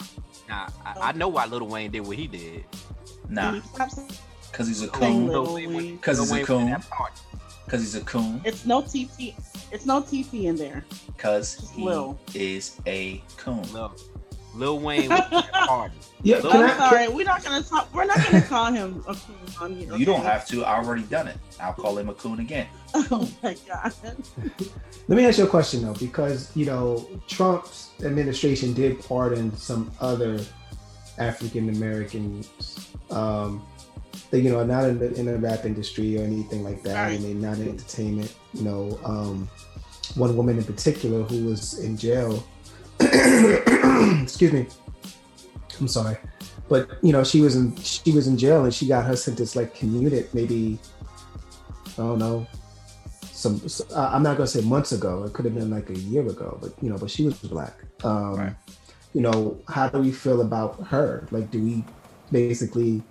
Nah, 0.47 0.67
I, 0.85 0.95
I 1.09 1.11
know 1.13 1.27
why 1.27 1.45
Little 1.45 1.67
Wayne 1.67 1.91
did 1.91 2.01
what 2.01 2.17
he 2.17 2.27
did. 2.27 2.65
Nah. 3.29 3.59
Cause 4.51 4.67
he's 4.67 4.83
a 4.83 4.87
coon. 4.87 5.27
Lil 5.27 5.53
Wayne 5.55 5.73
Wayne? 5.73 5.97
Cause 5.99 6.19
he's 6.19 6.29
a 6.31 6.33
Wayne 6.33 6.41
was 6.41 6.49
in 6.49 6.67
coon. 6.69 6.83
Cause 7.67 7.79
he's 7.79 7.95
a 7.95 8.01
coon. 8.01 8.41
It's 8.45 8.65
no 8.65 8.81
TT. 8.81 9.33
It's 9.71 9.85
no 9.85 10.01
TT 10.01 10.33
in 10.45 10.55
there. 10.57 10.85
Cause 11.17 11.55
Just 11.55 11.73
he 11.73 11.83
Lil. 11.85 12.19
is 12.35 12.79
a 12.85 13.23
coon. 13.37 13.63
Lil, 13.73 13.95
Lil 14.55 14.79
Wayne 14.79 15.09
was 15.09 15.19
in 15.25 15.29
that 15.31 15.51
party. 15.51 15.95
Yeah. 16.25 16.37
Lil- 16.39 16.53
I'm 16.53 16.77
sorry. 16.77 17.09
We're 17.09 17.25
not 17.25 17.43
gonna 17.43 17.61
talk. 17.63 17.93
We're 17.93 18.05
not 18.05 18.15
gonna 18.23 18.41
call 18.41 18.71
him 18.71 19.03
a 19.09 19.13
coon 19.13 19.35
on 19.59 19.75
here. 19.75 19.93
You 19.97 20.05
don't 20.05 20.23
have 20.23 20.47
to. 20.47 20.63
I 20.63 20.77
already 20.77 21.03
done 21.03 21.27
it. 21.27 21.35
I'll 21.59 21.73
call 21.73 21.97
him 21.97 22.07
a 22.09 22.13
coon 22.13 22.39
again. 22.39 22.67
Oh 22.95 23.27
my 23.41 23.57
god. 23.67 23.91
Let 25.07 25.17
me 25.17 25.25
ask 25.25 25.37
you 25.39 25.43
a 25.45 25.47
question 25.47 25.81
though, 25.81 25.95
because 25.95 26.55
you 26.55 26.65
know 26.65 27.09
Trump's 27.27 27.89
administration 28.03 28.71
did 28.73 29.03
pardon 29.03 29.53
some 29.57 29.91
other 29.99 30.39
African 31.17 31.69
Americans. 31.69 32.49
Um, 33.11 33.65
that 34.31 34.39
you 34.41 34.49
know 34.51 34.63
not 34.63 34.85
in 34.85 34.99
the 34.99 35.13
in 35.15 35.25
the 35.25 35.37
rap 35.37 35.65
industry 35.65 36.17
or 36.19 36.23
anything 36.23 36.63
like 36.63 36.83
that, 36.83 36.95
Right. 37.07 37.15
and 37.19 37.25
they're 37.25 37.49
not 37.49 37.57
in 37.59 37.67
entertainment. 37.69 38.33
You 38.53 38.63
know, 38.63 38.99
um, 39.03 39.49
one 40.15 40.37
woman 40.37 40.57
in 40.57 40.63
particular 40.63 41.23
who 41.23 41.45
was 41.45 41.79
in 41.79 41.97
jail. 41.97 42.43
excuse 44.23 44.53
me. 44.53 44.67
I'm 45.79 45.87
sorry, 45.87 46.17
but 46.69 46.89
you 47.01 47.11
know 47.11 47.23
she 47.23 47.41
was 47.41 47.55
in 47.55 47.75
she 47.77 48.11
was 48.11 48.27
in 48.27 48.37
jail 48.37 48.63
and 48.63 48.73
she 48.73 48.87
got 48.87 49.05
her 49.05 49.15
sentence 49.15 49.55
like 49.55 49.75
commuted 49.75 50.31
maybe 50.33 50.79
I 51.97 51.97
don't 51.97 52.19
know 52.19 52.47
some 53.43 53.61
I'm 53.95 54.23
not 54.23 54.37
gonna 54.37 54.47
say 54.47 54.61
months 54.61 54.91
ago. 54.91 55.23
It 55.23 55.33
could 55.33 55.45
have 55.45 55.53
been 55.53 55.69
like 55.69 55.89
a 55.89 55.97
year 55.97 56.25
ago, 56.25 56.57
but 56.61 56.71
you 56.81 56.89
know, 56.89 56.97
but 56.97 57.11
she 57.11 57.25
was 57.25 57.37
black. 57.39 57.83
Um, 58.03 58.35
Right. 58.35 58.55
You 59.13 59.21
know, 59.21 59.59
how 59.67 59.89
do 59.89 59.99
we 59.99 60.11
feel 60.11 60.41
about 60.41 60.87
her? 60.87 61.27
Like, 61.29 61.51
do 61.51 61.61
we 61.61 61.83
basically? 62.31 63.03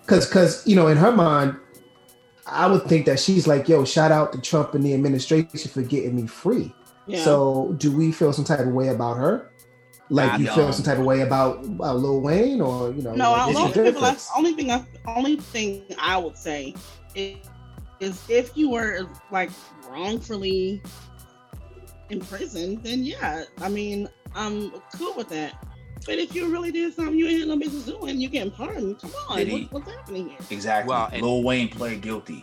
Because, 0.00 0.26
because 0.26 0.66
you 0.66 0.74
know, 0.74 0.86
in 0.86 0.96
her 0.96 1.12
mind, 1.12 1.56
I 2.46 2.66
would 2.66 2.84
think 2.84 3.04
that 3.04 3.20
she's 3.20 3.46
like, 3.46 3.68
"Yo, 3.68 3.84
shout 3.84 4.12
out 4.12 4.32
to 4.32 4.40
Trump 4.40 4.74
and 4.74 4.82
the 4.82 4.94
administration 4.94 5.70
for 5.70 5.82
getting 5.82 6.16
me 6.16 6.26
free." 6.26 6.74
Yeah. 7.06 7.22
So, 7.24 7.74
do 7.78 7.90
we 7.96 8.12
feel 8.12 8.32
some 8.32 8.44
type 8.44 8.60
of 8.60 8.68
way 8.68 8.88
about 8.88 9.16
her? 9.16 9.50
Like, 10.10 10.32
I 10.32 10.36
you 10.38 10.46
feel 10.46 10.56
don't. 10.56 10.72
some 10.72 10.84
type 10.84 10.98
of 10.98 11.04
way 11.04 11.20
about, 11.20 11.64
about 11.64 11.96
Lil 11.96 12.20
Wayne, 12.20 12.60
or 12.60 12.90
you 12.92 13.02
know? 13.02 13.14
No, 13.14 13.32
like, 13.32 13.40
I, 13.40 13.46
what's 13.46 13.58
only 13.58 13.72
the 13.72 13.82
people. 13.84 14.04
I, 14.04 14.10
difference? 14.10 14.30
only 14.36 14.52
thing. 14.54 14.70
I, 14.70 14.84
only 15.06 15.36
thing 15.36 15.84
I 15.98 16.18
would 16.18 16.36
say 16.36 16.74
is, 17.14 17.36
is 18.00 18.22
if 18.28 18.56
you 18.56 18.70
were 18.70 19.06
like 19.30 19.50
wrongfully 19.88 20.82
imprisoned, 22.10 22.82
then 22.82 23.04
yeah, 23.04 23.44
I 23.60 23.68
mean, 23.68 24.08
I'm 24.34 24.72
cool 24.96 25.14
with 25.16 25.28
that. 25.30 25.64
But 26.06 26.18
if 26.18 26.34
you 26.34 26.48
really 26.48 26.72
did 26.72 26.94
something 26.94 27.14
you 27.14 27.28
ain't 27.28 27.46
no 27.46 27.56
business 27.56 27.84
doing, 27.84 28.20
you 28.20 28.28
getting 28.28 28.50
pardoned. 28.50 28.98
Come 29.00 29.12
on, 29.28 29.48
what, 29.48 29.72
what's 29.72 29.90
happening 29.90 30.30
here? 30.30 30.38
Exactly. 30.50 30.88
Well, 30.88 31.10
Lil 31.12 31.42
Wayne 31.42 31.68
played 31.68 32.00
guilty. 32.00 32.42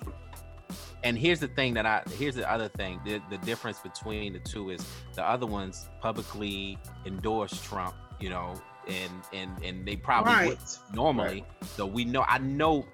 And 1.03 1.17
here's 1.17 1.39
the 1.39 1.47
thing 1.47 1.73
that 1.75 1.85
I 1.85 2.01
here's 2.17 2.35
the 2.35 2.49
other 2.51 2.67
thing. 2.69 2.99
The 3.05 3.21
the 3.29 3.37
difference 3.39 3.79
between 3.79 4.33
the 4.33 4.39
two 4.39 4.69
is 4.71 4.85
the 5.15 5.23
other 5.27 5.45
ones 5.45 5.89
publicly 6.01 6.77
endorsed 7.05 7.63
Trump, 7.63 7.95
you 8.19 8.29
know, 8.29 8.55
and 8.87 9.11
and 9.33 9.63
and 9.63 9.85
they 9.87 9.95
probably 9.95 10.33
would 10.47 10.57
Right. 10.57 10.77
normally. 10.93 11.45
So 11.75 11.85
we 11.85 12.03
know 12.03 12.23
I 12.27 12.39
know 12.39 12.85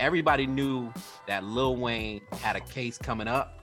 everybody 0.00 0.46
knew 0.46 0.92
that 1.26 1.42
Lil 1.44 1.76
Wayne 1.76 2.20
had 2.40 2.56
a 2.56 2.60
case 2.60 2.96
coming 2.98 3.28
up. 3.28 3.54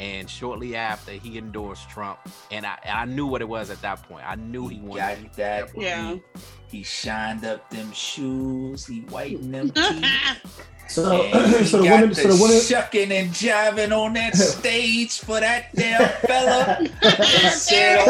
And 0.00 0.28
shortly 0.28 0.74
after 0.74 1.12
he 1.12 1.38
endorsed 1.38 1.88
Trump, 1.88 2.18
and 2.50 2.66
I, 2.66 2.76
I 2.88 3.04
knew 3.04 3.24
what 3.26 3.40
it 3.40 3.48
was 3.48 3.70
at 3.70 3.80
that 3.82 4.02
point. 4.02 4.24
I 4.28 4.34
knew 4.34 4.66
he 4.66 4.76
He 4.76 4.80
wanted. 4.80 5.22
got 5.26 5.32
that. 5.34 5.70
Yeah. 5.76 6.14
He, 6.68 6.78
he 6.78 6.82
shined 6.82 7.44
up 7.44 7.70
them 7.70 7.92
shoes. 7.92 8.84
He 8.84 9.02
whitened 9.02 9.54
them 9.54 9.70
teeth. 9.74 10.04
So, 10.92 11.22
and 11.22 11.54
he 11.56 11.64
so 11.64 11.78
the 11.78 11.84
got 11.84 11.92
woman, 12.00 12.08
the 12.10 12.14
so 12.16 12.28
the 12.28 12.36
woman, 12.42 12.60
shucking 12.60 13.10
and 13.12 13.30
jiving 13.30 13.96
on 13.96 14.12
that 14.12 14.36
stage 14.36 15.20
for 15.20 15.40
that 15.40 15.74
damn 15.74 16.06
fella. 16.26 16.76
and 16.80 16.90
said, 17.54 17.98
"Oh 18.00 18.06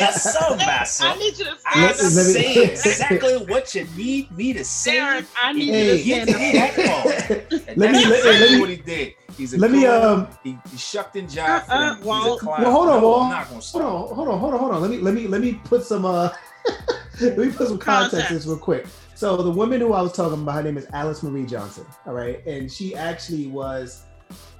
yes, 0.00 0.22
sir, 0.32 1.06
I 1.06 1.16
need 1.16 1.38
you 1.38 1.44
to 1.44 1.56
I 1.64 1.86
Let- 1.86 1.96
stand 1.96 2.08
up. 2.10 2.14
let 2.16 2.26
me- 2.26 2.32
say 2.32 2.64
exactly 2.72 3.36
what 3.46 3.74
you 3.76 3.86
need 3.96 4.36
me 4.36 4.52
to 4.52 4.64
say." 4.64 4.92
Derek, 4.92 5.26
I 5.40 5.52
need 5.52 5.68
Hey. 5.68 5.96
you 6.02 6.20
to 6.20 6.26
Get 6.26 6.28
stand 6.28 6.56
up. 6.58 6.74
that 6.74 6.86
part. 6.90 7.52
And 7.68 7.76
Let 7.78 7.92
me- 7.92 8.04
that's 8.04 8.06
let- 8.08 8.18
exactly 8.18 8.40
let 8.40 8.50
me- 8.52 8.60
what 8.60 8.68
he 8.70 8.76
did. 8.76 9.14
He's 9.38 9.54
a 9.54 9.58
let 9.58 9.70
me, 9.70 9.86
um, 9.86 10.28
he, 10.42 10.58
he 10.70 10.76
shucked 10.76 11.16
and 11.16 11.26
jived 11.28 11.66
them. 11.68 11.96
He's 11.96 12.04
a 12.04 12.06
Walt. 12.08 12.40
clown. 12.40 12.62
Well, 12.62 12.70
hold 12.72 12.88
on, 12.88 13.00
No, 13.00 13.08
Walt. 13.08 13.22
I'm 13.22 13.30
not 13.30 13.48
gonna 13.48 13.60
hold 13.62 13.82
on, 13.84 14.14
hold 14.16 14.28
on, 14.28 14.38
hold 14.40 14.54
on, 14.54 14.60
hold 14.60 14.72
on. 14.72 14.82
Let 14.82 14.90
me 14.90 14.98
let 14.98 15.14
me 15.14 15.26
let 15.28 15.40
me 15.40 15.54
put 15.64 15.84
some 15.84 16.04
uh 16.04 16.28
let 17.20 17.38
me 17.38 17.50
put 17.50 17.68
some 17.68 17.78
context 17.78 18.12
in 18.30 18.36
this 18.36 18.44
Context. 18.44 18.46
real 18.48 18.58
quick. 18.58 18.86
So 19.22 19.36
the 19.36 19.52
woman 19.52 19.80
who 19.80 19.92
I 19.92 20.02
was 20.02 20.12
talking 20.14 20.42
about, 20.42 20.54
her 20.56 20.62
name 20.64 20.76
is 20.76 20.88
Alice 20.92 21.22
Marie 21.22 21.46
Johnson. 21.46 21.86
All 22.06 22.12
right, 22.12 22.44
and 22.44 22.68
she 22.68 22.96
actually 22.96 23.46
was 23.46 24.02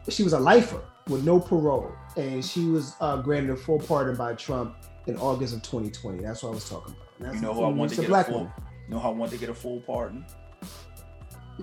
she 0.09 0.23
was 0.23 0.35
a 0.35 0.39
lifer 0.39 0.81
with 1.09 1.25
no 1.25 1.41
parole, 1.41 1.91
and 2.17 2.45
she 2.45 2.67
was 2.67 2.95
uh, 3.01 3.21
granted 3.23 3.51
a 3.51 3.57
full 3.57 3.81
pardon 3.81 4.15
by 4.15 4.35
Trump 4.35 4.77
in 5.09 5.17
August 5.17 5.53
of 5.57 5.63
2020. 5.63 6.23
That's 6.23 6.45
what 6.45 6.51
I 6.51 6.55
was 6.55 6.71
talking 6.71 6.95
about. 6.95 7.09
That's 7.19 7.35
You 7.35 7.41
know 7.41 7.55
who 7.55 7.65
I 7.65 7.71
want 7.71 7.91
it's 7.91 7.97
to 7.97 8.03
a 8.03 8.05
get 8.05 8.09
black 8.11 8.29
a 8.29 8.31
full. 8.31 8.39
woman. 8.43 8.53
You 8.87 8.95
know 8.95 9.01
how 9.01 9.11
I 9.11 9.15
wanted 9.15 9.33
to 9.33 9.39
get 9.39 9.49
a 9.49 9.55
full 9.55 9.81
pardon? 9.81 10.25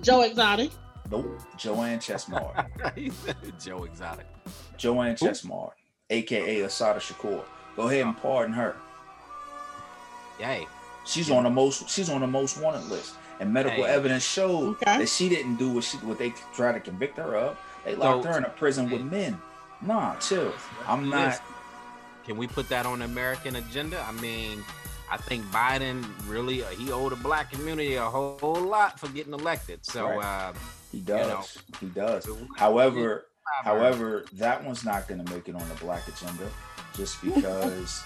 Joe 0.02 0.20
Exotic. 0.20 0.70
Nope. 1.10 1.40
Joanne 1.56 2.00
Chestnut. 2.00 2.68
Joe 3.58 3.84
Exotic. 3.84 4.26
Joanne 4.76 5.16
Chestnut, 5.16 5.72
aka 6.10 6.60
Assata 6.60 7.00
Shakur. 7.00 7.44
Go 7.76 7.88
ahead 7.88 8.04
and 8.04 8.14
pardon 8.18 8.52
her. 8.52 8.76
Yay. 10.38 10.66
She's 11.04 11.30
on 11.30 11.44
the 11.44 11.50
most. 11.50 11.88
She's 11.88 12.08
on 12.10 12.20
the 12.20 12.26
most 12.26 12.58
wanted 12.58 12.84
list, 12.88 13.14
and 13.40 13.52
medical 13.52 13.84
Hey. 13.84 13.90
evidence 13.92 14.22
showed 14.22 14.76
Okay. 14.82 14.98
that 14.98 15.08
she 15.08 15.28
didn't 15.28 15.56
do 15.56 15.70
what 15.70 15.84
she 15.84 15.96
what 15.98 16.18
they 16.18 16.30
tried 16.54 16.72
to 16.72 16.80
convict 16.80 17.16
her 17.16 17.34
of. 17.36 17.56
They 17.84 17.94
locked 17.94 18.24
So- 18.24 18.32
her 18.32 18.38
in 18.38 18.44
a 18.44 18.50
prison 18.50 18.90
with 18.90 19.00
men. 19.02 19.40
Nah, 19.82 20.16
chill. 20.16 20.52
I'm 20.86 21.08
not. 21.08 21.40
Can 22.26 22.36
we 22.36 22.46
put 22.46 22.68
that 22.68 22.84
on 22.86 22.98
the 22.98 23.06
American 23.06 23.56
agenda? 23.56 23.98
I 24.06 24.12
mean, 24.12 24.62
I 25.10 25.16
think 25.16 25.44
Biden 25.46 26.04
really 26.28 26.62
he 26.76 26.92
owed 26.92 27.12
the 27.12 27.16
black 27.16 27.50
community 27.50 27.94
a 27.96 28.04
whole, 28.04 28.38
whole 28.40 28.60
lot 28.60 29.00
for 29.00 29.08
getting 29.08 29.32
elected. 29.32 29.84
So 29.86 30.06
Right. 30.06 30.22
uh, 30.22 30.52
He 30.92 31.00
does. 31.00 31.26
know. 31.26 31.44
he 31.80 31.86
does. 31.86 32.28
However, 32.56 33.26
however, 33.64 34.26
that 34.34 34.62
one's 34.62 34.84
not 34.84 35.08
going 35.08 35.24
to 35.24 35.32
make 35.32 35.48
it 35.48 35.54
on 35.56 35.66
the 35.68 35.74
black 35.76 36.06
agenda, 36.06 36.48
just 36.94 37.20
because 37.24 38.02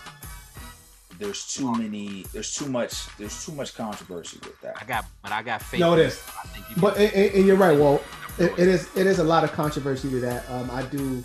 there's 1.18 1.46
too 1.54 1.74
many. 1.74 2.24
There's 2.32 2.54
too 2.54 2.66
much. 2.66 3.06
There's 3.16 3.44
too 3.44 3.52
much 3.52 3.74
controversy 3.74 4.38
with 4.42 4.60
that 4.62 4.76
I 4.80 4.84
got, 4.84 5.06
but 5.22 5.32
I 5.32 5.42
got 5.42 5.62
faith. 5.62 5.80
No, 5.80 5.94
it 5.94 6.00
in 6.00 6.06
is. 6.06 6.22
I 6.42 6.46
think 6.48 6.70
you 6.70 6.80
But 6.80 6.94
can- 6.96 7.10
and, 7.10 7.34
and 7.34 7.46
you're 7.46 7.56
right, 7.56 7.76
Walt. 7.78 8.02
It, 8.38 8.52
it 8.58 8.68
is 8.68 8.88
it 8.96 9.06
is 9.06 9.18
a 9.20 9.24
lot 9.24 9.44
of 9.44 9.52
controversy 9.52 10.10
to 10.10 10.20
that. 10.20 10.48
Um, 10.50 10.70
I 10.70 10.82
do. 10.82 11.22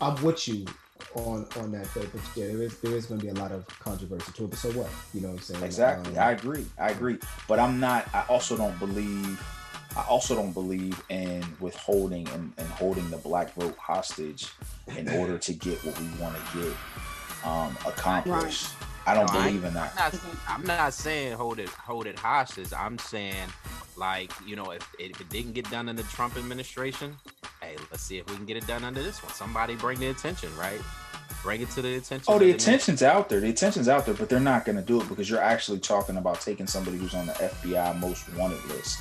I'm 0.00 0.22
with 0.22 0.46
you 0.48 0.66
on 1.14 1.46
on 1.58 1.72
that 1.72 1.86
though. 1.94 2.02
But 2.12 2.20
yeah, 2.36 2.46
there 2.48 2.62
is 2.62 2.78
there 2.80 2.92
is 2.92 3.06
going 3.06 3.20
to 3.20 3.26
be 3.26 3.30
a 3.30 3.34
lot 3.42 3.52
of 3.52 3.66
controversy 3.80 4.32
to 4.32 4.44
it. 4.44 4.50
But 4.50 4.58
so 4.58 4.70
what? 4.72 4.90
You 5.14 5.22
know 5.22 5.28
what 5.28 5.34
I'm 5.38 5.42
saying? 5.42 5.62
Exactly. 5.64 6.16
Um, 6.16 6.22
I 6.22 6.32
agree. 6.32 6.66
I 6.78 6.90
agree. 6.90 7.18
But 7.48 7.58
I'm 7.58 7.80
not. 7.80 8.06
I 8.14 8.24
also 8.28 8.56
don't 8.56 8.78
believe. 8.78 9.42
I 9.96 10.02
also 10.04 10.34
don't 10.34 10.52
believe 10.52 11.02
in 11.10 11.44
withholding 11.60 12.26
and, 12.28 12.50
and 12.56 12.66
holding 12.68 13.08
the 13.10 13.18
black 13.18 13.52
vote 13.52 13.76
hostage 13.76 14.48
in 14.96 15.06
order 15.10 15.36
to 15.36 15.52
get 15.52 15.84
what 15.84 15.98
we 16.00 16.06
want 16.18 16.34
to 16.34 16.58
get 16.58 16.76
um, 17.44 17.76
accomplished. 17.86 18.68
I 19.06 19.14
don't 19.14 19.32
No, 19.32 19.40
I- 19.40 19.46
believe 19.46 19.64
in 19.64 19.74
that. 19.74 19.92
I'm 19.98 20.12
not, 20.12 20.22
I'm 20.48 20.66
not 20.66 20.94
saying 20.94 21.32
hold 21.32 21.58
it 21.58 21.68
hold 21.68 22.06
it 22.06 22.18
hostage. 22.18 22.72
I'm 22.76 22.98
saying 22.98 23.48
like 23.96 24.32
you 24.46 24.56
know 24.56 24.70
if, 24.70 24.86
if 24.98 25.20
it 25.20 25.28
didn't 25.28 25.52
get 25.52 25.70
done 25.70 25.88
in 25.88 25.96
the 25.96 26.02
Trump 26.04 26.36
administration, 26.36 27.16
hey, 27.60 27.76
let's 27.90 28.02
see 28.02 28.18
if 28.18 28.28
we 28.30 28.36
can 28.36 28.46
get 28.46 28.56
it 28.56 28.66
done 28.66 28.84
under 28.84 29.02
this 29.02 29.22
one. 29.22 29.32
Somebody 29.32 29.74
bring 29.74 29.98
the 29.98 30.08
attention, 30.08 30.54
right? 30.56 30.80
Bring 31.42 31.62
it 31.62 31.70
to 31.70 31.82
the 31.82 31.96
attention. 31.96 32.32
Oh, 32.32 32.38
the 32.38 32.50
attention's 32.52 33.02
out 33.02 33.28
there. 33.28 33.40
The 33.40 33.48
attention's 33.50 33.88
out 33.88 34.06
there, 34.06 34.14
but 34.14 34.28
they're 34.28 34.38
not 34.38 34.64
going 34.64 34.76
to 34.76 34.82
do 34.82 35.00
it 35.00 35.08
because 35.08 35.28
you're 35.28 35.40
actually 35.40 35.80
talking 35.80 36.16
about 36.16 36.40
taking 36.40 36.66
somebody 36.68 36.98
who's 36.98 37.14
on 37.14 37.26
the 37.26 37.32
FBI 37.32 37.98
most 37.98 38.32
wanted 38.36 38.64
list, 38.66 39.00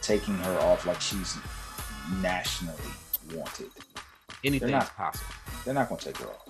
taking 0.00 0.34
her 0.34 0.58
off 0.60 0.86
like 0.86 1.00
she's 1.00 1.36
nationally 2.20 2.76
wanted. 3.34 3.70
Anything's 4.44 4.70
not- 4.70 4.94
possible. 4.96 5.26
They're 5.64 5.74
not 5.74 5.88
going 5.88 5.98
to 6.00 6.04
take 6.06 6.18
her 6.18 6.26
off. 6.28 6.46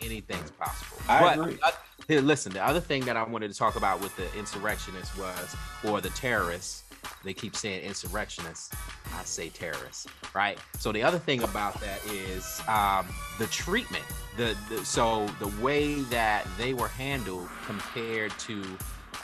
Anything's 0.00 0.50
possible. 0.52 0.98
I 1.08 1.20
But, 1.20 1.38
agree. 1.38 1.58
uh, 1.62 1.70
here, 2.06 2.20
listen, 2.20 2.52
the 2.52 2.64
other 2.64 2.80
thing 2.80 3.04
that 3.04 3.16
I 3.16 3.22
wanted 3.22 3.50
to 3.52 3.56
talk 3.56 3.76
about 3.76 4.00
with 4.00 4.16
the 4.16 4.32
insurrectionists 4.38 5.16
was, 5.16 5.56
or 5.84 6.00
the 6.00 6.10
terrorists, 6.10 6.84
they 7.24 7.34
keep 7.34 7.54
saying 7.54 7.82
insurrectionists. 7.82 8.70
I 9.14 9.24
say 9.24 9.48
terrorists, 9.50 10.06
right? 10.34 10.58
So 10.78 10.92
the 10.92 11.02
other 11.02 11.18
thing 11.18 11.42
about 11.42 11.80
that 11.80 12.04
is 12.06 12.60
um, 12.68 13.06
the 13.38 13.46
treatment. 13.46 14.04
The, 14.36 14.56
the 14.68 14.84
so 14.84 15.26
the 15.38 15.48
way 15.62 16.00
that 16.02 16.46
they 16.56 16.74
were 16.74 16.88
handled 16.88 17.48
compared 17.66 18.30
to 18.40 18.62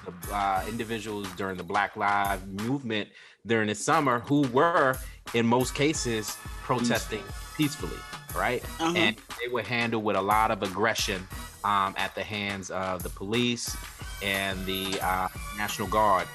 the 0.05 0.35
uh, 0.35 0.65
individuals 0.69 1.29
during 1.37 1.57
the 1.57 1.63
Black 1.63 1.97
Lives 1.97 2.45
Movement 2.47 3.09
during 3.47 3.69
the 3.69 3.75
summer, 3.75 4.21
who 4.21 4.43
were 4.49 4.97
in 5.35 5.47
most 5.47 5.75
cases 5.75 6.37
protesting 6.63 7.23
peacefully, 7.57 7.99
right? 8.35 8.63
Uh-huh. 8.81 8.93
and 8.97 9.17
they 9.41 9.53
were 9.53 9.63
handled 9.63 10.05
with 10.05 10.17
a 10.17 10.23
lot 10.23 10.51
of 10.51 10.63
aggression 10.63 11.27
um, 11.65 11.95
at 11.97 12.15
the 12.15 12.23
hands 12.23 12.71
of 12.71 13.03
the 13.03 13.09
police 13.09 13.77
and 14.23 14.65
the 14.67 14.99
uh, 15.03 15.29
National 15.57 15.89
Guard. 15.89 16.27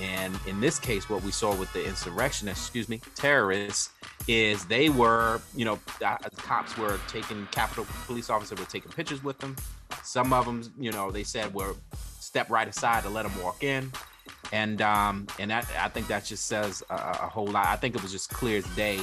And 0.00 0.38
in 0.46 0.60
this 0.60 0.78
case, 0.78 1.10
what 1.10 1.22
we 1.24 1.32
saw 1.32 1.54
with 1.56 1.72
the 1.72 1.84
insurrectionists, 1.84 2.66
excuse 2.66 2.88
me, 2.88 3.00
terrorists, 3.16 3.90
is 4.28 4.64
they 4.66 4.90
were, 4.90 5.40
you 5.56 5.64
know, 5.64 5.78
uh, 6.04 6.16
cops 6.36 6.76
were 6.78 7.00
taking 7.08 7.46
Capitol 7.50 7.86
police 8.06 8.30
officers 8.30 8.58
were 8.58 8.66
taking 8.66 8.92
pictures 8.92 9.24
with 9.24 9.38
them. 9.38 9.56
Some 10.04 10.32
of 10.32 10.46
them, 10.46 10.72
you 10.78 10.92
know, 10.92 11.10
they 11.10 11.24
said 11.24 11.52
were 11.52 11.74
step 12.20 12.48
right 12.48 12.68
aside 12.68 13.02
to 13.04 13.08
let 13.08 13.22
them 13.22 13.42
walk 13.42 13.64
in. 13.64 13.90
And 14.52 14.80
um, 14.80 15.26
and 15.38 15.50
that, 15.50 15.68
I 15.78 15.88
think 15.88 16.06
that 16.08 16.24
just 16.24 16.46
says 16.46 16.82
a, 16.90 16.94
a 16.94 17.28
whole 17.28 17.46
lot. 17.46 17.66
I 17.66 17.76
think 17.76 17.96
it 17.96 18.02
was 18.02 18.12
just 18.12 18.30
clear 18.30 18.58
as 18.58 18.66
day 18.76 19.00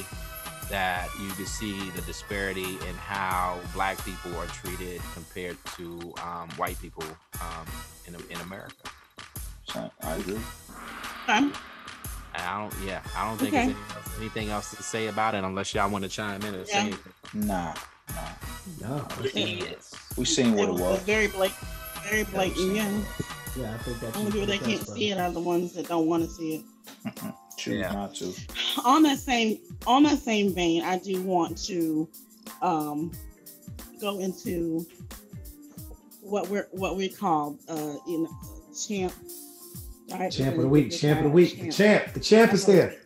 that 0.69 1.09
you 1.21 1.29
can 1.31 1.45
see 1.45 1.89
the 1.91 2.01
disparity 2.01 2.77
in 2.87 2.95
how 2.95 3.59
black 3.73 4.03
people 4.05 4.35
are 4.37 4.47
treated 4.47 5.01
compared 5.13 5.57
to 5.77 6.13
um, 6.23 6.49
white 6.57 6.79
people 6.81 7.03
um, 7.41 7.65
in, 8.07 8.15
in 8.29 8.39
America. 8.41 8.73
I 9.75 10.15
agree. 10.15 10.39
Okay. 11.27 11.49
I 12.37 12.59
don't, 12.59 12.73
yeah, 12.85 13.01
I 13.15 13.27
don't 13.27 13.37
think 13.37 13.53
Okay. 13.53 13.67
there's 13.67 13.77
anything 13.77 13.95
else, 13.95 14.17
anything 14.19 14.49
else 14.49 14.71
to 14.75 14.83
say 14.83 15.07
about 15.07 15.35
it 15.35 15.43
unless 15.43 15.73
y'all 15.73 15.89
want 15.89 16.03
to 16.03 16.09
chime 16.09 16.41
in 16.43 16.53
and 16.55 16.67
say 16.67 16.77
anything. 16.79 17.13
Nah, 17.33 17.73
nah. 18.09 18.21
No, 18.81 19.07
Yes. 19.33 19.93
We 20.17 20.25
seen 20.25 20.53
what 20.55 20.63
It 20.63 20.69
it 20.69 20.71
was, 20.73 20.81
was. 20.81 20.99
very 21.03 21.27
blatant. 21.27 21.59
Very 22.09 22.23
blatant. 22.25 22.75
Yeah. 22.75 22.89
yeah, 23.57 23.73
I 23.73 23.77
think 23.79 23.99
that's 23.99 24.17
Only 24.17 24.31
people 24.31 24.47
that 24.47 24.59
can't 24.61 24.87
see 24.87 25.11
it 25.11 25.17
are 25.19 25.31
the 25.31 25.39
ones 25.39 25.73
that 25.73 25.87
don't 25.87 26.07
want 26.07 26.23
to 26.23 26.29
see 26.29 26.55
it. 27.05 27.15
Choose 27.65 27.79
Yeah. 27.79 27.93
not 27.93 28.13
to. 28.15 28.31
on 28.85 29.01
that 29.03 29.17
same 29.17 29.57
on 29.87 30.03
that 30.03 30.19
same 30.19 30.53
vein, 30.53 30.83
I 30.83 30.99
do 30.99 31.21
want 31.23 31.57
to 31.65 32.07
um, 32.61 33.11
go 33.99 34.19
into 34.19 34.85
what 36.21 36.47
we're 36.47 36.67
what 36.71 36.95
we 36.95 37.09
call 37.09 37.57
uh, 37.67 37.95
in 38.07 38.27
champ. 38.87 39.13
all 40.11 40.19
right, 40.19 40.31
Champ 40.31 40.55
of 40.57 40.61
the 40.61 40.67
week, 40.67 40.91
champ 40.91 41.17
of 41.19 41.23
the 41.23 41.29
it 41.31 41.33
week, 41.33 41.59
the 41.59 41.71
champ, 41.71 42.13
the 42.13 42.19
champ 42.19 42.53
is 42.53 42.67
here. 42.67 43.01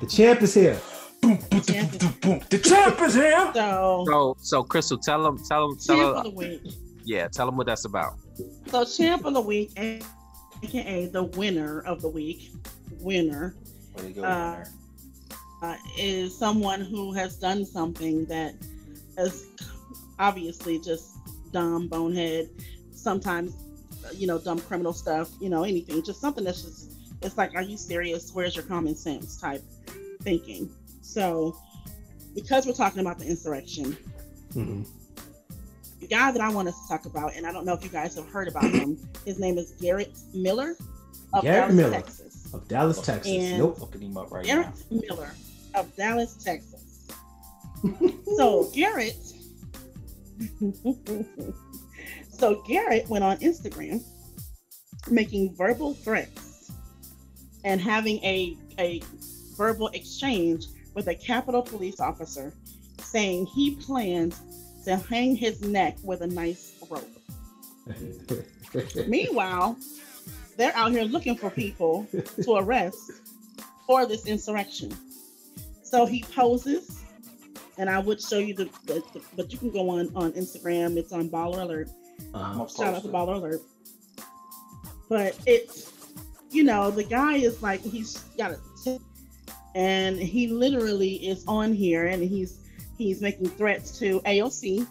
The 0.00 0.06
champ 0.06 0.40
is 0.40 0.54
here. 0.54 0.80
Boom, 1.20 1.36
boom, 1.50 1.60
boom, 1.60 1.88
boom, 1.98 2.14
boom. 2.22 2.40
The 2.48 2.58
champ 2.58 2.98
is 3.02 3.14
here. 3.14 3.50
So 3.54 4.04
So, 4.08 4.36
so 4.40 4.62
Crystal, 4.62 4.96
tell 4.96 5.22
them, 5.22 5.36
tell 5.46 5.68
them, 5.68 5.78
tell 5.78 5.96
champ 5.98 6.16
of 6.16 6.24
the 6.24 6.30
week. 6.30 6.62
yeah, 7.04 7.28
tell 7.28 7.44
them 7.44 7.58
what 7.58 7.66
that's 7.66 7.84
about. 7.84 8.14
So 8.68 8.86
champ 8.86 9.26
of 9.26 9.34
the 9.34 9.42
week, 9.42 9.72
aka 9.76 11.06
the 11.08 11.24
winner 11.24 11.80
of 11.80 12.00
the 12.00 12.08
week, 12.08 12.50
winner 13.00 13.56
Where 13.94 14.06
you 14.06 14.14
go, 14.14 14.22
Uh, 14.22 14.64
uh, 15.62 15.76
is 15.98 16.36
someone 16.36 16.80
who 16.80 17.12
has 17.12 17.36
done 17.36 17.64
something 17.64 18.24
that 18.26 18.54
is 19.18 19.46
obviously 20.18 20.78
just 20.80 21.16
dumb, 21.52 21.88
bonehead, 21.88 22.48
sometimes, 22.94 23.52
uh, 24.04 24.10
you 24.14 24.26
know, 24.26 24.38
dumb 24.38 24.60
criminal 24.60 24.92
stuff, 24.92 25.30
you 25.40 25.48
know, 25.48 25.64
anything, 25.64 26.02
just 26.02 26.20
something 26.20 26.44
that's 26.44 26.62
just, 26.62 26.92
it's 27.22 27.36
like, 27.36 27.54
are 27.54 27.62
you 27.62 27.76
serious? 27.76 28.30
Where's 28.32 28.54
your 28.56 28.64
common 28.64 28.94
sense 28.94 29.38
type 29.38 29.62
thinking? 30.22 30.70
So, 31.02 31.56
because 32.34 32.66
we're 32.66 32.72
talking 32.72 33.00
about 33.00 33.18
the 33.18 33.26
insurrection, 33.26 33.96
Mhm. 34.54 34.86
the 36.00 36.06
guy 36.06 36.30
that 36.32 36.40
I 36.40 36.48
want 36.50 36.68
us 36.68 36.80
to 36.82 36.88
talk 36.88 37.04
about, 37.06 37.34
and 37.34 37.46
I 37.46 37.52
don't 37.52 37.66
know 37.66 37.74
if 37.74 37.82
you 37.84 37.90
guys 37.90 38.14
have 38.14 38.28
heard 38.28 38.48
about 38.48 38.70
him, 38.70 38.96
his 39.26 39.38
name 39.38 39.58
is 39.58 39.72
Garrett 39.80 40.16
Miller 40.32 40.76
of 41.34 41.42
Garrett 41.42 41.60
Dallas, 41.70 41.74
Miller. 41.74 41.90
Texas. 41.92 42.29
Of 42.52 42.66
Dallas, 42.68 43.00
Texas. 43.00 43.32
And- 43.32 43.58
Nope. 43.58 43.80
Looking 43.80 44.02
him 44.02 44.16
up 44.16 44.30
right 44.30 44.44
Garrett 44.44 44.68
now. 44.90 45.00
Miller 45.08 45.32
of 45.74 45.94
Dallas, 45.96 46.34
Texas. 46.42 47.06
so 48.36 48.70
Garrett, 48.74 49.16
so 52.30 52.62
Garrett 52.66 53.08
went 53.08 53.24
on 53.24 53.36
Instagram 53.38 54.02
making 55.10 55.54
verbal 55.54 55.94
threats 55.94 56.72
and 57.64 57.80
having 57.80 58.22
a 58.24 58.56
a 58.78 59.00
verbal 59.56 59.88
exchange 59.88 60.66
with 60.94 61.08
a 61.08 61.14
Capitol 61.14 61.62
police 61.62 62.00
officer, 62.00 62.52
saying 63.00 63.46
he 63.46 63.76
plans 63.76 64.40
to 64.84 64.96
hang 64.96 65.36
his 65.36 65.62
neck 65.62 65.96
with 66.02 66.22
a 66.22 66.26
nice 66.26 66.72
rope. 66.88 67.08
Meanwhile, 69.06 69.76
they're 70.60 70.76
out 70.76 70.92
here 70.92 71.04
looking 71.04 71.36
for 71.36 71.48
people 71.50 72.06
to 72.42 72.56
arrest 72.56 73.12
for 73.86 74.04
this 74.06 74.26
insurrection. 74.26 74.92
So 75.82 76.04
he 76.04 76.22
poses, 76.34 77.00
and 77.78 77.88
I 77.88 77.98
would 77.98 78.20
show 78.20 78.38
you 78.38 78.54
the, 78.54 78.64
the, 78.84 79.02
the- 79.14 79.22
but 79.36 79.50
you 79.52 79.58
can 79.58 79.70
go 79.70 79.88
on 79.88 80.10
on 80.14 80.32
Instagram. 80.32 80.96
It's 80.98 81.12
on 81.12 81.30
Baller 81.30 81.62
Alert. 81.62 81.88
Uh, 82.34 82.66
Shout 82.66 82.94
out 82.94 83.02
to 83.02 83.08
Baller 83.08 83.36
Alert. 83.36 83.62
But 85.08 85.36
it's, 85.46 85.90
you 86.50 86.62
know, 86.62 86.90
the 86.90 87.04
guy 87.04 87.36
is 87.36 87.62
like 87.62 87.80
he's 87.80 88.18
got 88.36 88.52
a, 88.52 88.58
tip, 88.84 89.00
and 89.74 90.18
he 90.18 90.46
literally 90.46 91.14
is 91.26 91.42
on 91.48 91.72
here, 91.72 92.06
and 92.06 92.22
he's 92.22 92.58
he's 92.98 93.22
making 93.22 93.46
threats 93.48 93.98
to 93.98 94.20
AOC. 94.20 94.86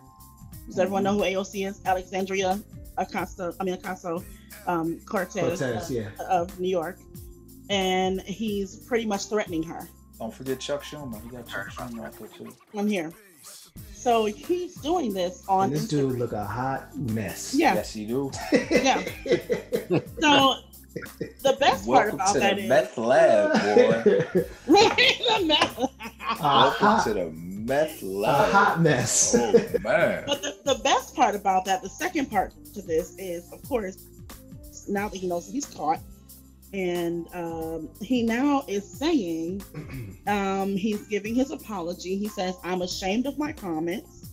Does 0.65 0.79
everyone 0.79 1.03
know 1.03 1.13
who 1.13 1.21
AOC 1.21 1.67
is? 1.67 1.79
Alexandria 1.85 2.59
Acosta, 2.97 3.53
I 3.59 3.63
mean 3.63 3.75
Acosta 3.75 4.19
um, 4.67 4.99
Cortez, 5.05 5.41
Cortez, 5.59 5.61
uh, 5.61 5.93
yeah. 5.93 6.09
of 6.27 6.59
New 6.59 6.69
York, 6.69 6.97
and 7.69 8.21
he's 8.21 8.75
pretty 8.77 9.05
much 9.05 9.25
threatening 9.25 9.63
her. 9.63 9.87
Don't 10.19 10.33
forget 10.33 10.59
Chuck 10.59 10.83
Schumer. 10.83 11.23
You 11.25 11.31
got 11.31 11.47
Chuck 11.47 11.69
Schumer 11.69 12.05
out 12.05 12.13
there 12.19 12.27
too. 12.27 12.53
I'm 12.77 12.87
here. 12.87 13.11
So 13.93 14.25
he's 14.25 14.75
doing 14.75 15.13
this 15.13 15.43
on 15.47 15.65
And 15.65 15.73
this 15.75 15.87
dude 15.87 16.13
Instagram. 16.15 16.19
look 16.19 16.31
a 16.33 16.45
hot 16.45 16.97
mess. 16.97 17.53
Yeah. 17.53 17.75
Yes, 17.75 17.95
you 17.95 18.07
do. 18.07 18.31
Yeah. 18.71 19.03
So 20.21 20.55
the 21.43 21.55
best 21.59 21.85
part 21.85 22.13
about 22.13 22.33
to 22.33 22.39
that 22.39 22.55
the 22.55 22.63
is 22.63 22.69
meth 22.69 22.97
lab, 22.97 23.51
boy. 23.53 24.43
right 24.67 24.97
the 24.97 25.45
meth. 25.45 25.77
a, 25.79 25.87
Welcome 26.41 26.87
hot, 26.87 27.03
to 27.05 27.13
the 27.13 27.25
meth 27.31 28.01
a 28.01 28.05
lab. 28.05 28.51
hot 28.51 28.81
mess. 28.81 29.35
Oh 29.37 29.51
man. 29.81 30.23
But 30.27 30.41
the, 30.41 30.57
the 30.65 30.79
best 30.83 31.15
part 31.15 31.35
about 31.35 31.65
that, 31.65 31.81
the 31.83 31.89
second 31.89 32.29
part 32.31 32.53
to 32.73 32.81
this 32.81 33.15
is, 33.17 33.51
of 33.53 33.61
course, 33.69 33.97
now 34.89 35.07
that 35.09 35.17
he 35.17 35.27
knows 35.27 35.45
that 35.45 35.53
he's 35.53 35.65
caught, 35.65 35.99
and 36.73 37.27
um, 37.33 37.89
he 38.01 38.23
now 38.23 38.63
is 38.67 38.89
saying 38.89 39.61
um, 40.27 40.75
he's 40.75 41.07
giving 41.07 41.35
his 41.35 41.51
apology. 41.51 42.17
He 42.17 42.27
says, 42.27 42.55
"I'm 42.63 42.81
ashamed 42.81 43.25
of 43.25 43.37
my 43.37 43.53
comments." 43.53 44.29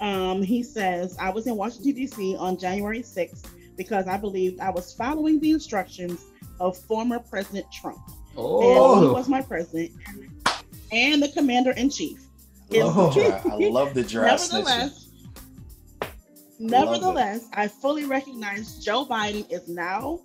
Um, 0.00 0.42
he 0.42 0.62
says, 0.62 1.16
"I 1.18 1.30
was 1.30 1.46
in 1.46 1.56
Washington 1.56 1.94
D.C. 1.94 2.36
on 2.36 2.58
January 2.58 3.00
6th 3.00 3.48
because 3.76 4.06
I 4.06 4.16
believed 4.16 4.60
I 4.60 4.70
was 4.70 4.92
following 4.92 5.40
the 5.40 5.52
instructions 5.52 6.24
of 6.60 6.76
former 6.76 7.18
President 7.18 7.66
Trump, 7.72 7.98
and 8.06 8.14
he 8.36 8.76
oh, 8.78 9.12
was 9.12 9.28
my 9.28 9.42
president 9.42 9.92
and 10.92 11.22
the 11.22 11.28
commander 11.28 11.72
in 11.72 11.90
chief." 11.90 12.20
Oh. 12.74 13.10
I 13.44 13.68
love 13.68 13.94
the 13.94 14.02
snitching. 14.02 14.52
Nevertheless, 14.52 15.05
nevertheless, 16.58 17.48
I 17.52 17.68
fully 17.68 18.04
recognize 18.04 18.84
Joe 18.84 19.06
Biden 19.06 19.50
is 19.50 19.68
now 19.68 20.20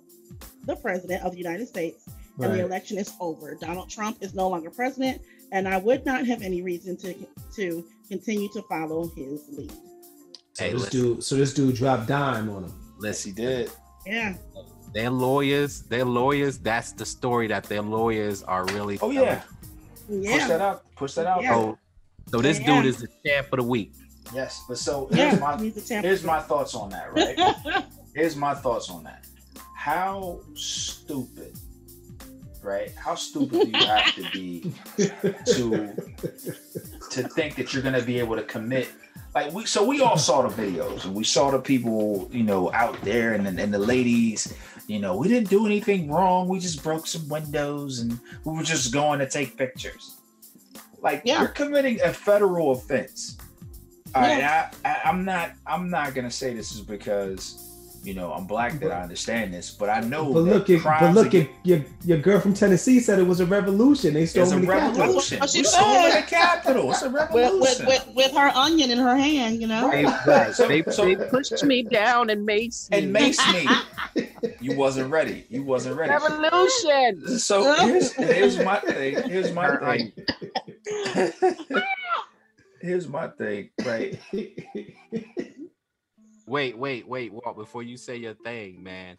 the 0.64 0.76
president 0.76 1.22
of 1.24 1.32
the 1.32 1.38
United 1.38 1.66
States 1.68 2.08
and 2.38 2.52
the 2.54 2.64
election 2.64 2.98
is 2.98 3.12
over. 3.20 3.54
Donald 3.54 3.88
Trump 3.90 4.18
is 4.20 4.34
no 4.34 4.48
longer 4.48 4.70
president, 4.70 5.20
and 5.52 5.68
I 5.68 5.76
would 5.76 6.04
not 6.06 6.26
have 6.26 6.42
any 6.42 6.62
reason 6.62 6.96
to 6.98 7.14
to 7.56 7.84
continue 8.08 8.48
to 8.52 8.62
follow 8.62 9.08
his 9.14 9.44
lead. 9.50 9.70
So 10.54 10.64
Hey, 10.64 10.72
this 10.72 10.82
listen. 10.82 11.00
dude, 11.00 11.24
so 11.24 11.36
this 11.36 11.54
dude 11.54 11.76
dropped 11.76 12.08
dime 12.08 12.48
on 12.50 12.64
him. 12.64 12.74
Yes, 13.02 13.22
he 13.22 13.32
did. 13.32 13.70
Yeah, 14.06 14.34
Their 14.92 15.10
lawyers, 15.10 15.82
their 15.82 16.04
lawyers. 16.04 16.58
That's 16.58 16.92
the 16.92 17.04
story 17.06 17.46
that 17.48 17.64
their 17.64 17.82
lawyers 17.82 18.42
are 18.42 18.64
really. 18.66 18.98
Oh 19.00 19.12
telling. 19.12 19.40
yeah. 20.08 20.32
Push 20.38 20.48
that 20.48 20.60
out. 20.60 20.82
Push 20.96 21.14
that 21.14 21.26
out. 21.26 21.42
Yeah. 21.42 21.54
So, 21.54 21.78
so 22.30 22.40
this 22.40 22.58
Yeah. 22.60 22.76
dude 22.76 22.86
is 22.86 22.96
the 22.98 23.08
champ 23.24 23.48
of 23.52 23.58
the 23.58 23.62
week. 23.62 23.92
Yes, 24.34 24.64
but 24.68 24.78
so 24.78 25.08
here's 25.12 25.34
yeah. 25.34 25.38
my 25.38 25.56
He's 25.60 25.76
a 25.76 25.80
champ. 25.86 26.04
here's 26.04 26.24
my 26.24 26.40
thoughts 26.40 26.74
on 26.74 26.90
that, 26.90 27.12
right? 27.12 27.84
here's 28.14 28.36
my 28.36 28.54
thoughts 28.54 28.88
on 28.90 29.04
that. 29.04 29.26
How 29.76 30.40
stupid, 30.54 31.52
right? 32.62 32.92
How 32.96 33.14
stupid 33.14 33.72
do 33.72 33.78
you 33.78 33.86
have 33.86 34.14
to 34.14 34.30
be 34.32 34.72
to 35.46 35.92
to 37.10 37.28
think 37.28 37.56
that 37.56 37.74
you're 37.74 37.82
gonna 37.82 38.02
be 38.02 38.18
able 38.18 38.36
to 38.36 38.42
commit? 38.44 38.88
Like 39.34 39.52
we, 39.52 39.64
so 39.66 39.84
we 39.84 40.00
all 40.02 40.18
saw 40.18 40.46
the 40.46 40.62
videos 40.62 41.04
and 41.04 41.14
we 41.14 41.24
saw 41.24 41.50
the 41.50 41.58
people, 41.58 42.28
you 42.32 42.42
know, 42.42 42.70
out 42.72 43.00
there 43.02 43.32
and 43.34 43.46
and 43.46 43.72
the 43.74 43.78
ladies, 43.78 44.54
you 44.86 44.98
know, 45.00 45.16
we 45.16 45.26
didn't 45.28 45.48
do 45.50 45.66
anything 45.66 46.10
wrong. 46.10 46.48
We 46.48 46.58
just 46.58 46.82
broke 46.82 47.06
some 47.06 47.28
windows 47.28 48.00
and 48.00 48.18
we 48.44 48.52
were 48.56 48.62
just 48.62 48.92
going 48.92 49.18
to 49.20 49.28
take 49.28 49.56
pictures. 49.56 50.16
Like 51.00 51.22
Yeah. 51.24 51.40
you're 51.40 51.48
committing 51.48 52.00
a 52.02 52.12
federal 52.12 52.72
offense. 52.72 53.36
All 54.14 54.22
right, 54.22 54.42
I, 54.42 54.70
I, 54.84 55.00
I'm 55.04 55.24
not. 55.24 55.52
I'm 55.66 55.88
not 55.90 56.14
gonna 56.14 56.30
say 56.30 56.52
this 56.54 56.72
is 56.72 56.80
because 56.80 57.68
you 58.04 58.14
know 58.14 58.32
I'm 58.32 58.46
black 58.46 58.80
that 58.80 58.90
I 58.90 59.00
understand 59.00 59.54
this, 59.54 59.70
but 59.70 59.88
I 59.88 60.00
know 60.00 60.32
But 60.32 60.42
that 60.42 60.50
look, 60.68 60.70
at, 60.70 60.82
but 61.00 61.14
look, 61.14 61.26
against- 61.28 61.50
at, 61.50 61.66
your 61.66 61.84
your 62.04 62.18
girl 62.18 62.40
from 62.40 62.52
Tennessee 62.52 62.98
said 63.00 63.18
it 63.18 63.22
was 63.22 63.40
a 63.40 63.46
revolution. 63.46 64.12
They 64.12 64.26
stole 64.26 64.42
it's 64.42 64.52
a 64.52 64.56
the 64.58 64.66
Capitol. 64.66 65.00
revolution. 65.00 65.38
That's 65.38 65.54
what 65.54 65.56
she 65.56 65.60
We're 65.60 65.64
storming 65.64 66.10
said. 66.10 66.22
the 66.24 66.26
Capitol. 66.26 66.90
It's 66.90 67.02
a 67.02 67.06
with, 67.10 67.14
revolution. 67.32 67.86
with, 67.86 68.06
with, 68.08 68.14
with 68.16 68.32
her 68.36 68.50
onion 68.54 68.90
in 68.90 68.98
her 68.98 69.16
hand, 69.16 69.60
you 69.62 69.68
know. 69.68 69.88
Right. 69.88 70.04
They, 70.26 70.52
So- 70.52 70.68
they, 70.68 70.82
so- 70.90 71.04
they 71.06 71.16
pushed 71.28 71.64
me 71.64 71.84
down 71.84 72.28
and 72.28 72.44
made 72.44 72.74
and 72.92 73.12
mace 73.12 73.38
me. 73.52 73.68
You 74.60 74.76
wasn't 74.76 75.10
ready. 75.10 75.44
You 75.48 75.62
wasn't 75.64 75.96
ready. 75.96 76.12
revolution. 76.12 77.38
So 77.38 77.74
here's, 77.86 78.12
here's 78.12 78.58
my 78.58 78.78
thing. 78.80 79.22
Here's 79.28 79.52
my 79.52 79.76
thing. 79.76 80.12
Here's 82.82 83.08
my 83.08 83.28
thing. 83.28 83.70
Right. 83.84 84.18
Wait, 86.46 86.76
wait, 86.76 87.08
wait, 87.08 87.32
Walt. 87.32 87.56
Before 87.56 87.82
you 87.84 87.96
say 87.96 88.16
your 88.16 88.34
thing, 88.34 88.82
man. 88.82 89.16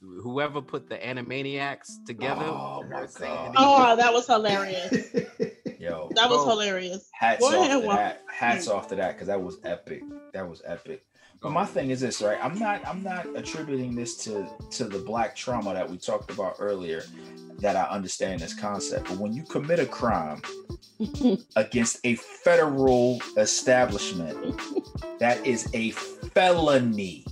Whoever 0.00 0.60
put 0.60 0.88
the 0.88 0.96
Animaniacs 0.98 2.04
together. 2.06 2.44
Oh 2.44 2.84
my 2.88 3.06
god. 3.18 3.54
Oh, 3.56 3.96
that 3.96 4.12
was 4.12 4.26
hilarious. 4.26 4.92
Yo. 5.80 6.10
That 6.14 6.28
was 6.30 6.46
hilarious. 6.46 7.08
Hats 7.12 7.40
Go 7.40 7.46
off 7.48 7.54
ahead, 7.66 7.80
to 7.80 7.86
Walt. 7.86 7.96
that. 7.98 8.22
Hats 8.30 8.68
off 8.68 8.88
to 8.88 8.94
that 8.96 9.14
because 9.14 9.26
that 9.28 9.42
was 9.42 9.58
epic. 9.64 10.02
That 10.32 10.48
was 10.48 10.60
epic. 10.64 11.04
But 11.40 11.52
my 11.52 11.64
thing 11.64 11.90
is 11.90 12.00
this, 12.00 12.20
right? 12.20 12.38
I'm 12.42 12.58
not 12.58 12.86
I'm 12.86 13.02
not 13.02 13.26
attributing 13.34 13.94
this 13.94 14.16
to 14.24 14.46
to 14.72 14.84
the 14.84 14.98
black 14.98 15.34
trauma 15.34 15.72
that 15.72 15.88
we 15.88 15.96
talked 15.96 16.30
about 16.30 16.56
earlier 16.58 17.02
that 17.58 17.76
I 17.76 17.84
understand 17.84 18.40
this 18.40 18.54
concept. 18.54 19.08
But 19.08 19.18
when 19.18 19.32
you 19.32 19.42
commit 19.44 19.78
a 19.78 19.86
crime 19.86 20.42
against 21.56 21.98
a 22.04 22.16
federal 22.16 23.22
establishment, 23.36 24.60
that 25.18 25.44
is 25.46 25.68
a 25.72 25.90
felony. 25.90 27.24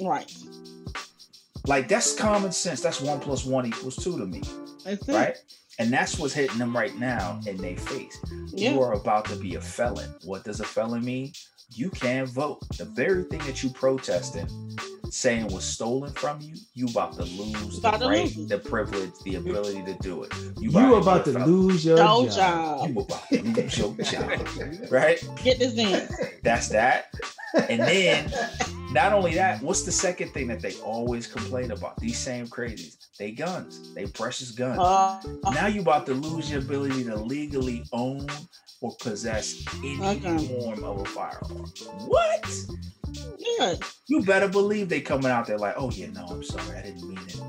Right. 0.00 0.32
Like 1.66 1.86
that's 1.86 2.16
common 2.16 2.50
sense. 2.50 2.80
That's 2.80 3.00
one 3.00 3.20
plus 3.20 3.44
one 3.44 3.66
equals 3.66 3.96
two 3.96 4.18
to 4.18 4.26
me, 4.26 4.42
right? 5.06 5.36
And 5.78 5.92
that's 5.92 6.18
what's 6.18 6.34
hitting 6.34 6.58
them 6.58 6.76
right 6.76 6.96
now 6.98 7.40
in 7.46 7.56
their 7.56 7.76
face. 7.76 8.18
Yeah. 8.48 8.72
You 8.72 8.82
are 8.82 8.92
about 8.92 9.24
to 9.26 9.36
be 9.36 9.54
a 9.54 9.60
felon. 9.60 10.14
What 10.24 10.44
does 10.44 10.60
a 10.60 10.64
felon 10.64 11.04
mean? 11.04 11.32
You 11.74 11.90
can't 11.90 12.28
vote. 12.28 12.60
The 12.76 12.84
very 12.84 13.24
thing 13.24 13.38
that 13.40 13.62
you 13.62 13.70
protesting, 13.70 14.46
saying 15.10 15.46
was 15.52 15.64
stolen 15.64 16.12
from 16.12 16.40
you, 16.40 16.54
you 16.74 16.86
about 16.88 17.14
to 17.14 17.24
lose 17.24 17.78
About 17.78 17.98
the 18.00 18.06
to 18.06 18.10
right, 18.10 18.36
lose 18.36 18.48
the 18.48 18.58
privilege, 18.58 19.12
the 19.24 19.36
ability 19.36 19.82
to 19.84 19.94
do 20.00 20.22
it. 20.24 20.32
You 20.60 20.70
about 20.96 21.24
be 21.24 21.32
to 21.32 21.38
a 21.38 21.40
felon. 21.40 21.50
lose 21.50 21.84
your 21.84 21.96
No 21.96 22.26
job. 22.28 22.34
job. 22.34 22.88
You 22.90 23.00
about 23.00 23.28
to 23.28 23.42
lose 23.42 23.78
your 23.78 23.94
job, 24.04 24.90
right? 24.90 25.22
Get 25.42 25.58
this 25.58 25.74
in. 25.78 26.08
That's 26.42 26.68
that. 26.68 27.12
And 27.68 27.80
then, 27.80 28.32
not 28.92 29.12
only 29.12 29.34
that, 29.34 29.62
what's 29.62 29.82
the 29.82 29.92
second 29.92 30.28
thing 30.30 30.46
that 30.48 30.60
they 30.60 30.74
always 30.76 31.26
complain 31.26 31.70
about? 31.70 31.96
These 31.98 32.18
same 32.18 32.46
crazies, 32.46 32.96
they 33.18 33.30
guns, 33.30 33.92
they 33.94 34.06
precious 34.06 34.50
guns. 34.50 34.78
Uh, 34.78 35.20
now 35.52 35.66
you 35.66 35.80
about 35.80 36.06
to 36.06 36.14
lose 36.14 36.50
your 36.50 36.60
ability 36.60 37.04
to 37.04 37.16
legally 37.16 37.84
own 37.92 38.26
or 38.80 38.94
possess 39.00 39.64
any 39.78 40.00
Okay. 40.18 40.46
form 40.46 40.84
of 40.84 41.00
a 41.00 41.04
firearm. 41.06 41.66
What? 42.06 42.54
yeah. 43.38 43.74
You 44.08 44.22
better 44.24 44.48
believe 44.48 44.88
they 44.88 45.00
coming 45.00 45.30
out 45.30 45.46
there 45.46 45.58
like, 45.58 45.74
oh 45.76 45.90
yeah, 45.90 46.08
no, 46.10 46.26
I'm 46.26 46.42
sorry, 46.42 46.78
I 46.78 46.82
didn't 46.82 47.08
mean 47.08 47.18
it. 47.28 47.40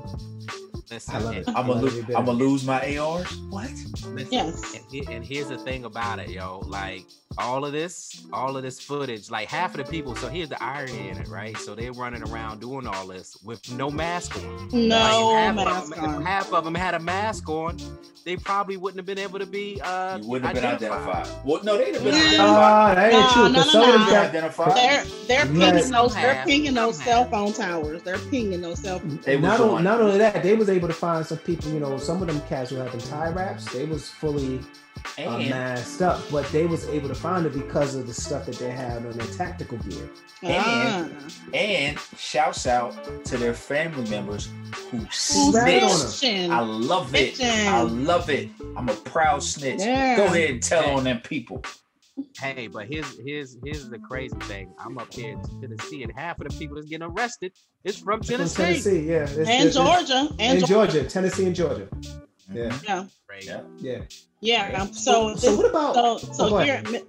Listen, 0.90 1.14
I 1.16 1.18
love 1.20 1.34
it. 1.36 1.48
I'm 1.48 1.54
gonna 1.54 1.72
love 1.72 1.82
lo- 1.82 1.88
it 1.98 2.06
better. 2.06 2.18
I'm 2.18 2.24
gonna 2.26 2.38
lose 2.38 2.64
my 2.64 2.96
ARs. 2.98 3.26
What? 3.50 3.70
listen, 3.70 4.28
Yes. 4.30 4.76
And, 4.92 5.08
and 5.08 5.24
here's 5.24 5.48
the 5.48 5.58
thing 5.58 5.84
about 5.84 6.18
it, 6.18 6.28
yo. 6.28 6.60
Like 6.66 7.04
all 7.38 7.64
of 7.64 7.72
this, 7.72 8.26
all 8.32 8.56
of 8.56 8.62
this 8.62 8.78
footage, 8.80 9.30
like 9.30 9.48
half 9.48 9.72
of 9.76 9.84
the 9.84 9.90
people. 9.90 10.14
So 10.14 10.28
here's 10.28 10.48
the 10.50 10.62
irony 10.62 11.08
in 11.08 11.16
it, 11.16 11.26
right? 11.28 11.56
So 11.58 11.74
they're 11.74 11.92
running 11.92 12.22
around 12.28 12.60
doing 12.60 12.86
all 12.86 13.06
this 13.08 13.36
with 13.42 13.68
no 13.72 13.90
mask 13.90 14.36
on. 14.36 14.68
No 14.72 14.96
Like, 14.96 15.36
half 15.38 15.54
mask 15.56 15.96
of 15.96 15.96
them, 16.02 16.04
on. 16.14 16.20
If 16.20 16.26
half 16.26 16.52
of 16.52 16.64
them 16.64 16.74
had 16.74 16.94
a 16.94 17.00
mask 17.00 17.48
on, 17.48 17.76
they 18.24 18.36
probably 18.36 18.76
wouldn't 18.76 18.98
have 18.98 19.06
been 19.06 19.18
able 19.18 19.38
to 19.38 19.46
be. 19.46 19.80
Uh, 19.82 20.18
You 20.18 20.28
wouldn't 20.28 20.46
have 20.46 20.54
been 20.54 20.64
identified. 20.64 21.08
identified. 21.26 21.44
Well, 21.46 21.64
no, 21.64 21.76
they'd 21.76 21.94
have 21.94 22.04
been 22.04 22.14
Yeah. 22.14 22.20
identified. 22.20 22.46
Ah, 22.48 22.94
that 22.94 23.12
ain't 23.12 23.12
No, 23.22 23.32
true. 23.32 23.42
no, 23.48 23.54
'cause 23.54 23.66
no, 23.66 23.72
some 23.72 23.82
of 23.82 23.86
them 23.92 24.00
no. 24.00 24.06
They're 24.06 24.14
got 24.22 24.28
identified. 24.30 24.76
They're 24.76 25.04
they're 25.26 25.46
pinging 25.46 25.90
those 25.90 26.12
Some 26.12 26.22
they're 26.22 26.44
pinging 26.46 26.74
those 26.74 26.96
some 26.96 27.04
cell 27.04 27.24
phone 27.26 27.52
towers. 27.52 28.02
They're 28.02 28.18
pinging 28.18 28.60
those 28.60 28.78
cell. 28.80 29.00
They 29.00 29.36
was 29.36 29.42
not, 29.44 29.60
on- 29.60 29.82
not 29.84 30.00
only 30.00 30.18
that, 30.18 30.42
they 30.42 30.54
was 30.54 30.68
able 30.74 30.88
to 30.88 30.94
find 30.94 31.24
some 31.24 31.38
people. 31.38 31.70
You 31.70 31.80
know, 31.80 31.96
some 31.98 32.20
of 32.22 32.28
them 32.28 32.40
cats 32.48 32.70
were 32.72 32.82
having 32.82 33.00
tie 33.00 33.30
wraps. 33.30 33.72
They 33.72 33.84
was 33.86 34.08
fully 34.10 34.60
uh, 35.18 35.38
masked 35.38 36.02
up, 36.02 36.20
but 36.30 36.46
they 36.52 36.66
was 36.66 36.88
able 36.88 37.08
to 37.08 37.14
find 37.14 37.46
it 37.46 37.52
because 37.52 37.94
of 37.94 38.06
the 38.06 38.14
stuff 38.14 38.46
that 38.46 38.56
they 38.56 38.70
had 38.70 38.98
on 39.06 39.12
their 39.12 39.26
tactical 39.28 39.78
gear. 39.78 40.08
Ah. 40.46 41.08
and 41.54 41.98
shouts 42.18 42.66
out 42.66 42.92
to 43.24 43.38
their 43.38 43.54
family 43.54 44.08
members 44.10 44.50
who 44.90 44.98
Who's 44.98 45.14
Snitch 45.14 45.82
snitched. 45.82 45.90
snitching? 46.22 46.50
I 46.50 46.60
love 46.60 47.14
it. 47.14 47.34
Snitching. 47.36 47.66
I 47.66 47.80
love 47.82 48.28
it. 48.28 48.50
I'm 48.76 48.88
a 48.88 48.94
proud 48.94 49.42
snitch. 49.42 49.80
Yeah. 49.80 50.16
Go 50.16 50.24
ahead 50.26 50.50
and 50.50 50.62
tell 50.62 50.90
on 50.90 51.04
them 51.04 51.20
people. 51.20 51.62
Hey, 52.38 52.68
but 52.68 52.86
here's 52.86 53.18
here's 53.18 53.56
here's 53.64 53.88
the 53.88 53.98
crazy 53.98 54.36
thing. 54.42 54.72
I'm 54.78 54.98
up 54.98 55.12
here 55.12 55.32
in 55.32 55.60
Tennessee, 55.60 56.02
and 56.04 56.12
half 56.12 56.40
of 56.40 56.48
the 56.48 56.56
people 56.58 56.76
that's 56.76 56.88
getting 56.88 57.06
arrested 57.06 57.52
is 57.82 57.98
from 57.98 58.20
From 58.20 58.36
Tennessee. 58.36 58.62
Tennessee, 58.62 59.00
yeah, 59.08 59.22
It's- 59.24 59.38
and 59.38 59.48
it's- 59.48 59.74
Georgia 59.74 60.28
and 60.38 60.40
and 60.40 60.66
Georgia. 60.66 60.92
Georgia, 60.92 61.08
Tennessee 61.10 61.46
and 61.46 61.56
Georgia. 61.56 61.88
Yeah, 62.52 62.68
Mhm. 62.70 62.84
Yeah, 62.86 63.04
Yeah. 63.40 63.60
yeah. 64.40 64.70
yeah. 64.70 64.82
Um, 64.82 64.92
so 64.92 65.34
so 65.36 65.56
what 65.56 65.66
about? 65.70 65.94
so 65.94 66.18
so 66.18 66.48
go 66.50 66.58
here, 66.58 66.82
mi- 66.90 67.02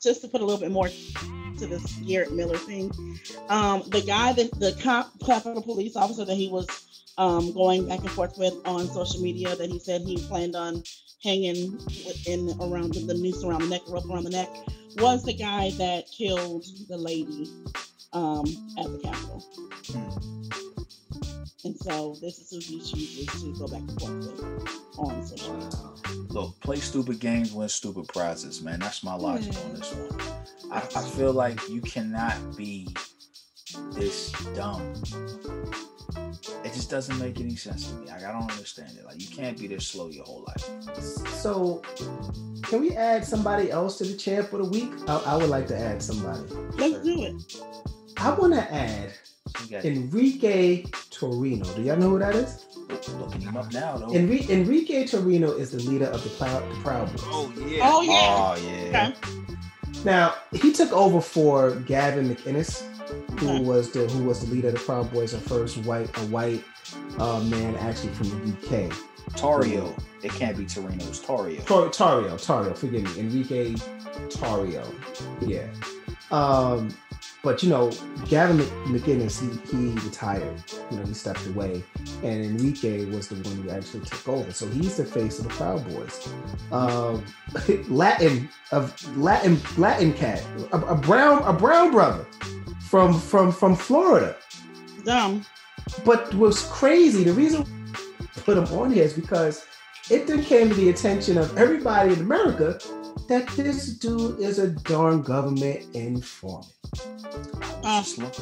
just 0.00 0.22
to 0.22 0.28
put 0.28 0.40
a 0.40 0.44
little 0.44 0.60
bit 0.60 0.70
more 0.70 0.88
to 0.88 1.66
this 1.66 1.84
Garrett 2.06 2.32
Miller 2.32 2.56
thing, 2.56 2.90
um, 3.48 3.82
the 3.88 4.00
guy 4.00 4.32
that 4.32 4.50
the 4.60 4.72
cop, 4.80 5.12
Capitol 5.26 5.60
Police 5.62 5.96
officer 5.96 6.24
that 6.24 6.36
he 6.36 6.48
was 6.48 6.66
um, 7.18 7.52
going 7.52 7.86
back 7.88 7.98
and 7.98 8.10
forth 8.12 8.38
with 8.38 8.54
on 8.64 8.86
social 8.92 9.20
media, 9.20 9.56
that 9.56 9.68
he 9.68 9.78
said 9.80 10.02
he 10.02 10.16
planned 10.28 10.54
on 10.54 10.84
hanging 11.22 11.78
in 12.26 12.48
around 12.60 12.94
the 12.94 13.14
noose 13.14 13.44
around 13.44 13.62
the 13.62 13.68
neck, 13.68 13.82
rope 13.88 14.08
around 14.10 14.24
the 14.24 14.30
neck, 14.30 14.48
was 14.98 15.24
the 15.24 15.32
guy 15.34 15.70
that 15.72 16.10
killed 16.10 16.64
the 16.88 16.96
lady 16.96 17.50
um, 18.12 18.44
at 18.78 18.84
the 18.84 19.00
Capitol. 19.02 19.44
And 21.64 21.76
so 21.76 22.16
this 22.22 22.38
is 22.38 22.50
who 22.50 22.58
he 22.58 22.80
chooses 22.80 23.42
to 23.42 23.58
go 23.58 23.66
back 23.66 23.80
and 23.80 24.00
forth 24.00 24.14
with 24.14 24.98
on 24.98 25.26
social 25.26 25.54
media. 25.54 26.28
Look, 26.28 26.58
play 26.60 26.76
stupid 26.76 27.20
games, 27.20 27.52
win 27.52 27.68
stupid 27.68 28.08
prizes, 28.08 28.62
man. 28.62 28.80
That's 28.80 29.02
my 29.02 29.14
logic 29.14 29.54
on 29.64 29.74
this 29.74 29.92
one. 29.92 30.72
I, 30.72 30.78
I 30.78 31.02
feel 31.10 31.32
like 31.32 31.68
you 31.68 31.80
cannot 31.80 32.56
be 32.56 32.88
this 33.92 34.32
dumb. 34.54 34.94
It 36.64 36.72
just 36.72 36.90
doesn't 36.90 37.18
make 37.18 37.40
any 37.40 37.56
sense 37.56 37.88
to 37.88 37.94
me. 37.96 38.06
Like, 38.06 38.24
I 38.24 38.32
don't 38.32 38.50
understand 38.50 38.96
it. 38.98 39.04
Like 39.04 39.20
you 39.20 39.28
can't 39.34 39.58
be 39.58 39.66
this 39.66 39.86
slow 39.86 40.08
your 40.08 40.24
whole 40.24 40.44
life. 40.46 40.64
So, 41.34 41.82
can 42.62 42.80
we 42.80 42.96
add 42.96 43.24
somebody 43.24 43.70
else 43.70 43.98
to 43.98 44.04
the 44.04 44.16
champ 44.16 44.52
of 44.52 44.60
the 44.60 44.64
week? 44.64 44.90
I, 45.06 45.16
I 45.18 45.36
would 45.36 45.50
like 45.50 45.66
to 45.68 45.78
add 45.78 46.02
somebody. 46.02 46.42
Let's 46.76 47.04
do 47.04 47.22
it. 47.24 47.62
I 48.16 48.34
want 48.34 48.54
to 48.54 48.72
add 48.72 49.12
Enrique 49.84 50.84
Torino. 51.10 51.64
Do 51.74 51.82
y'all 51.82 51.96
know 51.96 52.10
who 52.10 52.18
that 52.18 52.34
is? 52.34 52.64
looking 52.88 53.40
him 53.42 53.56
up 53.56 53.72
now 53.72 53.98
though. 53.98 54.06
Enri- 54.06 54.48
Enrique 54.48 55.06
Torino 55.06 55.52
is 55.52 55.70
the 55.70 55.78
leader 55.78 56.06
of 56.06 56.22
the 56.24 56.30
Proud, 56.30 56.68
the 56.70 56.74
Proud 56.80 57.10
Boys. 57.10 57.20
Oh 57.24 57.52
yeah. 57.66 57.80
Oh 57.82 58.02
yeah. 58.02 58.54
Oh 58.56 58.56
yeah. 58.64 59.12
Okay. 59.22 60.02
Now 60.04 60.34
he 60.52 60.72
took 60.72 60.92
over 60.92 61.20
for 61.20 61.74
Gavin 61.80 62.34
McInnes, 62.34 62.82
who 63.38 63.62
was 63.62 63.90
the 63.90 64.06
who 64.08 64.24
was 64.24 64.46
the 64.46 64.54
leader 64.54 64.68
of 64.68 64.74
the 64.74 64.80
Proud 64.80 65.12
Boys, 65.12 65.34
and 65.34 65.42
first 65.42 65.78
white 65.78 66.08
a 66.18 66.20
white 66.26 66.64
uh, 67.18 67.40
man 67.44 67.74
actually 67.76 68.12
from 68.12 68.28
the 68.30 68.86
UK. 68.86 68.92
Tarrio. 69.30 69.98
It 70.22 70.32
can't 70.32 70.56
be 70.56 70.64
Torino. 70.66 71.04
It's 71.06 71.20
Tarrio. 71.20 71.64
Tar- 71.66 71.88
Tarrio, 71.88 72.34
Tarrio, 72.34 72.76
forgive 72.76 73.04
me, 73.04 73.20
Enrique 73.20 73.74
Tarrio. 74.28 74.84
Yeah. 75.40 75.68
Um, 76.30 76.94
but 77.42 77.62
you 77.62 77.70
know, 77.70 77.90
Gavin 78.26 78.58
Mc- 78.58 79.02
McInnes, 79.02 79.40
he, 79.40 79.76
he 79.76 79.92
retired. 80.00 80.62
You 80.90 80.98
know, 80.98 81.04
he 81.04 81.14
stepped 81.14 81.46
away, 81.46 81.84
and 82.22 82.44
Enrique 82.44 83.04
was 83.06 83.28
the 83.28 83.36
one 83.36 83.62
who 83.62 83.70
actually 83.70 84.04
took 84.04 84.28
over. 84.28 84.52
So 84.52 84.66
he's 84.68 84.96
the 84.96 85.04
face 85.04 85.38
of 85.38 85.44
the 85.44 85.50
Proud 85.50 85.88
Boys. 85.88 86.28
Um, 86.72 87.24
Latin 87.88 88.48
of 88.72 89.16
Latin 89.16 89.60
Latin 89.76 90.12
cat, 90.12 90.44
a, 90.72 90.78
a 90.78 90.94
brown 90.96 91.42
a 91.44 91.52
brown 91.52 91.92
brother 91.92 92.26
from 92.80 93.18
from 93.18 93.52
from 93.52 93.74
Florida. 93.74 94.36
Dumb. 95.04 95.44
But 96.04 96.32
what's 96.34 96.66
crazy, 96.70 97.24
the 97.24 97.32
reason 97.32 97.66
I 98.20 98.40
put 98.40 98.58
him 98.58 98.66
on 98.78 98.92
here 98.92 99.04
is 99.04 99.12
because 99.12 99.66
it 100.10 100.26
then 100.26 100.42
came 100.42 100.68
to 100.68 100.74
the 100.74 100.90
attention 100.90 101.38
of 101.38 101.56
everybody 101.56 102.14
in 102.14 102.20
America 102.20 102.78
that 103.28 103.46
this 103.48 103.94
dude 103.94 104.40
is 104.40 104.58
a 104.58 104.68
darn 104.68 105.22
government 105.22 105.86
informant. 105.94 106.72
Just 107.82 108.18
look. 108.18 108.34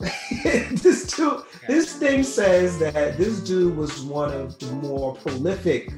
this 0.42 1.06
dude, 1.14 1.42
this 1.68 1.96
thing 1.96 2.22
says 2.22 2.78
that 2.80 3.16
this 3.16 3.40
dude 3.40 3.76
was 3.76 4.00
one 4.02 4.32
of 4.32 4.58
the 4.58 4.66
more 4.72 5.14
prolific 5.14 5.92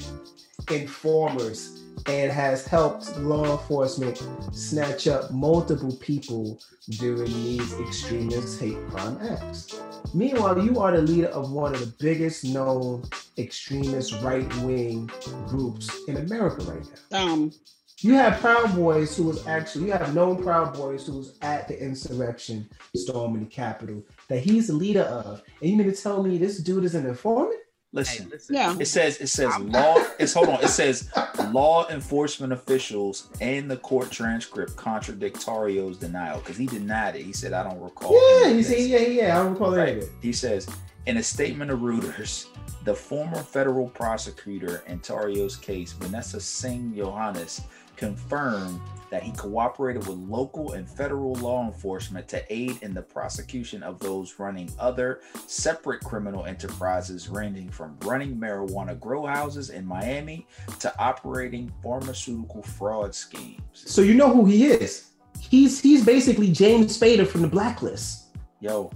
informers 0.70 1.83
and 2.06 2.30
has 2.30 2.66
helped 2.66 3.16
law 3.18 3.52
enforcement 3.52 4.26
snatch 4.52 5.06
up 5.06 5.30
multiple 5.30 5.96
people 6.00 6.60
during 6.90 7.32
these 7.32 7.72
extremist 7.80 8.60
hate 8.60 8.78
crime 8.88 9.18
acts. 9.22 9.80
Meanwhile, 10.12 10.64
you 10.64 10.78
are 10.80 10.92
the 10.92 11.02
leader 11.02 11.28
of 11.28 11.52
one 11.52 11.74
of 11.74 11.80
the 11.80 11.94
biggest 11.98 12.44
known 12.44 13.02
extremist 13.38 14.20
right 14.22 14.54
wing 14.58 15.10
groups 15.46 15.90
in 16.08 16.16
America 16.18 16.62
right 16.64 16.84
now. 17.10 17.26
dumb. 17.26 17.52
You 18.00 18.14
have 18.14 18.40
Proud 18.40 18.74
Boys 18.74 19.16
who 19.16 19.22
was 19.22 19.46
actually, 19.46 19.86
you 19.86 19.92
have 19.92 20.14
known 20.14 20.42
Proud 20.42 20.74
Boys 20.74 21.06
who 21.06 21.14
was 21.14 21.38
at 21.40 21.68
the 21.68 21.82
insurrection 21.82 22.68
storming 22.94 23.44
the 23.44 23.50
Capitol 23.50 24.02
that 24.28 24.40
he's 24.40 24.66
the 24.66 24.74
leader 24.74 25.02
of. 25.04 25.42
And 25.62 25.70
you 25.70 25.76
mean 25.76 25.90
to 25.90 25.96
tell 25.96 26.22
me 26.22 26.36
this 26.36 26.58
dude 26.58 26.84
is 26.84 26.94
an 26.94 27.06
informant? 27.06 27.60
Hey, 27.94 28.00
Listen. 28.00 28.28
listen. 28.28 28.54
Yeah. 28.56 28.76
It 28.80 28.86
says 28.86 29.18
it 29.18 29.28
says 29.28 29.52
I'm- 29.52 29.70
law. 29.70 30.02
It's 30.18 30.32
hold 30.34 30.48
on. 30.48 30.62
It 30.64 30.68
says 30.68 31.08
law 31.52 31.88
enforcement 31.88 32.52
officials 32.52 33.28
and 33.40 33.70
the 33.70 33.76
court 33.76 34.10
transcript 34.10 34.74
contradict 34.76 35.40
Tarrio's 35.40 35.96
denial 35.98 36.38
because 36.40 36.56
he 36.56 36.66
denied 36.66 37.14
it. 37.16 37.22
He 37.22 37.32
said, 37.32 37.52
"I 37.52 37.62
don't 37.62 37.80
recall." 37.80 38.12
Yeah, 38.14 38.46
any 38.46 38.54
you 38.54 38.60
of 38.60 38.66
this." 38.66 38.76
see, 38.76 38.88
yeah, 38.92 38.98
yeah, 39.26 39.38
I 39.38 39.42
don't 39.44 39.52
recall 39.52 39.74
any 39.76 39.92
of 39.92 39.98
it. 39.98 40.10
He 40.20 40.32
says 40.32 40.68
in 41.06 41.18
a 41.18 41.22
statement 41.22 41.70
of 41.70 41.80
Reuters, 41.80 42.46
the 42.84 42.94
former 42.94 43.38
federal 43.42 43.88
prosecutor 43.88 44.82
in 44.88 44.98
Tarrio's 45.00 45.56
case, 45.56 45.92
Vanessa 45.92 46.40
Singh 46.40 46.94
Johannes, 46.96 47.60
confirmed 47.96 48.80
that 49.10 49.22
he 49.22 49.30
cooperated 49.32 50.06
with 50.08 50.16
local 50.18 50.72
and 50.72 50.88
federal 50.88 51.34
law 51.34 51.64
enforcement 51.64 52.26
to 52.26 52.42
aid 52.52 52.82
in 52.82 52.92
the 52.94 53.02
prosecution 53.02 53.82
of 53.82 53.98
those 54.00 54.34
running 54.40 54.68
other 54.78 55.20
separate 55.46 56.00
criminal 56.00 56.46
enterprises 56.46 57.28
ranging 57.28 57.68
from 57.68 57.96
running 58.02 58.34
marijuana 58.36 58.98
grow 58.98 59.24
houses 59.26 59.70
in 59.70 59.86
Miami 59.86 60.46
to 60.80 60.92
operating 61.00 61.72
pharmaceutical 61.82 62.62
fraud 62.62 63.14
schemes. 63.14 63.60
So 63.72 64.00
you 64.02 64.14
know 64.14 64.32
who 64.32 64.46
he 64.46 64.64
is. 64.66 65.10
He's 65.38 65.80
he's 65.80 66.04
basically 66.04 66.50
James 66.50 66.98
Spader 66.98 67.26
from 67.26 67.42
the 67.42 67.48
Blacklist. 67.48 68.36
Yo, 68.60 68.90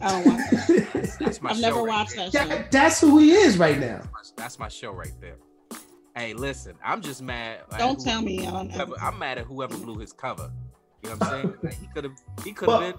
I 0.00 0.10
don't 0.10 0.26
watch 0.26 0.50
that. 0.50 1.16
That's 1.18 1.42
my 1.42 1.50
show 1.50 1.54
I've 1.54 1.56
show 1.56 1.60
never 1.62 1.82
right 1.82 1.88
watched 1.88 2.16
there. 2.16 2.30
that 2.30 2.42
show. 2.42 2.48
That- 2.48 2.70
that's 2.70 3.00
who 3.00 3.18
he 3.18 3.32
is 3.32 3.58
right 3.58 3.80
now. 3.80 4.02
That's 4.36 4.58
my 4.58 4.68
show 4.68 4.92
right 4.92 5.14
there. 5.20 5.36
Hey, 6.16 6.34
listen, 6.34 6.74
I'm 6.84 7.00
just 7.00 7.22
mad. 7.22 7.60
Don't 7.78 7.98
who- 7.98 8.04
tell 8.04 8.22
me. 8.22 8.44
Whoever, 8.44 8.94
I'm 9.00 9.18
mad 9.18 9.38
at 9.38 9.44
whoever 9.46 9.76
blew 9.76 9.98
his 9.98 10.12
cover. 10.12 10.50
You 11.02 11.10
know 11.10 11.16
what 11.16 11.28
I'm 11.28 11.42
saying? 11.42 11.54
Like, 11.62 11.80
he 11.80 11.86
could 11.86 12.04
have. 12.04 12.12
He 12.44 12.52
could 12.52 12.68
have 12.68 12.80
been. 12.80 12.94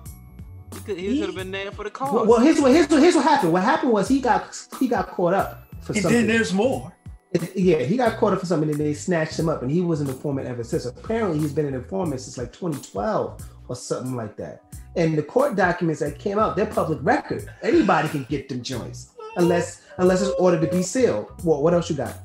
He 0.74 0.80
could. 0.80 0.98
He, 0.98 1.10
he- 1.10 1.20
could 1.20 1.28
have 1.28 1.36
been 1.36 1.52
there 1.52 1.72
for 1.72 1.84
the 1.84 1.90
cause. 1.90 2.14
Well, 2.14 2.26
well, 2.26 2.40
here's 2.40 2.60
what 2.60 2.72
here's 2.72 2.88
what 2.88 3.02
here's 3.02 3.16
what 3.16 3.24
happened. 3.26 3.54
What 3.54 3.64
happened 3.64 3.92
was 3.92 4.08
he 4.08 4.22
got 4.22 4.58
he 4.80 4.88
got 4.88 5.10
caught 5.10 5.34
up 5.34 5.68
for 5.82 5.94
and 5.94 6.02
something. 6.02 6.20
then 6.22 6.28
there's 6.28 6.54
more. 6.54 6.92
It- 7.34 7.56
yeah, 7.56 7.80
he 7.80 7.98
got 7.98 8.18
caught 8.18 8.34
up 8.34 8.40
for 8.40 8.46
something 8.46 8.70
and 8.70 8.80
they 8.80 8.94
snatched 8.94 9.38
him 9.38 9.50
up, 9.50 9.62
and 9.62 9.70
he 9.72 9.82
was 9.82 10.02
an 10.02 10.08
informant 10.10 10.48
ever 10.48 10.64
since. 10.64 10.86
Apparently, 10.86 11.40
he's 11.40 11.54
been 11.54 11.66
an 11.66 11.74
informant 11.74 12.22
since 12.22 12.38
like 12.38 12.54
2012 12.54 13.42
or 13.68 13.76
something 13.76 14.16
like 14.16 14.36
that. 14.38 14.64
And 14.96 15.18
the 15.18 15.24
court 15.24 15.56
documents 15.56 16.02
that 16.02 16.20
came 16.20 16.38
out, 16.40 16.56
they're 16.56 16.66
public 16.66 17.00
record. 17.02 17.50
Anybody 17.62 18.10
can 18.10 18.26
get 18.30 18.50
them 18.50 18.62
joints, 18.62 19.12
unless 19.36 19.84
unless 19.98 20.22
it's 20.22 20.32
ordered 20.40 20.62
to 20.62 20.68
be 20.76 20.82
sealed. 20.82 21.32
What 21.44 21.62
what 21.62 21.74
else 21.74 21.90
you 21.90 21.96
got? 21.96 22.18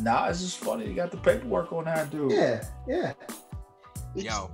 Nah, 0.00 0.26
it's 0.28 0.40
just 0.40 0.58
funny. 0.58 0.86
You 0.88 0.94
got 0.94 1.10
the 1.10 1.16
paperwork 1.16 1.72
on 1.72 1.84
that 1.84 2.10
dude. 2.10 2.32
Yeah, 2.32 2.64
yeah. 2.86 3.12
Yo, 4.14 4.50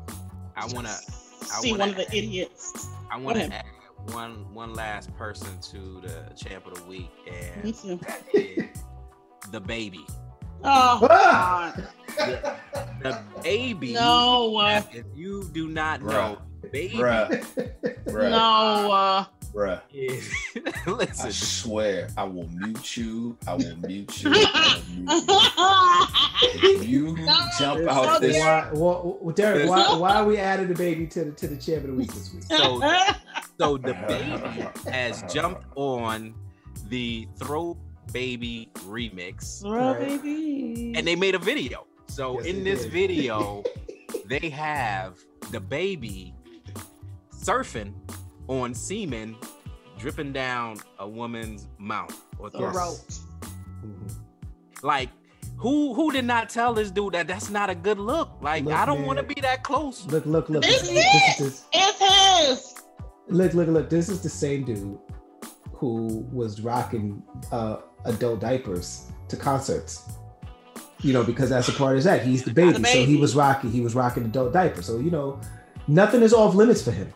I 0.57 0.67
wanna. 0.67 0.89
I 0.91 1.61
see 1.61 1.71
wanna 1.73 1.81
one 1.85 1.89
of 1.91 1.97
the 1.97 2.07
add- 2.09 2.15
idiots. 2.15 2.89
I 3.11 3.19
want 3.19 3.39
to 3.39 3.45
ahead. 3.47 3.65
add 3.65 4.15
one 4.15 4.53
one 4.55 4.75
last 4.75 5.15
person 5.17 5.49
to 5.61 6.01
the 6.03 6.33
champ 6.37 6.67
of 6.67 6.75
the 6.75 6.85
week, 6.85 7.11
Me 7.27 7.33
and 7.65 7.75
too. 7.75 7.97
that 8.07 8.23
is 8.35 8.65
DaBaby. 9.51 10.09
Oh 10.63 11.07
Ah! 11.11 11.75
God. 11.75 11.89
The 13.03 13.19
baby. 13.43 13.95
No. 13.95 14.57
Uh, 14.59 14.83
If 14.93 15.07
you 15.15 15.49
do 15.53 15.69
not 15.69 16.01
Bruh. 16.01 16.13
know, 16.13 16.39
baby 16.71 16.97
Bruh, 16.99 17.29
bruh, 18.07 18.31
no. 18.31 18.93
Uh, 18.93 19.25
bruh. 19.53 19.81
is. 19.93 20.33
I 20.87 20.91
listen, 20.91 21.33
swear, 21.33 22.09
I 22.17 22.25
will 22.25 22.49
mute 22.49 22.97
you. 22.97 23.37
I 23.47 23.55
will 23.55 23.77
mute 23.87 24.23
you. 24.23 24.31
I 24.35 24.81
will 24.89 25.05
mute 25.05 26.63
you. 26.63 26.71
If 26.79 26.89
you 26.89 27.17
jump 27.27 27.53
so 27.53 27.89
out 27.89 28.21
this, 28.21 28.39
Why, 28.39 28.69
why, 28.73 28.93
why- 28.95 29.33
Derek, 29.33 29.69
why, 29.69 29.95
why 29.99 30.15
are 30.17 30.25
we 30.25 30.39
adding 30.39 30.69
DaBaby 30.69 31.11
to 31.11 31.25
the 31.27 31.33
to 31.33 31.47
the 31.49 31.57
champ 31.57 31.85
of 31.85 31.91
the 31.91 31.97
week 31.97 32.13
this 32.13 32.33
week? 32.33 32.45
so 32.45 32.81
so 33.59 33.77
the 33.77 33.95
baby 34.09 34.67
has 34.91 35.23
jumped 35.33 35.65
on 35.77 36.35
the 36.89 37.29
Throat 37.39 37.77
Baby 38.13 38.71
remix 38.89 39.61
Throw 39.61 39.93
Right. 39.93 39.99
baby. 40.23 40.93
and 40.97 41.07
they 41.07 41.15
made 41.15 41.35
a 41.35 41.39
video 41.39 41.87
so 42.09 42.39
Yes, 42.41 42.47
in 42.47 42.65
this 42.65 42.83
did. 42.83 42.93
video 42.93 43.63
they 44.27 44.49
have 44.51 45.19
DaBaby 45.53 46.33
surfing 47.35 47.93
on 48.51 48.75
semen 48.75 49.37
dripping 49.99 50.33
down 50.33 50.77
a 50.99 51.09
woman's 51.09 51.69
mouth 51.79 52.19
or 52.39 52.51
throat. 52.51 52.73
throat. 52.73 53.01
Mhm. 53.85 54.13
like 54.83 55.09
who 55.57 55.95
who 55.95 56.11
did 56.11 56.25
not 56.25 56.51
tell 56.51 56.75
this 56.75 56.91
dude 56.91 57.15
that 57.15 57.29
that's 57.29 57.49
not 57.51 57.71
a 57.71 57.75
good 57.75 57.99
look 57.99 58.31
like 58.43 58.65
Look, 58.65 58.75
i 58.75 58.85
don't 58.85 59.05
want 59.07 59.19
to 59.19 59.23
be 59.23 59.41
that 59.43 59.63
close 59.63 60.05
Look, 60.07 60.27
look, 60.27 60.49
look. 60.49 60.63
This 60.63 60.81
This, 60.89 60.91
is 60.91 60.95
this 61.39 61.41
is 61.41 61.65
It's 61.73 61.99
his. 62.49 62.83
look, 63.29 63.55
look, 63.55 63.69
look. 63.69 63.89
This 63.89 64.09
is 64.09 64.21
the 64.23 64.29
same 64.29 64.65
dude 64.65 64.99
who 65.75 66.27
was 66.33 66.61
rocking 66.61 67.23
uh, 67.53 67.77
adult 68.05 68.41
diapers 68.41 69.07
to 69.29 69.37
concerts. 69.37 70.03
You 71.03 71.13
know, 71.15 71.23
because 71.25 71.49
that's 71.49 71.69
a 71.69 71.73
part 71.73 71.93
of 71.93 71.97
his 71.97 72.07
act. 72.07 72.25
He's 72.25 72.43
DaBaby, 72.45 72.77
The 72.83 72.85
so 72.87 73.05
he 73.05 73.17
was 73.17 73.35
rocking. 73.35 73.71
He 73.71 73.81
was 73.81 73.95
rocking 73.95 74.25
adult 74.25 74.53
diaper. 74.53 74.83
So 74.83 74.99
you 74.99 75.11
know, 75.11 75.41
nothing 75.89 76.21
is 76.23 76.35
off 76.35 76.55
limits 76.55 76.83
for 76.83 76.91
him. 76.91 77.11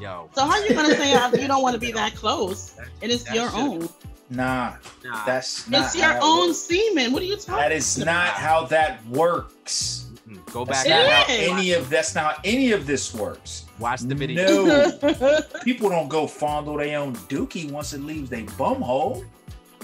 Yo, 0.00 0.28
So 0.34 0.42
how 0.44 0.50
are 0.52 0.66
you 0.66 0.74
gonna 0.74 0.94
say 0.96 1.12
you 1.40 1.48
don't 1.48 1.62
want 1.62 1.74
to 1.74 1.80
be 1.80 1.92
that 1.92 2.14
close 2.14 2.74
and 3.02 3.10
it's 3.10 3.24
That 3.24 3.34
your 3.34 3.50
shit- 3.50 3.58
own? 3.60 3.88
Nah, 4.30 4.74
nah. 5.04 5.24
that's 5.24 5.68
not. 5.68 5.86
It's 5.86 5.96
your 5.96 6.04
how 6.04 6.16
it 6.16 6.20
own 6.22 6.48
works. 6.48 6.58
semen. 6.58 7.12
What 7.12 7.22
are 7.22 7.24
you 7.24 7.36
talking? 7.36 7.54
That 7.56 7.72
is 7.72 7.96
not 7.98 8.28
how 8.28 8.64
that 8.66 9.04
works. 9.06 10.04
Go 10.52 10.64
That's 10.66 10.86
back 10.86 11.26
not 11.28 11.30
It 11.34 11.48
any 11.50 11.72
of 11.72 11.88
that's 11.88 12.14
not 12.14 12.34
how 12.34 12.40
any 12.44 12.72
of 12.72 12.86
this 12.86 13.14
works. 13.14 13.64
watch 13.78 14.00
the 14.02 14.14
video. 14.14 14.66
No, 14.66 15.40
people 15.64 15.88
don't 15.88 16.08
go 16.08 16.26
fondle 16.26 16.76
their 16.76 16.98
own 16.98 17.14
dookie 17.32 17.70
once 17.70 17.94
it 17.94 18.02
leaves 18.02 18.28
their 18.28 18.44
bum 18.58 18.82
hole. 18.82 19.24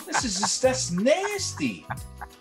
This 0.07 0.23
is 0.25 0.39
just 0.39 0.61
that's 0.61 0.91
nasty. 0.91 1.87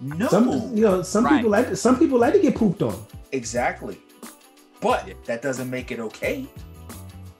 No, 0.01 0.27
Some 0.27 0.75
you 0.75 0.81
know, 0.83 1.01
some 1.01 1.23
Right. 1.23 1.37
people 1.37 1.51
like 1.51 1.75
some 1.77 1.97
people 1.97 2.19
like 2.19 2.33
to 2.33 2.39
get 2.39 2.55
pooped 2.55 2.81
on. 2.81 3.05
exactly. 3.31 3.97
But 4.81 5.09
that 5.25 5.41
doesn't 5.41 5.69
make 5.69 5.91
it 5.91 5.99
okay. 6.01 6.45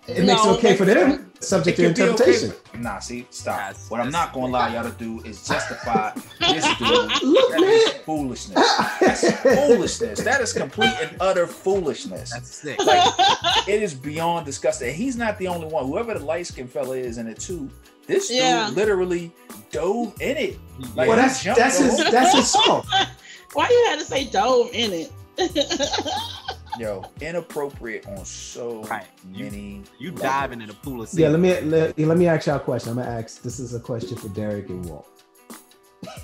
It 0.07 0.25
makes 0.25 0.41
it 0.43 0.45
No, 0.45 0.55
okay 0.57 0.75
for 0.75 0.83
them, 0.85 1.31
subject 1.39 1.77
to 1.77 1.83
It 1.85 1.97
interpretation. 1.97 2.49
okay. 2.49 2.79
Nah, 2.79 2.99
see, 2.99 3.25
stop. 3.29 3.57
That's- 3.57 3.89
what 3.89 4.01
I'm 4.01 4.11
not 4.11 4.33
gonna 4.33 4.47
allow 4.47 4.67
y'all 4.67 4.83
to 4.83 4.91
do 4.97 5.21
is 5.23 5.47
justify 5.47 6.11
this 6.39 6.65
dude. 6.77 7.23
Look, 7.23 7.51
That 7.51 7.61
is 7.63 7.93
man. 7.93 8.01
foolishness. 8.05 8.75
That's 8.99 9.31
foolishness. 9.41 10.19
That 10.21 10.41
is 10.41 10.51
complete 10.51 10.93
and 11.01 11.15
utter 11.21 11.47
foolishness. 11.47 12.31
That's 12.31 12.53
sick. 12.53 12.77
It 12.81 13.81
is 13.81 13.93
beyond 13.93 14.45
disgusting. 14.45 14.89
And 14.89 14.97
He's 14.97 15.15
not 15.15 15.37
the 15.37 15.47
only 15.47 15.67
one. 15.67 15.85
Whoever 15.85 16.13
the 16.15 16.25
light 16.25 16.47
skinned 16.47 16.69
fella 16.71 16.97
is 16.97 17.17
in 17.17 17.27
it 17.27 17.39
too. 17.39 17.69
This 18.05 18.27
dude 18.27 18.75
literally 18.75 19.31
dove 19.71 20.13
in 20.19 20.35
it. 20.35 20.59
Like, 20.95 21.07
Well, 21.07 21.15
that's 21.15 21.41
that's 21.43 21.77
his 21.79 21.93
whole- 22.01 22.11
that's 22.11 22.35
his 22.35 22.51
song. 22.51 22.85
Why 23.53 23.69
you 23.69 23.85
had 23.89 23.99
to 23.99 24.05
say 24.05 24.25
dove 24.25 24.69
in 24.73 24.91
it? 24.91 25.11
Yo, 26.79 27.03
inappropriate 27.21 28.07
on 28.07 28.25
so 28.25 28.83
Right. 28.83 29.05
You- 29.31 29.45
many. 29.45 29.83
You 29.99 30.07
levels. 30.11 30.21
diving 30.23 30.61
in 30.61 30.69
a 30.69 30.73
pool 30.73 31.01
of 31.03 31.13
Yeah, 31.13 31.29
let 31.29 31.39
me 31.39 31.59
let, 31.61 31.97
let 31.99 32.17
me 32.17 32.27
ask 32.27 32.47
y'all 32.47 32.55
a 32.57 32.59
question. 32.59 32.91
I'm 32.91 32.97
gonna 32.97 33.09
ask. 33.09 33.41
This 33.43 33.59
is 33.59 33.73
a 33.75 33.79
question 33.79 34.17
for 34.17 34.29
Derek 34.29 34.69
and 34.69 34.83
Walt. 34.89 35.07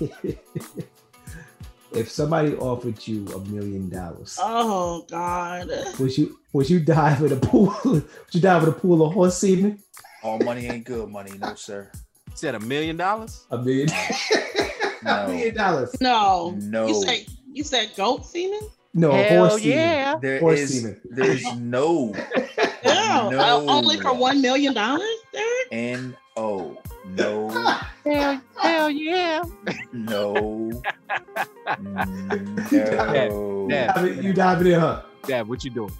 if 1.92 2.10
somebody 2.10 2.54
offered 2.56 3.06
you 3.06 3.26
a 3.28 3.38
million 3.48 3.88
dollars, 3.88 4.38
Oh 4.40 5.04
God. 5.08 5.70
would 5.98 6.16
you 6.16 6.38
would 6.52 6.68
you 6.68 6.80
dive 6.80 7.22
in 7.22 7.32
a 7.32 7.36
pool? 7.36 7.74
Would 7.84 8.04
you 8.32 8.40
dive 8.40 8.64
in 8.64 8.68
a 8.70 8.72
pool 8.72 9.06
of 9.06 9.12
horse 9.14 9.38
semen? 9.38 9.78
All 10.22 10.38
money 10.40 10.66
ain't 10.66 10.84
good 10.84 11.08
money, 11.08 11.32
no 11.38 11.54
sir. 11.54 11.90
You 12.28 12.36
said 12.36 12.54
a 12.56 12.60
million 12.60 12.96
dollars? 12.96 13.46
A 13.50 13.58
million, 13.58 13.88
No. 15.02 15.10
a 15.24 15.28
million 15.28 15.54
dollars. 15.54 15.96
No. 16.00 16.56
No. 16.60 16.88
You 16.88 16.94
said 17.04 17.26
you 17.52 17.64
said 17.64 17.90
goat 17.96 18.26
semen? 18.26 18.60
No, 18.92 19.12
a 19.12 19.22
Hell 19.22 19.48
horse 19.48 19.62
semen. 19.62 19.78
yeah. 19.78 20.16
There 20.20 20.40
Horse 20.40 20.58
is 20.60 20.80
semen. 20.82 21.00
there's 21.10 21.44
no 21.58 22.12
Yeah. 22.84 23.28
No. 23.30 23.38
Uh, 23.38 23.72
only 23.72 23.96
for 24.00 24.14
one 24.14 24.40
million 24.40 24.72
dollars, 24.74 25.02
Derek? 25.32 25.68
N 25.70 26.16
O. 26.36 26.76
No, 27.06 27.48
Hell, 28.04 28.40
hell 28.58 28.90
yeah. 28.90 29.42
no, 29.92 30.70
no. 31.80 33.66
Yeah. 33.68 33.92
I 33.96 34.02
mean, 34.02 34.22
you 34.22 34.32
diving 34.32 34.72
in, 34.72 34.80
huh? 34.80 35.02
Dad, 35.26 35.48
what 35.48 35.64
you 35.64 35.70
doing? 35.70 35.92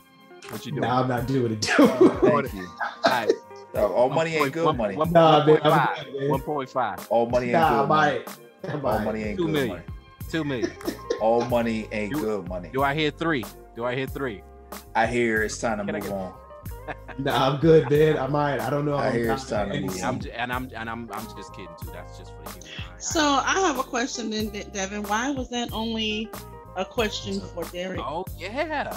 What 0.51 0.64
you 0.66 0.72
doing? 0.72 0.82
Nah, 0.82 1.01
I'm 1.03 1.09
not 1.09 1.26
doing 1.26 1.53
it. 1.53 1.61
dude. 1.62 1.76
Thank 1.76 2.55
you. 2.55 2.68
All 3.05 3.11
right. 3.11 3.32
No, 3.74 3.93
all 3.93 4.09
money 4.11 4.34
ain't 4.36 4.53
good 4.53 4.76
money. 4.76 4.97
Nah, 4.97 5.47
1.5. 5.47 5.61
I'm 5.64 6.05
good, 6.05 6.30
man. 6.30 6.41
1.5. 6.41 7.07
All 7.11 7.26
money 7.26 7.47
ain't 7.47 7.53
good 7.53 7.62
I'm 7.62 7.88
money. 7.88 8.20
All 8.72 8.99
money 9.01 9.22
ain't 9.24 9.38
good 9.38 9.49
million. 9.49 9.68
money. 9.68 9.82
Two 10.30 10.44
million. 10.44 10.72
All 11.20 11.44
money 11.46 11.88
ain't 11.92 12.12
You- 12.12 12.20
good 12.20 12.48
money. 12.48 12.70
Do 12.72 12.82
I 12.82 12.94
hear 12.94 13.10
three? 13.10 13.44
Do 13.76 13.84
I 13.84 13.94
hear 13.94 14.06
three? 14.06 14.42
I 14.94 15.06
hear 15.06 15.42
it's 15.42 15.58
time 15.58 15.78
to 15.78 15.92
Can 15.92 16.02
move 16.02 16.12
on. 16.12 16.34
Nah, 17.18 17.48
I'm 17.50 17.60
good, 17.60 17.88
man. 17.90 18.16
I'm 18.18 18.34
alright. 18.34 18.60
I 18.60 18.68
don't 18.70 18.84
know. 18.84 18.96
I 18.96 19.10
hear 19.10 19.32
it's 19.32 19.48
time 19.48 19.70
to 19.70 19.80
move 19.80 19.90
on. 20.02 20.04
I'm 20.04 20.20
and 20.34 20.52
I'm 20.52 20.70
and 20.74 20.90
I'm 20.90 21.08
I'm 21.12 21.36
just 21.36 21.52
kidding 21.52 21.68
too. 21.80 21.90
That's 21.92 22.18
just 22.18 22.32
for 22.36 22.42
the 22.44 22.50
human. 22.66 22.90
mind. 22.90 23.02
So 23.02 23.20
I 23.20 23.60
have 23.60 23.78
a 23.78 23.82
question 23.82 24.30
then, 24.30 24.48
Devin. 24.72 25.02
Why 25.04 25.30
was 25.30 25.48
that 25.50 25.72
only 25.72 26.28
a 26.76 26.84
question 26.84 27.40
for 27.40 27.64
Derek 27.64 28.00
Oh 28.00 28.24
yeah, 28.38 28.90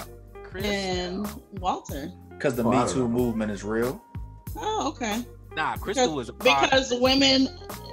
Chris. 0.44 0.64
and 0.66 1.26
Walter? 1.60 2.10
Because 2.30 2.56
the 2.56 2.64
Oh, 2.64 2.70
Me 2.70 2.92
Too 2.92 3.08
movement 3.08 3.50
is 3.52 3.62
real. 3.64 4.02
Oh, 4.56 4.88
okay. 4.88 5.24
Nah, 5.56 5.76
Crystal 5.76 6.14
was 6.14 6.28
a. 6.28 6.32
Because 6.32 6.92
women, 7.00 7.48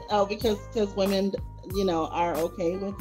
oh, 0.10 0.26
because 0.26 0.58
because 0.68 0.96
women, 0.96 1.32
you 1.76 1.86
know, 1.86 2.08
are 2.08 2.36
okay 2.38 2.76
with 2.78 2.96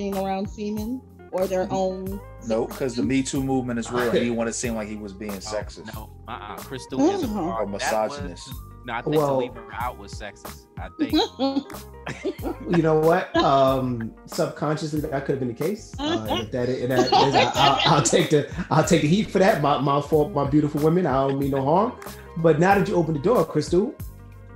being 0.00 0.16
around 0.16 0.48
semen 0.48 1.02
or 1.30 1.46
their 1.46 1.68
own. 1.70 2.18
No, 2.48 2.66
because 2.66 2.96
the 2.96 3.02
Me 3.02 3.22
Too 3.22 3.42
movement 3.44 3.78
is 3.78 3.92
real. 3.92 4.10
He 4.10 4.20
didn't 4.20 4.36
want 4.36 4.48
to 4.48 4.52
seem 4.52 4.74
like 4.74 4.88
he 4.88 4.96
was 4.96 5.12
being 5.12 5.32
sexist 5.32 5.94
No, 5.94 6.10
uh, 6.26 6.30
uh 6.30 6.56
Crystal 6.56 6.98
is 7.10 7.22
a 7.22 7.28
part. 7.28 7.60
or 7.60 7.66
That 7.66 7.72
misogynist. 7.72 8.48
was- 8.48 8.56
No, 8.86 8.94
I 8.94 9.02
think 9.02 9.16
Well- 9.16 9.28
to 9.28 9.36
leave 9.36 9.54
her 9.54 9.68
out 9.74 9.98
was 9.98 10.14
sexist. 10.14 10.68
I 10.78 10.88
think. 10.98 11.12
you 12.76 12.82
know 12.82 12.98
what? 12.98 13.36
Um, 13.36 14.14
subconsciously, 14.24 15.00
that 15.00 15.26
could 15.26 15.32
have 15.32 15.40
been 15.40 15.48
the 15.48 15.62
case. 15.66 15.94
Uh, 15.98 16.26
if 16.30 16.50
that, 16.52 16.70
and 16.70 16.90
that 16.92 17.00
is, 17.00 17.12
I, 17.12 17.52
I'll, 17.54 17.96
I'll 17.96 18.02
take 18.02 18.30
the 18.30 18.50
I'll 18.70 18.82
take 18.84 19.02
the 19.02 19.08
heat 19.08 19.30
for 19.30 19.38
that. 19.38 19.60
My 19.60 19.78
my 19.82 20.00
fault, 20.00 20.32
my 20.32 20.48
beautiful 20.48 20.80
women. 20.80 21.04
I 21.04 21.28
don't 21.28 21.38
mean 21.38 21.50
no 21.50 21.62
harm. 21.62 21.92
But 22.38 22.58
now 22.58 22.74
that 22.78 22.88
you 22.88 22.94
open 22.94 23.12
the 23.12 23.20
door, 23.20 23.44
Crystal, 23.44 23.94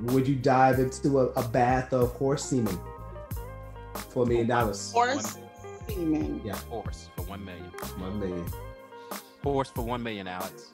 would 0.05 0.27
you 0.27 0.37
dive 0.37 0.79
into 0.79 1.19
a, 1.21 1.27
a 1.33 1.47
bath 1.47 1.93
of 1.93 2.13
horse 2.13 2.47
semen 2.47 2.79
for 3.95 4.25
a 4.25 4.27
million 4.27 4.47
dollars? 4.49 4.93
Horse 4.93 5.39
semen. 5.89 6.41
Yeah. 6.45 6.57
Horse 6.71 7.09
for 7.17 7.23
one 7.23 7.45
million. 7.45 7.65
One 7.99 8.19
million. 8.21 8.47
Horse 9.43 9.71
for 9.71 9.83
one 9.83 10.03
million, 10.03 10.27
Alex. 10.27 10.73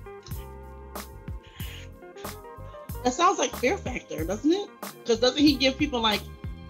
That 3.04 3.14
sounds 3.14 3.38
like 3.38 3.54
Fear 3.56 3.78
Factor, 3.78 4.24
doesn't 4.24 4.52
it? 4.52 4.68
Because 5.02 5.20
doesn't 5.20 5.38
he 5.38 5.54
give 5.54 5.78
people 5.78 6.00
like 6.00 6.20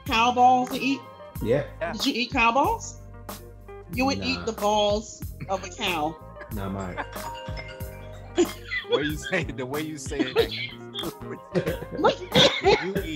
cow 0.06 0.32
balls 0.32 0.70
to 0.70 0.78
eat? 0.80 1.00
Yeah. 1.42 1.64
Did 1.92 2.06
you 2.06 2.12
eat 2.14 2.30
cow 2.32 2.52
balls? 2.52 2.98
You 3.92 4.06
would 4.06 4.18
Nah. 4.18 4.24
eat 4.26 4.46
the 4.46 4.52
balls 4.52 5.22
of 5.48 5.64
a 5.64 5.68
cow. 5.68 6.16
Not 6.52 6.72
mine. 6.72 7.04
what 8.88 9.00
way 9.00 9.02
you 9.02 9.16
say 9.16 9.44
the 9.44 9.66
way 9.66 9.82
you 9.82 9.98
say 9.98 10.18
it. 10.20 10.52
Look, 11.98 12.20
you 12.20 12.28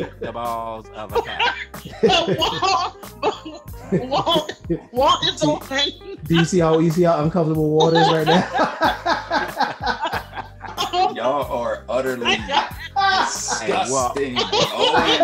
eat 0.01 0.21
the 0.21 0.33
balls 0.33 0.87
of 0.95 1.13
a 1.15 1.23
cow. 1.23 1.55
Walt, 2.03 2.97
Walt, 3.93 4.53
Walt 4.93 5.25
is 5.27 5.41
the. 5.41 6.17
Do 6.25 6.35
you 6.35 6.45
see 6.45 6.59
how 6.61 6.79
you 6.79 6.91
see 6.91 7.03
how 7.03 7.23
uncomfortable 7.23 7.69
water 7.71 7.99
is 7.99 8.09
right 8.11 8.27
now? 8.27 8.45
Y'all 11.15 11.51
are 11.53 11.85
utterly 11.89 12.37
disgusting. 12.37 14.37
oh 14.39 14.93
my 14.95 15.19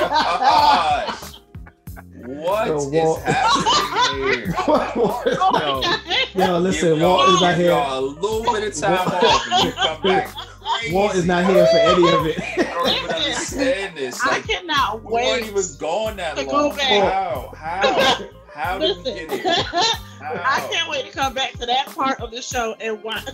gosh. 0.00 1.32
What 2.26 2.66
Yo, 2.68 2.76
is 2.78 2.86
Walt- 2.86 3.20
happening 3.22 4.32
here? 4.32 4.54
Oh, 4.66 5.22
Yo, 6.34 6.46
Yo, 6.46 6.58
listen, 6.58 6.88
Give 6.90 6.98
y'all- 6.98 7.16
Walt 7.18 7.28
is 7.28 7.40
not 7.42 7.54
here. 7.56 7.70
y'all 7.70 7.98
a 7.98 8.00
little 8.00 8.52
bit 8.52 8.64
of 8.68 8.74
time 8.74 9.08
off 9.08 9.46
and 9.52 9.64
you 9.64 9.72
come 9.72 10.02
back. 10.02 10.30
Crazy. 10.64 10.94
Walt 10.94 11.14
is 11.14 11.26
not 11.26 11.44
here 11.46 11.66
for 11.66 11.76
any 11.78 12.08
of 12.12 12.26
it. 12.26 12.40
I 12.40 12.64
don't 12.72 12.88
even 12.88 13.10
understand 13.10 13.96
this. 13.96 14.20
I 14.22 14.28
Like, 14.30 14.46
cannot 14.48 15.02
we 15.04 15.12
weren't 15.12 15.42
wait. 15.42 15.50
even 15.50 15.62
gone 15.78 16.16
that 16.16 16.36
to 16.36 16.44
go 16.44 16.68
long. 16.68 16.76
back. 16.76 17.12
How? 17.12 17.52
How? 17.56 18.28
How 18.54 18.78
did 18.78 18.96
we 18.98 19.02
get 19.04 19.30
here? 19.32 19.42
I 20.26 20.66
can't 20.72 20.88
wait 20.90 21.04
to 21.06 21.12
come 21.12 21.34
back 21.34 21.52
to 21.52 21.66
that 21.66 21.86
part 21.86 22.20
of 22.20 22.30
the 22.30 22.40
show 22.40 22.74
and 22.80 23.02
watch. 23.02 23.24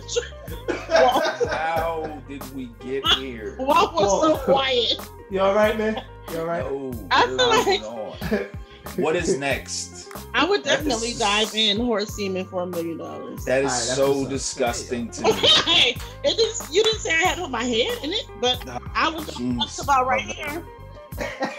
Walt, 0.89 1.23
How 1.49 2.21
did 2.27 2.55
we 2.55 2.65
get 2.79 3.05
here? 3.13 3.55
Walt 3.59 3.93
was 3.93 4.21
so 4.21 4.37
quiet. 4.51 4.99
You 5.29 5.39
all 5.41 5.53
right, 5.55 5.77
man? 5.77 6.03
You 6.31 6.39
all 6.39 6.45
right? 6.45 6.63
No, 6.69 7.07
I 7.11 7.25
feel 7.27 7.37
like- 7.47 8.41
on. 8.41 8.47
What 8.97 9.15
is 9.15 9.37
next? 9.37 10.09
I 10.33 10.45
would 10.45 10.63
definitely 10.63 11.13
That's- 11.13 11.51
dive 11.51 11.55
in 11.55 11.77
horse 11.77 12.15
semen 12.15 12.45
for 12.45 12.63
a 12.63 12.65
million 12.65 12.97
dollars. 12.97 13.45
That 13.45 13.63
is 13.63 13.71
Alright, 13.71 13.87
that's 13.87 13.95
so 13.95 14.27
disgusting 14.27 15.09
to 15.11 15.23
me. 15.23 15.29
Okay, 15.59 15.97
it 16.23 16.39
is, 16.39 16.67
you 16.73 16.83
didn't 16.83 16.99
say 16.99 17.11
I 17.11 17.17
had 17.17 17.35
to 17.35 17.41
put 17.43 17.51
my 17.51 17.63
head 17.63 17.97
in 18.03 18.11
it, 18.11 18.25
but 18.41 18.61
I 18.93 19.09
was 19.09 19.25
Jeez. 19.29 19.57
that's 19.59 19.79
about 19.81 20.07
right 20.07 20.21
here. 20.21 20.63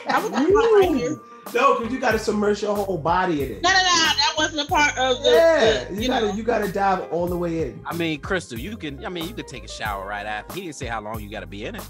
I 0.09 0.19
was 0.21 0.29
about 0.29 0.47
right 0.47 0.91
here. 0.95 1.19
No, 1.55 1.79
because 1.79 1.93
you 1.93 1.99
got 2.01 2.13
to 2.13 2.19
submerge 2.19 2.63
your 2.63 2.75
whole 2.75 2.97
body 2.99 3.43
in 3.43 3.51
it. 3.53 3.63
No, 3.63 3.69
no, 3.71 3.77
no, 3.77 3.83
that 3.83 4.35
wasn't 4.39 4.61
a 4.67 4.71
part 4.71 4.97
of 4.97 5.23
the. 5.23 5.31
Yeah, 5.31 5.85
the- 5.85 5.95
you, 5.95 6.01
you 6.03 6.09
gotta 6.09 6.27
know. 6.29 6.35
you 6.35 6.43
gotta 6.43 6.69
dive 6.73 7.13
all 7.13 7.27
the 7.27 7.37
way 7.37 7.63
in. 7.63 7.81
I 7.85 7.95
mean, 7.95 8.21
Crystal, 8.21 8.59
you 8.59 8.77
can. 8.77 9.05
I 9.05 9.09
mean, 9.09 9.27
you 9.29 9.35
could 9.35 9.49
take 9.49 9.65
a 9.65 9.69
shower 9.69 10.07
right 10.07 10.25
after. 10.25 10.55
He 10.55 10.63
didn't 10.63 10.77
say 10.77 10.87
how 10.87 11.01
long 11.01 11.21
you 11.21 11.29
got 11.31 11.41
to 11.41 11.47
be 11.47 11.65
in 11.67 11.75
it. 11.75 11.83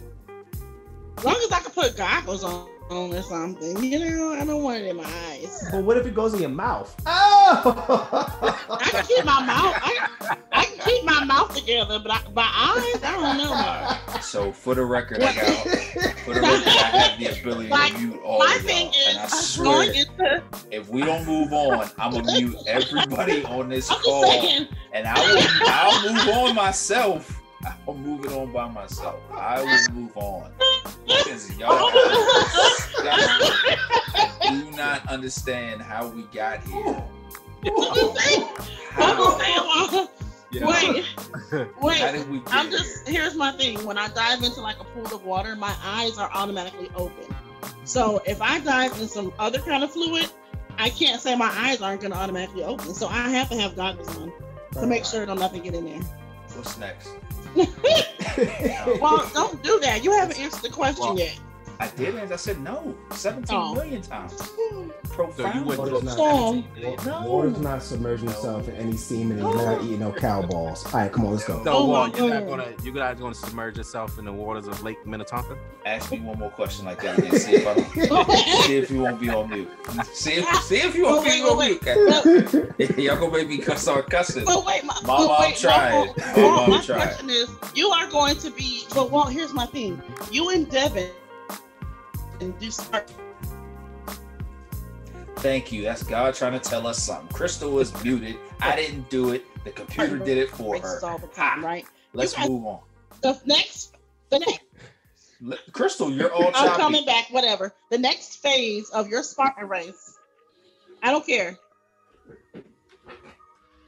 As 1.18 1.24
long 1.24 1.36
as 1.36 1.52
I 1.52 1.60
can 1.60 1.70
put 1.72 1.96
goggles 1.96 2.42
on, 2.44 2.68
on 2.90 3.14
or 3.14 3.22
something, 3.22 3.82
you 3.82 3.98
know, 3.98 4.32
I 4.34 4.44
don't 4.44 4.62
want 4.62 4.78
it 4.78 4.86
in 4.88 4.96
my 4.96 5.04
eyes. 5.30 5.68
But 5.70 5.84
what 5.84 5.96
if 5.96 6.06
it 6.06 6.14
goes 6.14 6.34
in 6.34 6.40
your 6.40 6.48
mouth? 6.50 6.94
Oh! 7.06 8.58
I 8.70 8.90
can 8.90 9.04
keep 9.06 9.24
my 9.24 9.44
mouth. 9.44 9.74
I, 9.82 10.36
I 10.52 10.64
can 10.64 10.78
keep 10.80 11.04
my 11.04 11.24
mouth 11.24 11.54
together, 11.54 11.98
but 12.00 12.10
I, 12.12 12.20
my 12.34 12.42
eyes, 12.42 13.02
I 13.04 13.12
don't 13.12 13.38
know. 13.38 13.54
Man. 13.54 14.22
So 14.22 14.52
for 14.52 14.74
the 14.74 14.84
record, 14.84 15.22
I 15.22 15.34
got 15.34 15.44
for 16.18 16.34
the 16.34 16.40
record, 16.40 16.66
I 16.66 16.70
have 16.70 17.18
the 17.18 17.40
ability 17.40 17.68
Like, 17.68 17.92
to 17.94 17.98
mute 17.98 18.20
all 18.24 18.38
My 18.40 18.56
of 18.56 18.64
y'all, 18.64 18.92
and 19.08 19.18
I 19.18 19.24
is, 19.24 19.58
I'm 19.58 19.64
going 19.64 19.92
swear, 19.92 20.40
into. 20.40 20.42
if 20.70 20.88
we 20.88 21.02
don't 21.02 21.26
move 21.26 21.52
on, 21.52 21.88
I'm 21.98 22.12
gonna 22.12 22.32
mute 22.32 22.56
everybody 22.66 23.44
on 23.44 23.68
this 23.68 23.90
I'm 23.90 24.00
call, 24.00 24.24
saying. 24.24 24.68
and 24.92 25.06
I 25.06 25.14
will. 25.14 25.42
I'll 25.68 26.12
move 26.12 26.28
on 26.36 26.54
myself. 26.54 27.38
I'll 27.86 27.94
move 27.94 28.24
it 28.24 28.32
on 28.32 28.50
by 28.52 28.68
myself. 28.68 29.20
I 29.32 29.62
will 29.62 29.94
move 29.94 30.16
on 30.16 30.50
y'all, 31.06 31.92
y'all 33.04 34.50
do 34.50 34.70
not 34.76 35.08
understand 35.08 35.82
how 35.82 36.08
we 36.08 36.22
got 36.24 36.62
here. 36.64 37.02
I'm 37.64 37.94
just 37.94 38.18
saying. 38.18 38.48
I'm 38.96 39.16
How? 39.16 40.08
Yeah. 40.50 40.66
Wait, 40.66 41.06
wait. 41.80 42.12
did 42.12 42.28
we 42.28 42.40
get 42.40 42.52
I'm 42.52 42.68
here? 42.68 42.78
just 42.78 43.08
here's 43.08 43.34
my 43.34 43.52
thing. 43.52 43.84
When 43.86 43.96
I 43.96 44.08
dive 44.08 44.42
into 44.42 44.60
like 44.60 44.78
a 44.80 44.84
pool 44.84 45.06
of 45.06 45.24
water, 45.24 45.56
my 45.56 45.74
eyes 45.82 46.18
are 46.18 46.30
automatically 46.34 46.90
open. 46.94 47.34
So 47.84 48.20
if 48.26 48.42
I 48.42 48.60
dive 48.60 48.92
in 49.00 49.08
some 49.08 49.32
other 49.38 49.60
kind 49.60 49.82
of 49.82 49.90
fluid, 49.90 50.30
I 50.78 50.90
can't 50.90 51.20
say 51.20 51.34
my 51.36 51.50
eyes 51.56 51.80
aren't 51.80 52.02
gonna 52.02 52.16
automatically 52.16 52.64
open. 52.64 52.92
So 52.92 53.08
I 53.08 53.30
have 53.30 53.48
to 53.48 53.56
have 53.56 53.76
goggles 53.76 54.14
on 54.18 54.32
to 54.74 54.86
make 54.86 55.06
sure 55.06 55.24
don't 55.24 55.38
nothing 55.38 55.62
get 55.62 55.74
in 55.74 55.86
there. 55.86 56.00
What's 56.56 56.78
next? 56.78 57.10
Well, 59.00 59.30
don't 59.34 59.62
do 59.62 59.78
that. 59.80 60.02
You 60.02 60.12
haven't 60.12 60.38
answered 60.38 60.62
the 60.62 60.70
question 60.70 61.04
Well, 61.04 61.18
yet. 61.18 61.38
I 61.82 61.88
did, 61.96 62.14
and 62.14 62.32
I 62.32 62.36
said 62.36 62.60
no 62.60 62.94
17 63.10 63.56
Oh. 63.58 63.74
million 63.74 64.02
times. 64.02 64.36
So 64.36 64.44
you 64.70 64.92
Profound. 65.10 65.66
Water's 65.66 66.02
not- 66.04 66.16
No. 66.16 67.22
Water's 67.26 67.58
not 67.58 67.82
submerging 67.82 68.28
itself 68.28 68.68
in 68.68 68.76
any 68.76 68.96
semen, 68.96 69.40
and 69.40 69.48
you're 69.48 69.66
not 69.66 69.82
eating 69.84 69.98
no 69.98 70.12
cow 70.12 70.42
balls. 70.42 70.86
All 70.86 70.92
right, 71.00 71.12
come 71.12 71.26
on, 71.26 71.32
let's 71.32 71.44
go. 71.44 71.62
So, 71.64 71.72
Oh 71.72 71.86
my 71.88 72.16
you're 72.16 72.28
not 72.30 72.46
gonna 72.48 72.68
you're 72.84 72.94
not 72.94 73.18
gonna 73.18 73.34
submerge 73.34 73.76
yourself 73.78 74.16
in 74.20 74.24
the 74.24 74.32
waters 74.32 74.68
of 74.68 74.80
Lake 74.84 75.04
Minnetonka? 75.04 75.56
Ask 75.84 76.12
me 76.12 76.20
one 76.20 76.38
more 76.38 76.50
question 76.50 76.86
like 76.86 77.02
that 77.02 77.18
and 77.18 77.36
see 77.36 77.56
if 77.56 77.66
I 77.66 77.74
see 78.66 78.76
if 78.76 78.90
you 78.90 79.00
won't 79.00 79.20
be 79.20 79.28
on 79.30 79.50
mute. 79.50 79.68
See 80.12 80.34
if 80.34 80.48
see 80.62 80.76
if 80.76 80.94
you 80.94 81.02
won't 81.04 81.24
be 81.24 81.42
on 81.42 81.58
wait, 81.58 81.82
mute. 81.84 82.54
okay? 82.80 83.02
Y'all 83.02 83.16
gonna 83.16 83.32
make 83.32 83.48
me 83.48 83.58
cuss- 83.58 83.82
start 83.82 84.08
cussing. 84.08 84.44
But 84.44 84.64
wait, 84.64 84.84
my, 84.84 84.94
Mama, 85.04 85.26
but 85.26 85.40
I'm 85.48 85.54
trying. 85.54 86.06
My, 86.16 86.32
Mama, 86.36 86.42
Walt, 86.48 86.62
I'm 86.64 86.70
my 86.70 86.80
trying. 86.80 87.00
question 87.08 87.28
is, 87.30 87.50
you 87.74 87.88
are 87.88 88.06
going 88.08 88.36
to 88.36 88.50
be. 88.52 88.84
But 88.94 89.10
Walt, 89.10 89.32
here's 89.32 89.52
my 89.52 89.66
thing. 89.66 90.00
You 90.30 90.50
and 90.50 90.70
Devin 90.70 91.10
and 92.42 92.58
do 92.58 92.70
start. 92.70 93.10
Thank 95.36 95.72
you. 95.72 95.82
That's 95.82 96.02
God 96.02 96.34
trying 96.34 96.52
to 96.52 96.60
tell 96.60 96.86
us 96.86 97.02
something. 97.02 97.28
Crystal 97.34 97.78
is 97.80 97.92
muted. 98.04 98.36
I 98.60 98.76
didn't 98.76 99.08
do 99.10 99.30
it. 99.32 99.44
The 99.64 99.70
computer 99.70 100.18
did 100.18 100.38
it 100.38 100.50
for 100.50 100.76
her. 100.76 100.82
races 100.82 101.02
all 101.02 101.18
the 101.18 101.26
time, 101.28 101.64
right? 101.64 101.86
Let's 102.12 102.32
You 102.34 102.38
guys- 102.40 102.48
move 102.50 102.66
on. 102.66 102.80
The 103.22 103.40
next, 103.46 103.96
the 104.30 104.38
next. 104.40 104.60
Crystal, 105.72 106.10
you're 106.10 106.32
all 106.32 106.50
I'm 106.54 106.76
coming 106.76 107.04
back. 107.04 107.26
Whatever. 107.30 107.72
The 107.90 107.98
next 107.98 108.36
phase 108.36 108.88
of 108.90 109.08
your 109.08 109.22
Spartan 109.22 109.68
race. 109.68 110.16
I 111.02 111.10
don't 111.10 111.26
care. 111.26 111.58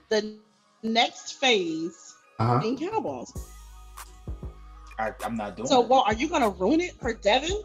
The 0.09 0.37
next 0.83 1.33
phase 1.35 2.15
Uh-huh. 2.41 2.61
in 2.67 2.77
cowballs. 2.77 3.33
I, 4.99 5.13
I'm 5.25 5.37
not 5.37 5.57
doing 5.57 5.69
So, 5.69 5.83
it. 5.83 5.89
Walt, 5.89 6.07
are 6.07 6.15
you 6.15 6.29
gonna 6.29 6.49
ruin 6.49 6.81
it 6.81 6.95
for 7.01 7.15
Devin? 7.15 7.63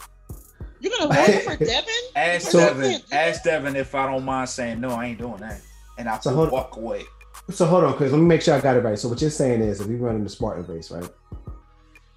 You're 0.81 0.93
gonna 0.97 1.13
ruin 1.13 1.29
it 1.31 1.43
for 1.43 1.55
Devin? 1.65 1.93
Ask 2.15 2.51
So- 2.51 2.59
Devin. 2.59 3.01
Ask 3.11 3.43
Devin 3.43 3.75
if 3.75 3.93
I 3.95 4.05
don't 4.11 4.23
mind 4.25 4.49
saying 4.49 4.79
no. 4.81 4.89
I 4.91 5.07
ain't 5.07 5.19
doing 5.19 5.37
that, 5.37 5.61
and 5.97 6.07
I 6.09 6.19
So 6.19 6.29
will 6.31 6.37
hold- 6.37 6.51
walk 6.51 6.77
away. 6.77 7.03
So 7.49 7.65
hold 7.65 7.83
on, 7.83 7.95
Chris. 7.95 8.11
Let 8.11 8.19
me 8.19 8.25
make 8.25 8.41
sure 8.41 8.55
I 8.55 8.61
got 8.61 8.77
it 8.77 8.81
right. 8.81 8.97
So 8.99 9.07
what 9.09 9.21
you're 9.21 9.29
saying 9.31 9.61
is, 9.61 9.81
if 9.81 9.87
we 9.87 9.95
run 9.95 10.15
in 10.15 10.23
the 10.23 10.29
Spartan 10.29 10.65
race, 10.67 10.91
right? 10.91 11.09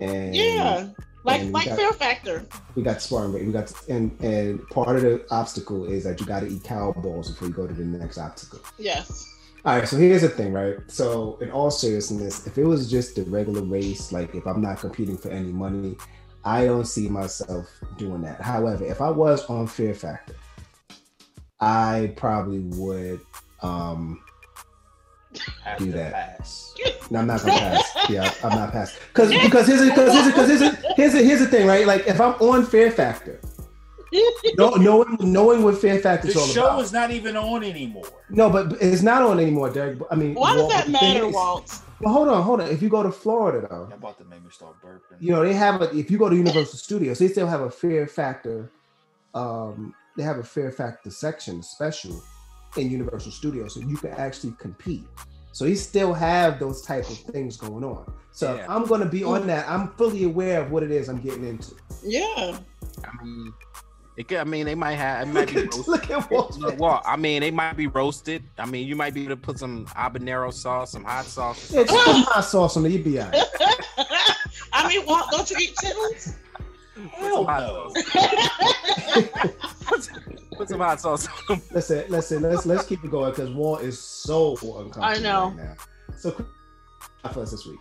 And 0.00 0.34
Yeah, 0.34 0.88
like 1.24 1.40
and 1.42 1.52
like 1.52 1.66
got- 1.68 1.78
Fear 1.78 1.92
Factor. 1.94 2.44
we 2.74 2.82
got 2.82 2.94
the 2.96 3.00
Spartan 3.00 3.32
race. 3.32 3.46
We 3.46 3.52
got 3.52 3.72
and 3.88 4.20
and 4.20 4.68
part 4.68 4.96
of 4.96 5.02
the 5.02 5.24
obstacle 5.30 5.84
is 5.86 6.04
that 6.04 6.20
you 6.20 6.26
got 6.26 6.40
to 6.40 6.48
eat 6.48 6.64
cow 6.64 6.92
balls 6.92 7.30
before 7.30 7.48
you 7.48 7.54
go 7.54 7.66
to 7.66 7.72
the 7.74 7.84
next 7.84 8.18
obstacle. 8.18 8.60
Yes. 8.78 9.26
All 9.64 9.76
right, 9.78 9.86
so 9.88 9.96
here's 9.96 10.22
the 10.22 10.28
thing, 10.28 10.52
right? 10.52 10.74
So, 10.88 11.38
in 11.40 11.52
all 11.52 11.70
seriousness, 11.70 12.48
if 12.48 12.58
it 12.58 12.64
was 12.64 12.90
just 12.90 13.16
a 13.18 13.22
regular 13.22 13.62
race, 13.62 14.10
like 14.10 14.34
if 14.34 14.44
I'm 14.44 14.60
not 14.60 14.80
competing 14.80 15.16
for 15.16 15.28
any 15.28 15.52
money, 15.52 15.96
I 16.44 16.64
don't 16.64 16.86
see 16.86 17.08
myself 17.08 17.68
doing 17.98 18.22
that. 18.22 18.40
However, 18.40 18.84
if 18.84 19.00
I 19.00 19.10
was 19.10 19.44
on 19.46 19.66
Fear 19.66 19.94
Factor, 19.94 20.34
I 21.60 22.12
probably 22.16 22.60
would. 22.60 23.20
Um, 23.62 24.20
Have 25.64 25.78
Do 25.78 25.86
to 25.86 25.92
that. 25.92 26.12
pass. 26.38 26.74
no, 27.10 27.20
I'm 27.20 27.26
not 27.28 27.40
gonna 27.40 27.52
pass. 27.58 27.96
Yeah, 28.10 28.32
I'm 28.42 28.50
not 28.58 28.72
passing. 28.72 28.98
Because 29.14 29.30
because 29.30 29.66
here's 29.68 29.80
because 29.88 30.12
here's 30.12 30.26
because 30.26 30.48
here's 30.60 30.76
here's 30.96 31.12
here's 31.12 31.40
the 31.40 31.46
thing, 31.46 31.66
right? 31.66 31.86
Like 31.86 32.06
if 32.08 32.20
I'm 32.20 32.32
on 32.34 32.66
Fear 32.66 32.90
Factor, 32.90 33.40
no, 34.58 34.70
knowing 34.70 35.16
knowing 35.20 35.62
what 35.62 35.78
Fear 35.78 36.00
Factor 36.00 36.26
The 36.26 36.32
is 36.32 36.36
all 36.36 36.42
about. 36.42 36.48
The 36.48 36.60
show 36.60 36.66
about. 36.66 36.82
is 36.82 36.92
not 36.92 37.10
even 37.12 37.36
on 37.36 37.62
anymore. 37.62 38.04
no, 38.28 38.50
but 38.50 38.72
it's 38.82 39.02
not 39.02 39.22
on 39.22 39.38
anymore, 39.38 39.70
Derek. 39.70 39.98
I 40.10 40.16
mean, 40.16 40.34
Why 40.34 40.52
does 40.54 40.62
Walt, 40.62 40.72
that 40.72 40.88
matter, 40.90 41.26
is- 41.26 41.34
Walt? 41.34 41.78
Well, 42.02 42.12
hold 42.12 42.28
on, 42.28 42.42
hold 42.42 42.60
on. 42.60 42.68
If 42.68 42.82
you 42.82 42.88
go 42.88 43.02
to 43.02 43.12
Florida, 43.12 43.66
though, 43.70 43.86
You're 43.88 43.96
about 43.96 44.18
to 44.18 44.24
make 44.24 44.42
me 44.42 44.50
start 44.50 44.74
burping. 44.84 45.16
you 45.20 45.32
know 45.32 45.42
they 45.44 45.54
have 45.54 45.80
a 45.82 45.94
if 45.96 46.10
you 46.10 46.18
go 46.18 46.28
to 46.28 46.36
universal 46.36 46.78
studios 46.78 47.18
they 47.18 47.28
still 47.28 47.46
have 47.46 47.60
a 47.60 47.70
fear 47.70 48.06
factor 48.06 48.70
um 49.34 49.94
they 50.16 50.22
have 50.22 50.38
a 50.38 50.42
fear 50.44 50.70
factor 50.70 51.10
section 51.10 51.62
special 51.62 52.22
in 52.76 52.90
universal 52.90 53.30
studios 53.30 53.74
so 53.74 53.80
you 53.80 53.96
can 53.96 54.10
actually 54.10 54.52
compete 54.58 55.04
so 55.52 55.64
you 55.64 55.76
still 55.76 56.12
have 56.12 56.58
those 56.58 56.82
type 56.82 57.08
of 57.08 57.16
things 57.32 57.56
going 57.56 57.84
on 57.84 58.04
so 58.32 58.54
Yeah. 58.56 58.66
i'm 58.68 58.84
going 58.86 59.00
to 59.00 59.06
be 59.18 59.22
on 59.24 59.46
that 59.46 59.68
i'm 59.68 59.88
fully 59.92 60.24
aware 60.24 60.60
of 60.62 60.70
what 60.70 60.82
it 60.82 60.90
is 60.90 61.08
i'm 61.08 61.20
getting 61.20 61.44
into 61.44 61.74
Yeah. 62.02 62.58
I 63.04 63.24
mean, 63.24 63.52
it 64.16 64.28
could, 64.28 64.38
I 64.38 64.44
mean, 64.44 64.66
they 64.66 64.74
might 64.74 64.94
have. 64.94 65.28
It 65.28 65.32
might 65.32 65.48
be 65.48 65.62
roasted. 65.62 65.88
look 65.88 66.10
at 66.10 66.30
Walt's 66.30 66.58
Look, 66.58 66.70
face. 66.72 66.80
Well, 66.80 67.00
I 67.04 67.16
mean, 67.16 67.40
they 67.40 67.50
might 67.50 67.76
be 67.76 67.86
roasted. 67.86 68.42
I 68.58 68.66
mean, 68.66 68.86
you 68.86 68.94
might 68.96 69.14
be 69.14 69.22
able 69.22 69.34
to 69.36 69.40
put 69.40 69.58
some 69.58 69.86
habanero 69.86 70.52
sauce, 70.52 70.92
some 70.92 71.04
hot 71.04 71.24
sauce. 71.24 71.72
yeah, 71.72 71.84
just 71.84 72.04
put 72.04 72.16
hot 72.26 72.44
sauce 72.44 72.76
on 72.76 72.84
it 72.86 72.90
you'll 72.90 73.04
be. 73.04 73.20
I 73.20 74.88
mean, 74.88 75.06
Walt, 75.06 75.30
don't 75.30 75.50
you 75.50 75.56
eat 75.60 75.74
chitlins? 75.82 76.34
Hell 77.10 77.44
hot 77.44 77.60
no. 77.62 77.92
Put 80.56 80.68
some 80.68 80.80
hot 80.80 81.00
sauce 81.00 81.26
on 81.26 81.32
them. 81.48 81.62
listen 81.72 82.04
listen 82.10 82.42
let's 82.42 82.66
let's 82.66 82.84
keep 82.86 83.02
it 83.02 83.10
going 83.10 83.30
because 83.30 83.50
walt 83.50 83.80
is 83.82 83.98
so 83.98 84.52
uncomfortable 84.52 85.04
I 85.04 85.18
know. 85.18 85.48
right 85.48 85.56
now 85.56 85.74
so 86.16 86.30
for 87.32 87.40
us 87.40 87.50
this 87.50 87.66
week 87.66 87.80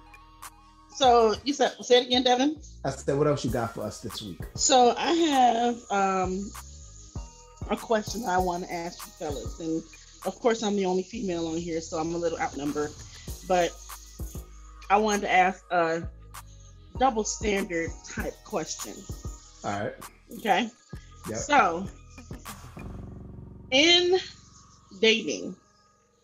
So 0.95 1.35
you 1.43 1.53
said 1.53 1.73
say 1.81 2.01
it 2.01 2.07
again, 2.07 2.23
Devin. 2.23 2.57
i 2.85 2.89
said 2.89 3.17
what 3.17 3.27
else 3.27 3.43
you 3.45 3.51
got 3.51 3.73
for 3.73 3.81
us 3.81 4.01
this 4.01 4.21
week 4.21 4.39
So 4.55 4.93
I 4.97 5.11
have 5.13 5.77
um 5.91 6.51
a 7.69 7.75
question 7.77 8.23
I 8.27 8.37
want 8.37 8.65
to 8.65 8.73
ask 8.73 9.05
you 9.05 9.11
fellas, 9.13 9.59
and 9.59 9.81
of 10.25 10.39
course 10.39 10.61
I'm 10.63 10.75
the 10.75 10.85
only 10.85 11.03
female 11.03 11.47
on 11.47 11.57
here, 11.57 11.79
so 11.81 11.97
I'm 11.97 12.13
a 12.13 12.17
little 12.17 12.39
outnumbered, 12.39 12.91
but 13.47 13.71
I 14.89 14.97
wanted 14.97 15.21
to 15.21 15.31
ask 15.31 15.63
a 15.71 16.03
double 16.99 17.23
standard 17.23 17.89
type 18.09 18.33
question. 18.43 18.93
all 19.63 19.79
right 19.79 19.93
Okay. 20.39 20.69
Yep. 21.29 21.37
So 21.37 21.87
in 23.71 24.17
dating, 24.99 25.55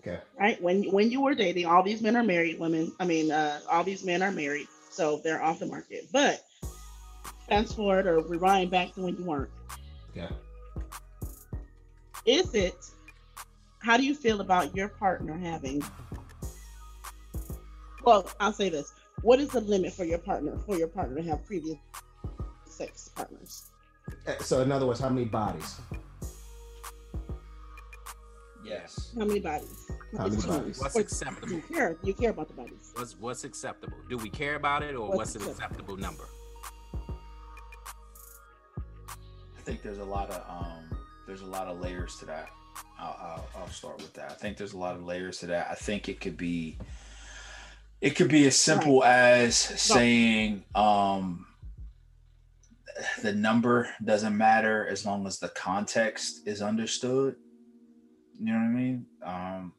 okay 0.08 0.22
right? 0.40 0.62
When 0.62 0.84
when 0.92 1.12
you 1.12 1.22
were 1.22 1.36
dating, 1.36 1.66
all 1.66 1.84
these 1.84 2.02
men 2.02 2.16
are 2.16 2.24
married 2.24 2.60
women. 2.60 2.94
I 3.00 3.06
mean, 3.06 3.32
uh, 3.32 3.60
all 3.70 3.84
these 3.84 4.04
men 4.04 4.22
are 4.22 4.32
married, 4.32 4.68
so 4.90 5.20
they're 5.24 5.42
off 5.42 5.60
the 5.60 5.66
market. 5.66 6.08
But 6.12 6.44
fast 7.48 7.76
forward 7.76 8.08
or 8.08 8.20
rewind 8.20 8.72
back 8.72 8.94
to 8.96 9.02
when 9.02 9.18
you 9.18 9.24
weren't. 9.24 9.50
Yeah. 10.16 10.30
Is 12.26 12.54
it? 12.54 12.78
How 13.80 13.96
do 13.96 14.04
you 14.04 14.16
feel 14.16 14.42
about 14.42 14.76
your 14.76 14.90
partner 14.90 15.38
having? 15.38 15.84
Well, 18.04 18.30
I'll 18.40 18.54
say 18.54 18.70
this: 18.70 18.94
What 19.22 19.40
is 19.40 19.50
the 19.50 19.62
limit 19.62 19.94
for 19.94 20.06
your 20.06 20.20
partner 20.20 20.58
for 20.66 20.78
your 20.78 20.88
partner 20.88 21.18
to 21.18 21.24
have 21.30 21.46
previous 21.46 21.78
sex 22.66 23.10
partners? 23.16 23.64
Uh, 24.28 24.36
So 24.40 24.62
in 24.62 24.72
other 24.72 24.86
words, 24.86 25.00
how 25.00 25.10
many 25.10 25.26
bodies? 25.26 25.80
Yes. 28.68 29.14
How 29.18 29.26
many 29.26 29.40
bodies? 29.40 29.88
How 30.18 30.28
many 30.28 30.42
bodies? 30.42 30.80
What's 30.80 30.96
Or- 30.98 31.02
acceptable? 31.02 31.48
Do 31.48 31.56
you 31.56 31.62
care? 31.62 31.94
Do 31.94 32.08
you 32.08 32.14
care 32.14 32.32
about 32.32 32.48
the 32.50 32.54
bodies? 32.54 32.92
What's 32.96 33.16
what's 33.18 33.44
acceptable? 33.46 33.98
Do 34.10 34.18
we 34.18 34.30
care 34.30 34.56
about 34.56 34.84
it, 34.84 34.94
or 34.96 35.08
What's 35.08 35.18
what's 35.18 35.36
an 35.36 35.42
acceptable? 35.52 35.96
acceptable 35.96 35.98
number? 35.98 36.26
I 39.58 39.62
think 39.64 39.82
there's 39.82 40.00
a 40.00 40.04
lot 40.06 40.30
of 40.32 40.44
um, 40.50 40.98
there's 41.26 41.42
a 41.42 41.46
lot 41.46 41.68
of 41.68 41.80
layers 41.80 42.18
to 42.18 42.26
that. 42.26 42.50
I'll, 43.00 43.18
I'll, 43.22 43.62
I'll 43.62 43.70
start 43.70 43.98
with 43.98 44.14
that. 44.14 44.32
I 44.32 44.34
think 44.36 44.58
there's 44.58 44.74
a 44.74 44.78
lot 44.78 44.96
of 44.96 45.04
layers 45.04 45.40
to 45.40 45.48
that. 45.48 45.68
I 45.72 45.76
think 45.76 46.10
it 46.10 46.20
could 46.22 46.38
be, 46.38 46.78
it 48.02 48.12
could 48.12 48.28
be 48.30 48.46
as 48.46 48.56
simple 48.60 49.04
as 49.04 49.56
saying, 49.56 50.64
um, 50.76 51.46
the 53.24 53.34
number 53.34 53.90
doesn't 54.04 54.36
matter 54.38 54.88
as 54.88 55.06
long 55.06 55.26
as 55.28 55.40
the 55.40 55.50
context 55.50 56.42
is 56.48 56.62
understood. 56.62 57.36
You 58.40 58.54
know 58.54 58.60
what 58.60 58.66
I 58.66 58.70
mean? 58.70 59.06
Um, 59.24 59.74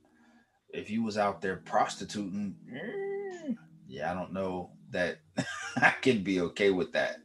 if 0.71 0.91
you 0.91 1.03
was 1.03 1.17
out 1.17 1.41
there 1.41 1.57
prostituting, 1.57 2.57
eh, 2.73 3.53
yeah, 3.87 4.11
I 4.11 4.15
don't 4.15 4.33
know 4.33 4.71
that 4.91 5.19
I 5.77 5.91
could 6.03 6.25
be 6.25 6.41
okay 6.41 6.71
with 6.71 6.93
that. 6.93 7.19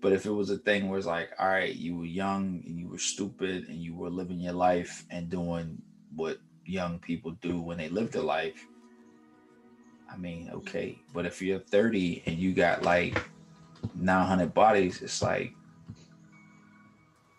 But 0.00 0.12
if 0.12 0.26
it 0.26 0.32
was 0.32 0.50
a 0.50 0.58
thing 0.58 0.88
where 0.88 0.98
it's 0.98 1.06
like, 1.06 1.30
all 1.38 1.48
right, 1.48 1.74
you 1.74 1.96
were 1.96 2.04
young 2.04 2.62
and 2.66 2.78
you 2.78 2.88
were 2.88 2.98
stupid 2.98 3.68
and 3.68 3.78
you 3.78 3.94
were 3.94 4.10
living 4.10 4.40
your 4.40 4.52
life 4.52 5.04
and 5.10 5.30
doing 5.30 5.80
what 6.14 6.38
young 6.66 6.98
people 6.98 7.32
do 7.40 7.60
when 7.60 7.78
they 7.78 7.88
live 7.88 8.10
their 8.10 8.22
life, 8.22 8.66
I 10.12 10.16
mean, 10.16 10.50
okay. 10.52 10.98
But 11.14 11.24
if 11.24 11.40
you're 11.40 11.60
30 11.60 12.24
and 12.26 12.36
you 12.36 12.52
got 12.52 12.82
like 12.82 13.30
900 13.94 14.52
bodies, 14.52 15.00
it's 15.02 15.22
like, 15.22 15.54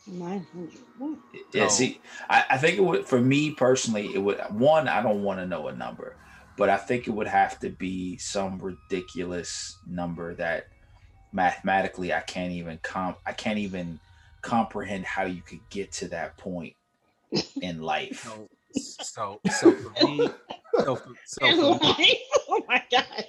Nine 0.06 0.45
hundred. 0.51 0.80
What? 0.97 1.18
yeah, 1.54 1.66
Oh. 1.66 1.70
see, 1.70 2.01
I, 2.30 2.43
I 2.51 2.58
think 2.58 2.78
it 2.78 2.84
would, 2.84 3.08
for 3.08 3.22
me 3.22 3.51
personally, 3.51 4.14
it 4.14 4.18
would, 4.20 4.39
one, 4.49 4.88
I 4.88 5.01
don't 5.01 5.24
want 5.24 5.39
to 5.39 5.45
know 5.45 5.68
a 5.68 5.76
number, 5.76 6.18
but 6.58 6.70
I 6.70 6.78
think 6.78 7.08
it 7.08 7.12
would 7.12 7.28
have 7.28 7.58
to 7.60 7.70
be 7.70 8.18
some 8.18 8.60
ridiculous 8.60 9.78
number 9.88 10.36
that 10.36 10.68
mathematically 11.32 12.14
I 12.14 12.20
can't 12.20 12.51
even 12.51 12.80
comp, 12.84 13.18
I 13.26 13.32
can't 13.32 13.60
even 13.60 13.99
comprehend 14.41 15.06
how 15.06 15.24
you 15.24 15.41
could 15.41 15.62
get 15.70 15.91
to 15.93 16.10
that 16.10 16.38
point 16.38 16.76
in 17.62 17.82
life. 17.82 18.24
So, 18.24 18.49
so, 19.01 19.39
so 19.49 19.72
for 19.72 20.06
me, 20.06 20.30
so 20.84 20.95
for, 20.95 21.14
so 21.26 21.78
for, 21.80 21.80
oh 22.49 22.62
my 22.68 22.84
god. 22.91 23.26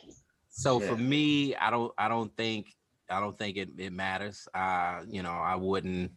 so 0.51 0.81
Yeah. 0.81 0.89
for 0.89 0.97
me, 0.97 1.55
I 1.55 1.71
don't, 1.71 1.93
I 1.97 2.09
don't 2.09 2.37
think, 2.37 2.75
I 3.09 3.21
don't 3.21 3.39
think 3.39 3.59
it, 3.59 3.71
it 3.79 3.93
matters. 3.93 4.49
Uh, 4.53 5.03
you 5.09 5.23
know, 5.23 5.31
I 5.31 5.55
wouldn't, 5.55 6.11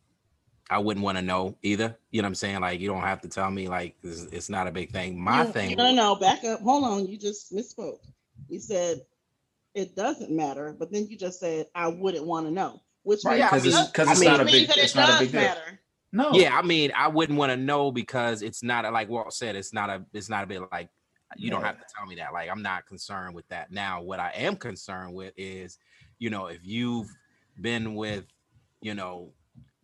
I 0.70 0.80
wouldn't 0.80 1.04
want 1.04 1.18
to 1.18 1.22
know 1.22 1.58
either. 1.64 1.98
You 2.12 2.22
know 2.22 2.26
what 2.26 2.30
I'm 2.32 2.36
saying? 2.36 2.60
Like, 2.60 2.80
you 2.80 2.88
don't 2.90 3.02
have 3.02 3.22
to 3.22 3.30
tell 3.30 3.50
me. 3.50 3.68
Like, 3.70 3.96
it's, 4.04 4.24
it's 4.32 4.50
not 4.50 4.68
a 4.68 4.72
big 4.72 4.92
thing. 4.92 5.20
My 5.20 5.46
You- 5.46 5.52
thing. 5.52 5.78
No, 5.78 5.86
no, 5.86 5.94
no, 5.96 6.16
back 6.16 6.44
up. 6.44 6.60
Hold 6.62 6.84
on. 6.84 7.08
You 7.08 7.18
just 7.18 7.54
misspoke. 7.54 8.00
You 8.50 8.60
said 8.60 9.02
it 9.74 9.96
doesn't 9.96 10.32
matter, 10.32 10.76
but 10.78 10.92
then 10.92 11.08
you 11.08 11.18
just 11.18 11.40
said 11.40 11.68
I 11.76 11.88
wouldn't 11.88 12.26
want 12.26 12.48
to 12.48 12.52
know. 12.52 12.82
Which 13.04 13.22
Right, 13.24 13.40
means- 13.40 13.50
because 13.52 13.66
it's- 13.66 13.84
does- 13.84 13.92
'cause 13.94 14.12
it's 14.12 14.22
not 14.22 14.42
a 14.42 14.46
big- 14.46 14.68
that 14.68 14.78
it's 14.78 14.94
it 14.94 14.98
not 14.98 15.10
a 15.10 15.12
does 15.14 15.20
big 15.22 15.32
deal. 15.32 15.42
matter. 15.42 15.80
No. 16.12 16.32
Yeah, 16.34 16.58
I 16.58 16.62
mean, 16.62 16.92
I 16.96 17.08
wouldn't 17.10 17.38
want 17.38 17.52
to 17.52 17.58
know 17.58 17.92
because 17.92 18.42
it's 18.42 18.64
not 18.64 18.86
a, 18.86 18.92
like 18.92 19.10
Walt 19.10 19.34
said. 19.34 19.56
It's 19.56 19.74
not 19.74 19.90
a. 19.90 20.04
It's 20.14 20.30
not 20.30 20.44
a 20.44 20.48
bit 20.48 20.62
like 20.72 20.90
you 21.36 21.50
don't 21.50 21.62
have 21.64 21.78
to 21.78 21.86
tell 21.96 22.06
me 22.08 22.16
that. 22.16 22.32
Like 22.34 22.50
I'm 22.50 22.62
not 22.62 22.86
concerned 22.86 23.36
with 23.36 23.48
that. 23.50 23.72
Now, 23.72 24.02
what 24.02 24.20
I 24.20 24.32
am 24.32 24.56
concerned 24.56 25.14
with 25.14 25.34
is, 25.38 25.78
you 26.18 26.30
know, 26.30 26.48
if 26.48 26.60
you've 26.66 27.08
been 27.60 27.94
with, 27.96 28.24
you 28.82 28.94
know, 28.94 29.32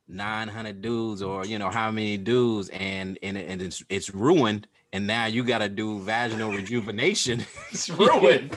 900 0.08 0.82
dudes 0.82 1.22
or 1.22 1.46
you 1.46 1.58
know 1.58 1.70
how 1.70 1.90
many 1.92 2.18
dudes 2.18 2.70
and 2.70 3.18
and, 3.24 3.38
and 3.38 3.62
it's 3.62 3.84
it's 3.90 4.14
ruined 4.14 4.68
and 4.92 5.08
now 5.08 5.26
you 5.26 5.44
got 5.44 5.60
to 5.60 5.70
do 5.70 6.00
vaginal 6.00 6.52
rejuvenation 6.52 7.40
It's 7.72 7.90
ruined. 7.90 8.56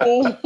Oh, 0.00 0.36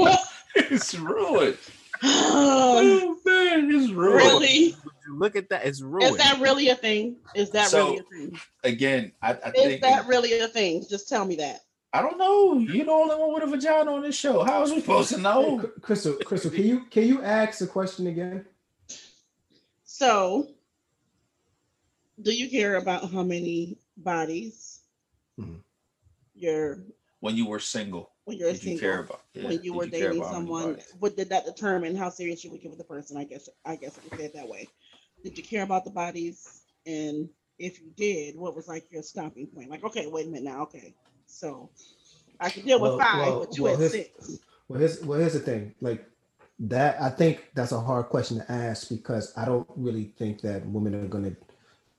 it's 0.54 0.94
ruined. 0.98 1.58
oh, 2.02 3.16
man, 3.24 3.70
it's 3.74 3.90
ruined. 3.90 4.16
really? 4.24 4.76
look 5.10 5.34
at 5.36 5.48
that 5.48 5.64
it's 5.64 5.80
ruined 5.80 6.12
Is 6.12 6.16
that 6.18 6.38
really 6.40 6.68
a 6.68 6.74
thing? 6.74 7.16
Is 7.34 7.50
that 7.50 7.68
So, 7.68 7.86
really 7.86 7.98
a 7.98 8.02
thing? 8.02 8.40
Again, 8.64 9.12
I, 9.22 9.32
I 9.32 9.48
Is 9.48 9.52
think 9.54 9.82
that 9.82 10.06
really 10.06 10.38
a 10.38 10.48
thing? 10.48 10.84
Just 10.88 11.08
tell 11.08 11.24
me 11.24 11.36
that. 11.36 11.60
I 11.92 12.02
don't 12.02 12.18
know. 12.18 12.58
You're 12.58 12.84
the 12.84 12.90
only 12.92 13.16
one 13.16 13.32
with 13.32 13.42
a 13.44 13.46
vagina 13.46 13.90
on 13.94 14.02
this 14.02 14.14
show. 14.14 14.44
How 14.44 14.60
was 14.60 14.70
we 14.70 14.80
supposed 14.80 15.08
to 15.14 15.18
know? 15.18 15.58
Cr- 15.58 15.80
Crystal, 15.80 16.12
Crystal, 16.24 16.50
can 16.50 16.66
you 16.66 16.84
can 16.90 17.04
you 17.04 17.22
ask 17.22 17.58
the 17.60 17.66
question 17.66 18.06
again? 18.08 18.44
So, 20.02 20.46
do 22.22 22.30
you 22.32 22.48
care 22.48 22.76
about 22.76 23.10
how 23.10 23.24
many 23.24 23.78
bodies 23.96 24.82
Mhm. 25.36 25.60
your 26.36 26.84
When 27.18 27.34
you 27.34 27.46
were 27.46 27.58
single, 27.58 28.12
when 28.22 28.38
you're 28.38 28.52
did 28.52 28.62
you 28.62 28.78
single, 28.78 28.80
care 28.80 28.98
about? 29.00 29.22
yeah, 29.34 29.42
when 29.48 29.52
you 29.64 29.72
did 29.72 29.74
were 29.74 29.86
care 29.88 29.90
dating 30.10 30.18
about 30.18 30.26
how 30.34 30.38
many 30.38 30.46
someone, 30.46 30.72
bodies? 30.74 30.92
what 31.00 31.16
did 31.16 31.28
that 31.30 31.46
determine 31.46 31.96
how 31.96 32.10
serious 32.10 32.44
you 32.44 32.50
would 32.52 32.60
get 32.62 32.70
with 32.70 32.78
the 32.78 32.84
person? 32.84 33.16
I 33.16 33.24
guess 33.24 33.48
I 33.64 33.74
guess 33.74 33.98
I 33.98 34.08
could 34.08 34.18
say 34.20 34.26
it 34.26 34.34
that 34.34 34.48
way. 34.48 34.68
Did 35.24 35.36
you 35.36 35.42
care 35.42 35.64
about 35.64 35.82
the 35.84 35.90
bodies? 35.90 36.62
And 36.86 37.28
if 37.58 37.80
you 37.80 37.90
did, 37.96 38.36
what 38.36 38.54
was 38.54 38.68
like 38.68 38.86
your 38.92 39.02
stopping 39.02 39.48
point? 39.48 39.68
Like, 39.68 39.82
okay, 39.82 40.06
wait 40.06 40.26
a 40.26 40.30
minute 40.30 40.44
now. 40.44 40.62
Okay, 40.62 40.94
so 41.26 41.70
I 42.38 42.50
could 42.50 42.64
deal 42.64 42.78
with 42.80 42.92
Well, 42.92 42.98
five, 43.00 43.26
well, 43.26 43.40
but 43.46 43.56
you 43.56 43.64
well, 43.64 43.72
had 43.72 43.80
here's- 43.90 43.92
six. 43.92 44.38
Well, 44.68 44.78
here's 44.78 45.02
well 45.04 45.18
here's 45.18 45.32
the 45.32 45.40
thing. 45.40 45.74
Like 45.80 46.08
that, 46.60 47.00
I 47.00 47.10
think 47.10 47.50
that's 47.54 47.72
a 47.72 47.80
hard 47.80 48.06
question 48.06 48.38
to 48.38 48.50
ask 48.52 48.88
because 48.88 49.32
I 49.36 49.44
don't 49.44 49.66
really 49.76 50.12
think 50.18 50.40
that 50.42 50.66
women 50.66 50.94
are 50.94 51.06
gonna 51.08 51.36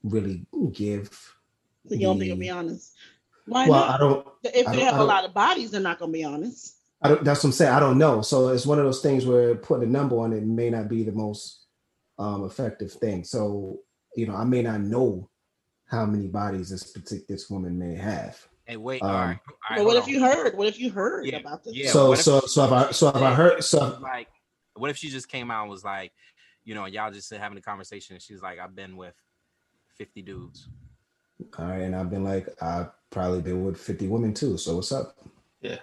really 0.03 0.45
give. 0.73 1.09
So 1.87 1.95
you 1.95 2.01
don't 2.01 2.17
think 2.19 2.27
you'll 2.27 2.35
the- 2.37 2.41
be 2.41 2.49
honest? 2.49 2.93
Why 3.45 3.67
Well, 3.69 3.83
I 3.83 3.87
not? 3.87 3.99
don't. 3.99 4.27
If 4.43 4.67
I 4.67 4.71
they 4.71 4.77
don't- 4.77 4.85
have 4.93 4.99
a 4.99 5.03
lot 5.03 5.25
of 5.25 5.33
bodies, 5.33 5.71
they're 5.71 5.81
not 5.81 5.97
gonna 5.99 6.11
be 6.11 6.23
honest. 6.23 6.75
I 7.01 7.07
don't. 7.09 7.23
That's 7.23 7.43
what 7.43 7.49
I'm 7.49 7.53
saying. 7.53 7.71
I 7.73 7.79
don't 7.79 7.97
know. 7.97 8.21
So 8.21 8.49
it's 8.49 8.65
one 8.65 8.77
of 8.79 8.85
those 8.85 9.01
things 9.01 9.25
where 9.25 9.55
putting 9.55 9.87
a 9.87 9.91
number 9.91 10.17
on 10.19 10.33
it 10.33 10.43
may 10.43 10.69
not 10.69 10.87
be 10.89 11.03
the 11.03 11.11
most 11.13 11.61
um, 12.19 12.43
effective 12.43 12.91
thing. 12.91 13.23
So 13.23 13.79
you 14.15 14.27
know, 14.27 14.35
I 14.35 14.43
may 14.43 14.61
not 14.61 14.81
know 14.81 15.29
how 15.85 16.05
many 16.05 16.27
bodies 16.27 16.69
this 16.69 16.83
particular 16.91 17.25
this 17.29 17.49
woman 17.49 17.79
may 17.79 17.95
have. 17.95 18.37
hey 18.65 18.75
wait 18.77 19.01
um, 19.01 19.09
all 19.09 19.15
right, 19.15 19.39
all 19.47 19.55
right 19.69 19.77
But 19.77 19.85
what 19.85 19.95
if 19.95 20.03
on. 20.03 20.09
you 20.09 20.19
heard? 20.21 20.57
What 20.57 20.67
if 20.67 20.77
you 20.79 20.89
heard 20.91 21.25
Yeah, 21.25 21.37
about 21.37 21.63
this? 21.63 21.73
yeah. 21.75 21.89
so 21.91 22.09
what 22.09 22.19
if- 22.19 22.25
so 22.25 22.41
so 22.41 22.61
have 22.63 22.73
I 22.73 22.91
so 22.91 23.05
have 23.11 23.21
I 23.23 23.33
heard 23.33 23.63
so 23.63 23.97
like 24.01 24.27
what 24.79 24.89
if 24.89 24.97
she 24.97 25.09
just 25.09 25.27
came 25.29 25.51
out 25.51 25.61
and 25.63 25.69
was 25.71 25.83
like 25.83 26.11
you 26.63 26.73
know 26.75 26.85
y'all 26.85 27.11
just 27.11 27.31
having 27.33 27.57
a 27.57 27.61
conversation 27.61 28.15
and 28.15 28.21
she's 28.23 28.41
like 28.41 28.59
i've 28.59 28.75
been 28.75 28.95
with 28.97 29.15
50 29.97 30.21
dudes 30.21 30.67
All 31.57 31.65
right, 31.65 31.81
and 31.81 31.95
I've 31.95 32.09
been 32.09 32.23
like, 32.23 32.47
I've 32.61 32.89
probably 33.11 33.41
been 33.41 33.63
with 33.65 33.77
50 33.79 34.07
women 34.07 34.33
too. 34.33 34.57
So 34.57 34.75
what's 34.75 34.91
up? 34.91 35.15
Yeah. 35.61 35.79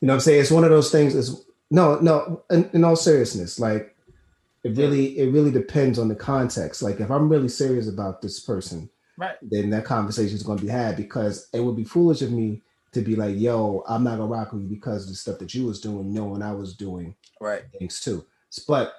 You 0.00 0.06
know 0.08 0.14
what 0.14 0.14
I'm 0.14 0.20
saying? 0.20 0.40
It's 0.40 0.50
one 0.50 0.64
of 0.64 0.70
those 0.70 0.90
things. 0.90 1.14
Is 1.14 1.44
no, 1.70 2.00
no, 2.00 2.42
in, 2.50 2.68
in 2.72 2.82
all 2.84 2.96
seriousness, 2.96 3.60
like 3.60 3.94
it 4.64 4.76
really, 4.76 5.18
it 5.18 5.32
really 5.32 5.52
depends 5.52 5.98
on 6.00 6.08
the 6.08 6.16
context. 6.16 6.82
Like 6.82 6.98
if 7.00 7.10
I'm 7.10 7.28
really 7.28 7.48
serious 7.48 7.88
about 7.88 8.20
this 8.22 8.40
person, 8.40 8.90
Right. 9.16 9.36
then 9.40 9.70
that 9.70 9.84
conversation 9.84 10.34
is 10.36 10.42
going 10.42 10.58
to 10.58 10.64
be 10.64 10.70
had 10.70 10.96
because 10.96 11.48
it 11.52 11.60
would 11.60 11.76
be 11.76 11.84
foolish 11.84 12.22
of 12.22 12.32
me 12.32 12.62
to 12.92 13.02
be 13.02 13.14
like, 13.14 13.36
yo, 13.38 13.84
I'm 13.88 14.02
not 14.04 14.18
gonna 14.18 14.26
rock 14.26 14.52
with 14.52 14.62
you 14.62 14.68
because 14.68 15.04
of 15.04 15.10
the 15.10 15.14
stuff 15.14 15.38
that 15.38 15.54
you 15.54 15.66
was 15.66 15.80
doing, 15.80 16.12
knowing 16.12 16.42
I 16.42 16.52
was 16.52 16.74
doing 16.74 17.14
Right. 17.42 17.62
things 17.78 18.00
too. 18.00 18.24
But 18.68 18.94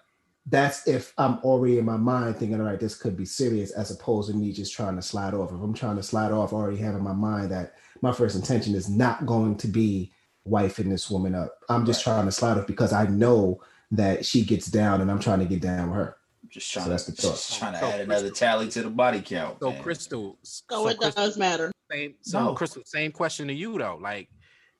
that's 0.46 0.88
if 0.88 1.14
I'm 1.18 1.38
already 1.40 1.80
in 1.80 1.86
my 1.86 1.96
mind 1.98 2.36
thinking, 2.38 2.60
all 2.60 2.66
right, 2.68 2.80
this 2.80 2.96
could 2.98 3.16
be 3.16 3.24
serious, 3.26 3.72
as 3.72 3.92
opposed 3.92 4.30
to 4.30 4.36
me 4.36 4.52
just 4.52 4.74
trying 4.74 4.96
to 4.98 5.02
slide 5.02 5.34
off. 5.34 5.52
If 5.52 5.62
I'm 5.62 5.74
trying 5.74 5.96
to 5.96 6.04
slide 6.04 6.32
off, 6.34 6.52
already 6.52 6.78
have 6.78 6.96
in 6.96 7.04
my 7.04 7.14
mind 7.14 7.52
that 7.52 7.76
my 8.02 8.12
first 8.12 8.36
intention 8.36 8.76
is 8.76 8.90
not 8.90 9.26
going 9.26 9.56
to 9.58 9.68
be 9.68 10.12
wifing 10.46 10.90
this 10.90 11.10
woman 11.10 11.34
up. 11.36 11.60
I'm 11.70 11.86
just 11.86 12.06
Right. 12.06 12.14
trying 12.16 12.26
to 12.26 12.32
slide 12.34 12.58
off 12.58 12.68
because 12.68 12.92
I 12.92 13.06
know 13.06 13.62
that 13.92 14.26
she 14.26 14.44
gets 14.44 14.66
down 14.68 15.00
and 15.00 15.10
I'm 15.10 15.20
trying 15.20 15.40
to 15.40 15.46
get 15.46 15.62
down 15.62 15.90
with 15.90 15.96
her. 15.98 16.18
Just 16.50 16.70
So 16.70 16.82
trying 16.82 16.90
that's 16.90 17.06
to 17.06 17.12
the 17.12 17.22
thought. 17.22 17.32
just 17.32 17.58
trying 17.60 17.74
to 17.74 17.80
So 17.80 17.86
add 17.86 18.02
another 18.02 18.28
Crystal- 18.30 18.36
tally 18.48 18.68
to 18.70 18.82
the 18.84 18.90
body 18.90 19.22
count. 19.22 19.60
so 19.62 19.72
man. 19.72 19.82
crystal 19.82 20.38
So, 20.44 20.88
it 20.90 20.98
Crystal, 20.98 21.24
does 21.24 21.38
matter. 21.38 21.72
same 21.92 22.16
so 22.22 22.40
No. 22.44 22.54
crystal 22.54 22.82
same 22.86 23.12
question 23.12 23.48
to 23.48 23.54
you 23.54 23.78
though 23.78 23.98
like 24.02 24.30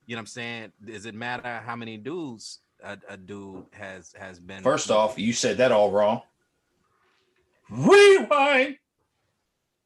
you 0.06 0.14
know 0.16 0.18
what 0.18 0.22
i'm 0.22 0.26
saying 0.26 0.72
does 0.84 1.06
it 1.06 1.14
matter 1.14 1.60
how 1.64 1.76
many 1.76 1.96
dudes 1.96 2.60
a, 2.84 2.98
a 3.08 3.16
dude 3.16 3.64
has 3.72 4.12
has 4.18 4.38
been 4.38 4.62
First 4.62 4.90
off, 4.90 5.18
you 5.18 5.32
said 5.32 5.56
that 5.58 5.72
all 5.72 5.90
wrong. 5.90 6.22
Rewind. 7.70 8.76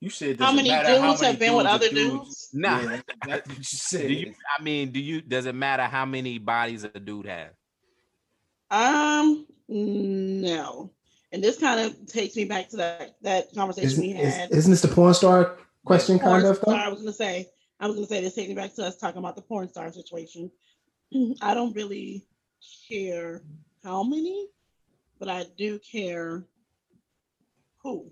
You 0.00 0.10
said 0.10 0.38
How 0.38 0.46
doesn't 0.46 0.56
many 0.56 0.68
matter 0.68 0.88
dudes 0.88 1.00
how 1.00 1.12
many 1.14 1.26
have 1.26 1.38
been 1.38 1.54
with 1.54 1.66
dudes 1.66 1.72
are 1.72 1.74
other 1.74 1.88
dudes? 1.88 2.48
nah 2.52 2.80
Yeah, 2.80 3.00
that's 3.26 3.48
what 3.48 3.58
you 3.58 3.64
said. 3.64 4.06
do 4.08 4.14
you 4.14 4.34
i 4.56 4.62
mean 4.62 4.92
do 4.92 5.00
you 5.00 5.20
does 5.20 5.46
it 5.46 5.56
matter 5.56 5.82
how 5.84 6.04
many 6.06 6.38
bodies 6.38 6.84
a 6.84 6.88
dude 7.00 7.26
has 7.26 7.50
Um, 8.70 9.46
no. 9.68 10.92
And 11.32 11.42
this 11.42 11.58
kind 11.58 11.80
of 11.80 12.06
takes 12.06 12.36
me 12.36 12.44
back 12.44 12.68
to 12.70 12.76
that 12.76 13.16
that 13.22 13.52
conversation 13.54 13.86
Isn't, 13.88 14.04
we 14.06 14.12
had. 14.12 14.50
isn't 14.52 14.70
this 14.70 14.82
the 14.82 14.88
porn 14.88 15.14
star 15.14 15.58
question 15.84 16.18
porn 16.18 16.42
kind 16.42 16.46
of 16.46 16.56
star, 16.58 16.74
though? 16.74 16.80
I 16.84 16.88
was 16.88 17.00
gonna 17.00 17.12
say, 17.12 17.48
I 17.80 17.86
was 17.86 17.96
gonna 17.96 18.06
say 18.06 18.20
this 18.22 18.34
takes 18.34 18.48
me 18.48 18.54
back 18.54 18.74
to 18.76 18.84
us 18.84 18.96
talking 18.98 19.18
about 19.18 19.36
the 19.36 19.42
porn 19.42 19.68
star 19.68 19.90
situation. 19.92 20.50
I 21.42 21.54
don't 21.54 21.74
really 21.74 22.24
care 22.88 23.42
how 23.84 24.02
many, 24.02 24.48
but 25.18 25.28
I 25.28 25.46
do 25.56 25.78
care 25.78 26.44
who. 27.82 28.10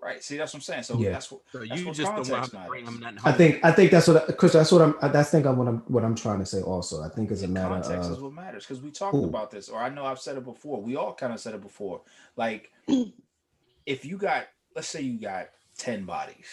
right. 0.00 0.22
See, 0.22 0.36
that's 0.36 0.52
what 0.52 0.58
I'm 0.58 0.62
saying. 0.62 0.82
So 0.84 0.98
Yeah. 0.98 1.10
that's 1.10 1.30
what 1.30 1.42
so 1.50 1.58
That's 1.58 1.80
you 1.80 1.86
what 1.86 1.96
just 1.96 2.16
don't 2.16 2.16
want 2.16 2.26
context 2.28 2.50
to 2.52 2.68
bring 2.68 2.84
matters. 2.84 3.00
them 3.00 3.14
nothing 3.14 3.32
I 3.32 3.36
think 3.36 3.64
I 3.64 3.72
think 3.72 3.90
that's 3.90 4.08
what 4.08 4.38
Chris. 4.38 4.52
That's 4.52 4.70
what 4.72 4.82
I'm. 4.82 5.12
That's 5.12 5.30
think 5.30 5.46
I'm 5.46 5.56
what 5.56 5.68
I'm 5.68 5.78
what 5.88 6.04
I'm 6.04 6.14
trying 6.14 6.38
to 6.38 6.46
say. 6.46 6.62
Also, 6.62 7.02
I 7.02 7.08
think 7.08 7.30
it's 7.30 7.42
a 7.42 7.46
the 7.46 7.52
matter 7.52 7.68
context 7.74 8.10
is 8.10 8.18
what 8.20 8.32
matters 8.32 8.64
because 8.64 8.82
we 8.82 8.90
talked 8.90 9.16
Who? 9.16 9.24
about 9.24 9.50
this, 9.50 9.68
or 9.68 9.80
I 9.80 9.88
know 9.88 10.04
I've 10.04 10.20
said 10.20 10.36
it 10.36 10.44
before. 10.44 10.80
We 10.80 10.96
all 10.96 11.14
kind 11.14 11.32
of 11.32 11.40
said 11.40 11.54
it 11.54 11.60
before. 11.62 12.02
Like, 12.36 12.70
if 13.86 14.04
you 14.04 14.16
got, 14.16 14.46
let's 14.74 14.88
say 14.88 15.00
you 15.02 15.20
got 15.20 15.48
10 15.78 16.04
bodies, 16.04 16.46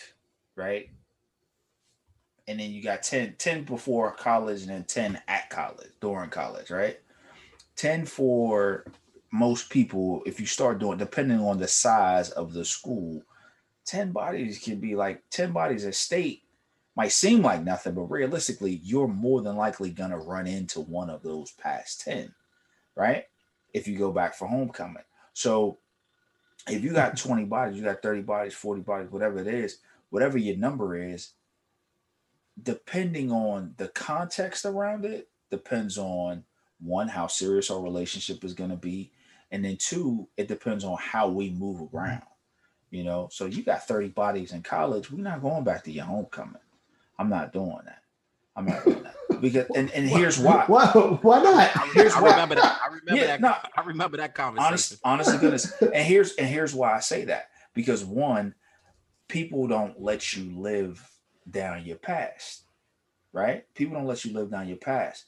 right? 0.55 0.89
And 2.47 2.59
then 2.59 2.71
you 2.71 2.83
got 2.83 3.03
10, 3.03 3.35
10 3.37 3.63
before 3.63 4.11
college 4.11 4.61
and 4.61 4.69
then 4.69 4.83
10 4.83 5.21
at 5.27 5.49
college, 5.49 5.91
during 6.01 6.29
college, 6.29 6.69
right? 6.69 6.99
10 7.77 8.05
for 8.05 8.85
most 9.31 9.69
people, 9.69 10.21
if 10.25 10.39
you 10.39 10.45
start 10.45 10.79
doing, 10.79 10.97
depending 10.97 11.39
on 11.39 11.57
the 11.57 11.67
size 11.67 12.29
of 12.31 12.53
the 12.53 12.65
school, 12.65 13.23
10 13.85 14.11
bodies 14.11 14.59
can 14.59 14.79
be 14.79 14.95
like 14.95 15.23
10 15.29 15.51
bodies 15.51 15.85
at 15.85 15.95
state 15.95 16.43
might 16.95 17.11
seem 17.11 17.41
like 17.41 17.63
nothing, 17.63 17.95
but 17.95 18.03
realistically, 18.03 18.79
you're 18.83 19.07
more 19.07 19.41
than 19.41 19.55
likely 19.55 19.89
gonna 19.89 20.17
run 20.17 20.45
into 20.45 20.79
one 20.79 21.09
of 21.09 21.23
those 21.23 21.51
past 21.51 22.01
10. 22.01 22.33
right? 22.95 23.25
If 23.73 23.87
you 23.87 23.97
go 23.97 24.11
back 24.11 24.35
for 24.35 24.47
homecoming. 24.47 25.03
So 25.33 25.79
if 26.67 26.83
you 26.83 26.93
got 26.93 27.17
20 27.17 27.45
bodies, 27.45 27.77
you 27.77 27.83
got 27.83 28.03
30 28.03 28.21
bodies, 28.21 28.53
40 28.53 28.81
bodies, 28.81 29.11
whatever 29.11 29.39
it 29.39 29.47
is, 29.47 29.79
whatever 30.11 30.37
your 30.37 30.57
number 30.57 30.95
is, 30.95 31.31
depending 32.62 33.32
on 33.32 33.74
the 33.78 33.88
context 33.89 34.66
around 34.66 35.06
it, 35.06 35.30
depends 35.49 35.97
on 35.97 36.43
one, 36.80 37.08
how 37.08 37.28
serious 37.28 37.72
our 37.72 37.82
relationship 37.82 38.43
is 38.43 38.54
going 38.54 38.70
to 38.70 38.76
be. 38.76 39.12
And 39.51 39.64
then 39.64 39.78
two, 39.80 40.28
it 40.38 40.47
depends 40.47 40.84
on 40.84 40.97
how 40.99 41.28
we 41.30 41.51
move 41.51 41.89
around. 41.93 42.24
You 42.91 43.04
know, 43.04 43.28
so 43.32 43.45
you 43.45 43.64
got 43.64 43.88
30 43.88 44.10
bodies 44.10 44.51
in 44.54 44.62
college, 44.62 45.12
we're 45.12 45.24
not 45.24 45.41
going 45.41 45.64
back 45.64 45.84
to 45.86 45.91
your 45.91 46.06
homecoming. 46.06 46.62
I'm 47.18 47.30
not 47.30 47.51
doing 47.54 47.80
that. 47.86 48.01
I'm 48.56 48.66
not 48.66 48.84
doing 48.84 49.04
that. 49.04 49.16
Because 49.41 49.66
and, 49.76 49.91
and 49.91 50.08
here's 50.08 50.39
why. 50.39 50.64
Why? 50.68 50.86
Why 50.86 51.41
not? 51.43 51.70
Here's 51.93 52.14
I 52.14 52.22
why. 52.22 52.30
remember 52.32 52.56
that. 52.56 52.80
I 52.82 52.88
remember 52.88 53.16
Yeah, 53.16 53.28
that. 53.28 53.41
no. 53.41 53.54
I 53.76 53.82
remember 53.82 54.16
that 54.18 54.36
conversation. 54.36 54.66
honest, 54.68 54.99
honest 55.04 55.32
to 55.32 55.38
goodness. 55.38 55.74
And 55.82 55.95
here's 55.95 56.34
and 56.36 56.47
here's 56.47 56.74
why 56.74 56.93
I 56.95 56.99
say 57.01 57.26
that 57.26 57.49
because 57.74 58.06
one, 58.06 58.54
people 59.28 59.68
don't 59.68 59.99
let 60.01 60.38
you 60.38 60.49
live 60.58 61.06
down 61.49 61.85
your 61.85 61.97
past, 61.97 62.63
right? 63.31 63.65
People 63.75 63.95
don't 63.95 64.05
let 64.07 64.23
you 64.25 64.33
live 64.33 64.51
down 64.51 64.67
your 64.67 64.77
past. 64.77 65.25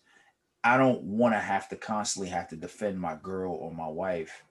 I 0.63 0.77
don't 0.77 1.03
want 1.03 1.35
to 1.35 1.39
have 1.39 1.69
to 1.69 1.75
constantly 1.75 2.29
have 2.29 2.49
to 2.49 2.55
defend 2.55 2.99
my 2.99 3.15
girl 3.21 3.53
or 3.53 3.71
my 3.71 3.87
wife 3.87 4.43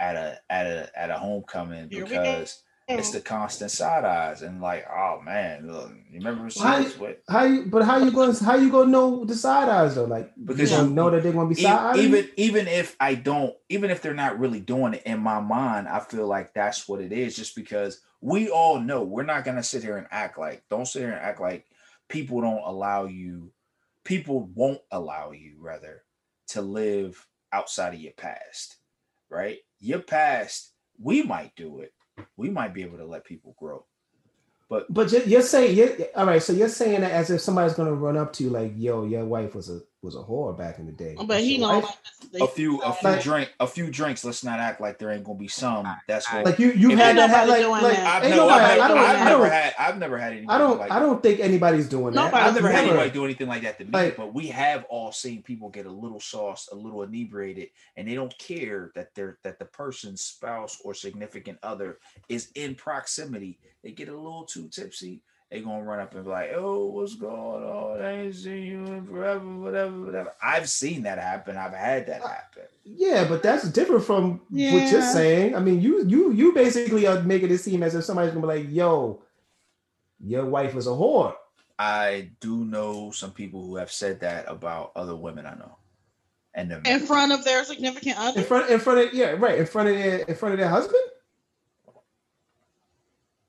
at 0.00 0.16
a 0.16 0.40
at 0.50 0.66
a 0.66 0.90
at 0.98 1.10
a 1.10 1.14
homecoming 1.18 1.88
Here 1.90 2.04
because 2.04 2.62
it's 2.88 3.10
the 3.12 3.20
constant 3.20 3.70
side 3.70 4.04
eyes 4.04 4.42
and 4.42 4.60
like, 4.60 4.84
oh 4.92 5.20
man, 5.24 5.68
look, 5.70 5.90
you 6.10 6.18
remember 6.18 6.50
Why- 6.56 6.82
this 6.82 6.98
what 6.98 7.22
How 7.28 7.44
you? 7.44 7.66
But 7.66 7.84
how 7.84 7.98
you 7.98 8.10
going? 8.10 8.34
How 8.34 8.56
you 8.56 8.68
gonna 8.70 8.90
know 8.90 9.24
the 9.24 9.36
side 9.36 9.68
eyes 9.68 9.94
though? 9.94 10.04
Like 10.04 10.32
Because 10.34 10.56
because 10.70 10.72
you 10.72 10.88
you- 10.88 10.94
know 10.94 11.08
that 11.10 11.22
they're 11.22 11.32
gonna 11.32 11.48
be 11.48 11.54
E- 11.54 11.62
side 11.62 11.78
eyes. 11.78 11.98
even 11.98 12.28
even 12.36 12.66
if 12.66 12.96
I 12.98 13.14
don't, 13.14 13.54
even 13.68 13.90
if 13.90 14.02
they're 14.02 14.12
not 14.14 14.40
really 14.40 14.60
doing 14.60 14.94
it 14.94 15.02
in 15.06 15.20
my 15.20 15.38
mind, 15.40 15.86
I 15.88 16.00
feel 16.00 16.26
like 16.26 16.52
that's 16.52 16.88
what 16.88 17.00
it 17.00 17.12
is. 17.12 17.36
Just 17.36 17.54
because 17.54 18.00
we 18.22 18.48
all 18.48 18.78
know 18.78 19.02
we're 19.02 19.24
not 19.24 19.44
gonna 19.44 19.62
sit 19.62 19.82
here 19.82 19.98
and 19.98 20.06
act 20.10 20.38
like 20.38 20.62
don't 20.70 20.86
sit 20.86 21.00
here 21.00 21.10
and 21.10 21.20
act 21.20 21.40
like 21.40 21.66
people 22.08 22.40
don't 22.40 22.62
allow 22.64 23.04
you, 23.04 23.52
people 24.04 24.48
won't 24.54 24.80
allow 24.90 25.32
you 25.32 25.56
rather 25.58 26.04
to 26.46 26.62
live 26.62 27.26
outside 27.52 27.94
of 27.94 28.00
your 28.00 28.12
past, 28.12 28.76
right? 29.28 29.58
Your 29.80 29.98
past, 29.98 30.72
we 31.00 31.22
might 31.22 31.54
do 31.56 31.80
it. 31.80 31.92
We 32.36 32.48
might 32.48 32.72
be 32.72 32.82
able 32.82 32.98
to 32.98 33.06
let 33.06 33.24
people 33.24 33.56
grow. 33.58 33.84
But 34.68 34.92
But 34.92 35.10
you're, 35.26 35.42
saying, 35.42 35.76
you're, 35.76 35.96
all 36.14 36.26
right. 36.26 36.42
So 36.42 36.52
you're 36.52 36.68
saying 36.68 37.00
that 37.00 37.10
as 37.10 37.30
if 37.30 37.40
somebody's 37.40 37.74
gonna 37.74 37.92
run 37.92 38.16
up 38.16 38.32
to 38.34 38.44
you 38.44 38.50
like, 38.50 38.72
"Yo, 38.76 39.04
your 39.04 39.24
wife 39.24 39.54
was 39.54 39.68
a 39.68 39.80
was 40.02 40.16
a 40.16 40.18
whore 40.18 40.56
back 40.56 40.78
in 40.78 40.86
the 40.86 40.92
day." 40.92 41.16
But 41.24 41.40
he 41.40 41.56
Your 41.58 41.70
don't 41.72 41.84
like 42.32 42.42
a 42.42 42.46
few 42.46 42.80
a 42.82 42.92
few 42.92 43.08
Like- 43.10 43.22
drink 43.22 43.52
a 43.60 43.66
few 43.66 43.90
drinks. 43.90 44.24
Let's 44.24 44.42
not 44.44 44.58
act 44.58 44.80
like 44.80 44.98
there 44.98 45.10
ain't 45.10 45.24
gonna 45.24 45.38
be 45.38 45.48
some. 45.48 45.86
That's 46.06 46.30
what 46.32 46.44
like 46.44 46.58
you 46.58 46.72
you 46.72 46.96
had 46.96 47.16
that 47.16 47.30
had 47.30 47.46
nobody 47.48 47.64
like, 47.66 47.82
like. 47.82 47.98
I've, 47.98 48.24
ain't 48.24 48.30
never, 48.30 48.36
nobody- 48.42 48.64
I've, 48.64 48.80
I 48.80 48.88
don't 48.88 48.96
never, 48.96 49.06
I've 49.06 49.16
I 49.16 49.24
never 49.24 49.42
don't 49.44 49.52
had 49.52 49.74
I've 49.78 49.98
never 49.98 50.18
had 50.18 50.32
anybody 50.32 50.54
I 50.54 50.58
don't 50.58 50.78
like 50.78 50.90
I 50.90 50.98
don't 50.98 51.22
think 51.22 51.40
anybody's 51.40 51.88
doing 51.88 52.14
that. 52.14 52.34
I've 52.34 52.54
never 52.54 52.70
had 52.70 52.84
anybody 52.84 53.10
do 53.10 53.24
anything 53.24 53.48
like 53.48 53.62
that 53.62 53.78
to 53.78 53.84
me, 53.84 53.90
Like- 53.92 54.16
but 54.16 54.34
we 54.34 54.48
have 54.48 54.84
all 54.90 55.12
seen 55.12 55.42
people 55.42 55.68
get 55.68 55.86
a 55.86 55.90
little 55.90 56.20
sauced, 56.20 56.70
a 56.72 56.74
little 56.74 57.02
inebriated, 57.02 57.68
and 57.96 58.08
they 58.08 58.14
don't 58.14 58.36
care 58.38 58.92
that 58.94 59.14
they're 59.14 59.38
that 59.42 59.58
the 59.58 59.64
person's 59.66 60.22
spouse 60.22 60.80
or 60.84 60.94
significant 60.94 61.58
other 61.62 61.98
is 62.28 62.50
in 62.54 62.74
proximity. 62.74 63.58
They 63.82 63.92
get 63.92 64.08
a 64.08 64.16
little 64.16 64.44
too 64.44 64.68
tipsy. 64.68 65.22
They 65.52 65.60
gonna 65.60 65.84
run 65.84 66.00
up 66.00 66.14
and 66.14 66.24
be 66.24 66.30
like, 66.30 66.52
"Oh, 66.54 66.86
what's 66.86 67.14
going 67.14 67.62
on? 67.62 68.00
I 68.00 68.22
ain't 68.22 68.34
seen 68.34 68.62
you 68.62 68.86
in 68.86 69.06
forever, 69.06 69.46
whatever, 69.58 70.00
whatever." 70.00 70.32
I've 70.42 70.66
seen 70.66 71.02
that 71.02 71.18
happen. 71.18 71.58
I've 71.58 71.74
had 71.74 72.06
that 72.06 72.24
uh, 72.24 72.28
happen. 72.28 72.62
Yeah, 72.84 73.28
but 73.28 73.42
that's 73.42 73.68
different 73.68 74.02
from 74.04 74.40
what 74.48 74.90
you're 74.90 75.02
saying. 75.02 75.54
I 75.54 75.60
mean, 75.60 75.82
you 75.82 76.06
you 76.06 76.32
you 76.32 76.54
basically 76.54 77.06
are 77.06 77.20
making 77.22 77.50
it 77.50 77.58
seem 77.58 77.82
as 77.82 77.94
if 77.94 78.02
somebody's 78.02 78.32
gonna 78.32 78.46
be 78.46 78.60
like, 78.60 78.70
"Yo, 78.70 79.20
your 80.20 80.46
wife 80.46 80.72
was 80.72 80.86
a 80.86 80.90
whore." 80.90 81.34
I 81.78 82.30
do 82.40 82.64
know 82.64 83.10
some 83.10 83.32
people 83.32 83.62
who 83.62 83.76
have 83.76 83.92
said 83.92 84.20
that 84.20 84.46
about 84.48 84.92
other 84.96 85.14
women 85.14 85.44
I 85.44 85.54
know, 85.56 85.76
and 86.54 86.72
in 86.86 87.00
front 87.00 87.30
of 87.30 87.44
their 87.44 87.62
significant 87.64 88.16
other. 88.16 88.28
In 88.28 88.38
other. 88.38 88.42
front 88.42 88.70
in 88.70 88.80
front 88.80 89.00
of 89.00 89.12
yeah, 89.12 89.32
right 89.32 89.58
in 89.58 89.66
front 89.66 89.90
of 89.90 89.96
their 89.96 90.18
in 90.20 90.34
front 90.34 90.54
of 90.54 90.60
their 90.60 90.70
husband. 90.70 91.02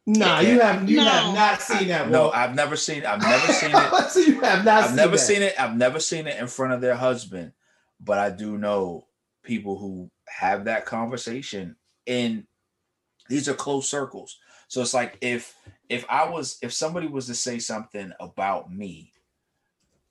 Nah, 0.06 0.42
you 0.42 0.60
have 0.60 0.90
you 0.90 0.98
No. 0.98 1.04
have 1.10 1.34
not 1.34 1.62
seen 1.62 1.88
that. 1.88 2.10
no, 2.10 2.30
I've 2.32 2.56
never 2.56 2.76
seen. 2.76 3.06
I've 3.06 3.22
never 3.36 3.54
seen 3.54 3.72
it. 3.74 4.10
so 4.12 4.20
you 4.20 4.42
have 4.42 4.66
not. 4.66 4.84
I've 4.84 4.88
seen 4.88 4.96
never 4.98 5.12
that. 5.12 5.18
seen 5.20 5.42
it. 5.42 5.54
I've 5.60 5.78
never 5.78 6.00
seen 6.00 6.28
it 6.28 6.38
in 6.40 6.48
front 6.48 6.74
of 6.74 6.82
their 6.82 6.96
husband, 6.96 7.54
but 8.02 8.18
I 8.18 8.30
do 8.30 8.58
know 8.58 9.08
people 9.44 9.78
who 9.78 10.10
have 10.28 10.66
that 10.66 10.86
conversation 10.86 11.76
in 12.06 12.46
these 13.30 13.48
are 13.48 13.54
close 13.54 13.88
circles. 13.88 14.38
So 14.68 14.82
it's 14.82 14.94
like 14.94 15.18
if 15.22 15.56
if 15.88 16.06
I 16.10 16.30
was 16.30 16.58
if 16.62 16.74
somebody 16.74 17.08
was 17.08 17.28
to 17.28 17.36
say 17.36 17.60
something 17.60 18.12
about 18.20 18.72
me 18.74 19.14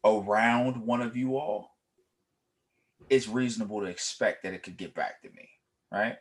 around 0.05 0.87
one 0.87 1.03
of 1.03 1.17
you 1.17 1.37
all, 1.37 1.77
it's 3.11 3.29
reasonable 3.29 3.81
to 3.81 3.87
expect 3.87 4.43
that 4.45 4.55
it 4.55 4.63
could 4.63 4.77
get 4.77 4.95
back 4.95 5.21
to 5.23 5.29
me, 5.31 5.51
right? 5.93 6.17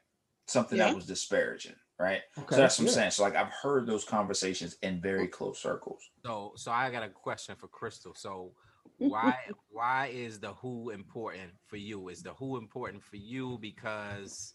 Something 0.47 0.77
Yeah. 0.77 0.87
that 0.87 0.95
was 0.95 1.05
disparaging, 1.05 1.75
right? 2.01 2.21
Okay, 2.37 2.55
so 2.55 2.61
that's 2.61 2.79
what 2.79 2.83
I'm 2.83 2.87
yeah. 2.87 2.93
saying. 2.93 3.11
So 3.11 3.23
like 3.23 3.35
I've 3.35 3.51
heard 3.51 3.85
those 3.85 4.03
conversations 4.03 4.75
in 4.81 4.99
very 4.99 5.27
close 5.27 5.61
circles. 5.61 6.01
So, 6.25 6.53
so 6.55 6.71
I 6.71 6.89
got 6.89 7.03
a 7.03 7.09
question 7.09 7.55
for 7.55 7.67
Crystal. 7.67 8.13
So, 8.15 8.53
why 8.97 9.35
why 9.69 10.09
is 10.11 10.39
the 10.39 10.53
who 10.53 10.89
important 10.89 11.51
for 11.67 11.77
you? 11.77 12.09
Is 12.09 12.23
the 12.23 12.33
who 12.33 12.57
important 12.57 13.03
for 13.03 13.17
you 13.17 13.59
because 13.61 14.53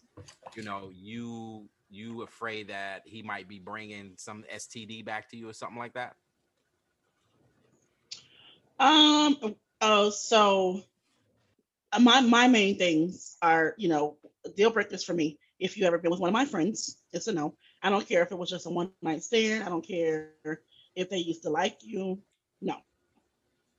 you 0.55 0.63
know 0.63 0.91
you 0.93 1.69
you 1.89 2.23
afraid 2.23 2.67
that 2.67 3.03
he 3.05 3.23
might 3.23 3.47
be 3.47 3.59
bringing 3.59 4.13
some 4.17 4.43
STD 4.53 5.05
back 5.05 5.29
to 5.29 5.37
you 5.37 5.49
or 5.49 5.53
something 5.53 5.79
like 5.79 5.93
that? 5.93 6.15
Um. 8.79 9.55
Oh, 9.79 10.09
so 10.09 10.81
uh, 11.91 11.99
my 11.99 12.21
my 12.21 12.47
main 12.47 12.77
things 12.77 13.37
are, 13.41 13.73
you 13.77 13.89
know, 13.89 14.17
deal 14.55 14.71
breakers 14.71 15.03
for 15.03 15.13
me. 15.13 15.37
If 15.59 15.77
you 15.77 15.85
ever 15.85 15.97
been 15.97 16.11
with 16.11 16.19
one 16.19 16.29
of 16.29 16.33
my 16.33 16.45
friends, 16.45 16.97
it's 17.11 17.27
a 17.27 17.33
no. 17.33 17.55
I 17.81 17.89
don't 17.89 18.07
care 18.07 18.21
if 18.21 18.31
it 18.31 18.37
was 18.37 18.49
just 18.49 18.65
a 18.65 18.69
one 18.69 18.91
night 19.01 19.23
stand. 19.23 19.63
I 19.63 19.69
don't 19.69 19.85
care 19.85 20.29
if 20.95 21.09
they 21.09 21.17
used 21.17 21.43
to 21.43 21.49
like 21.49 21.77
you. 21.81 22.19
No, 22.61 22.77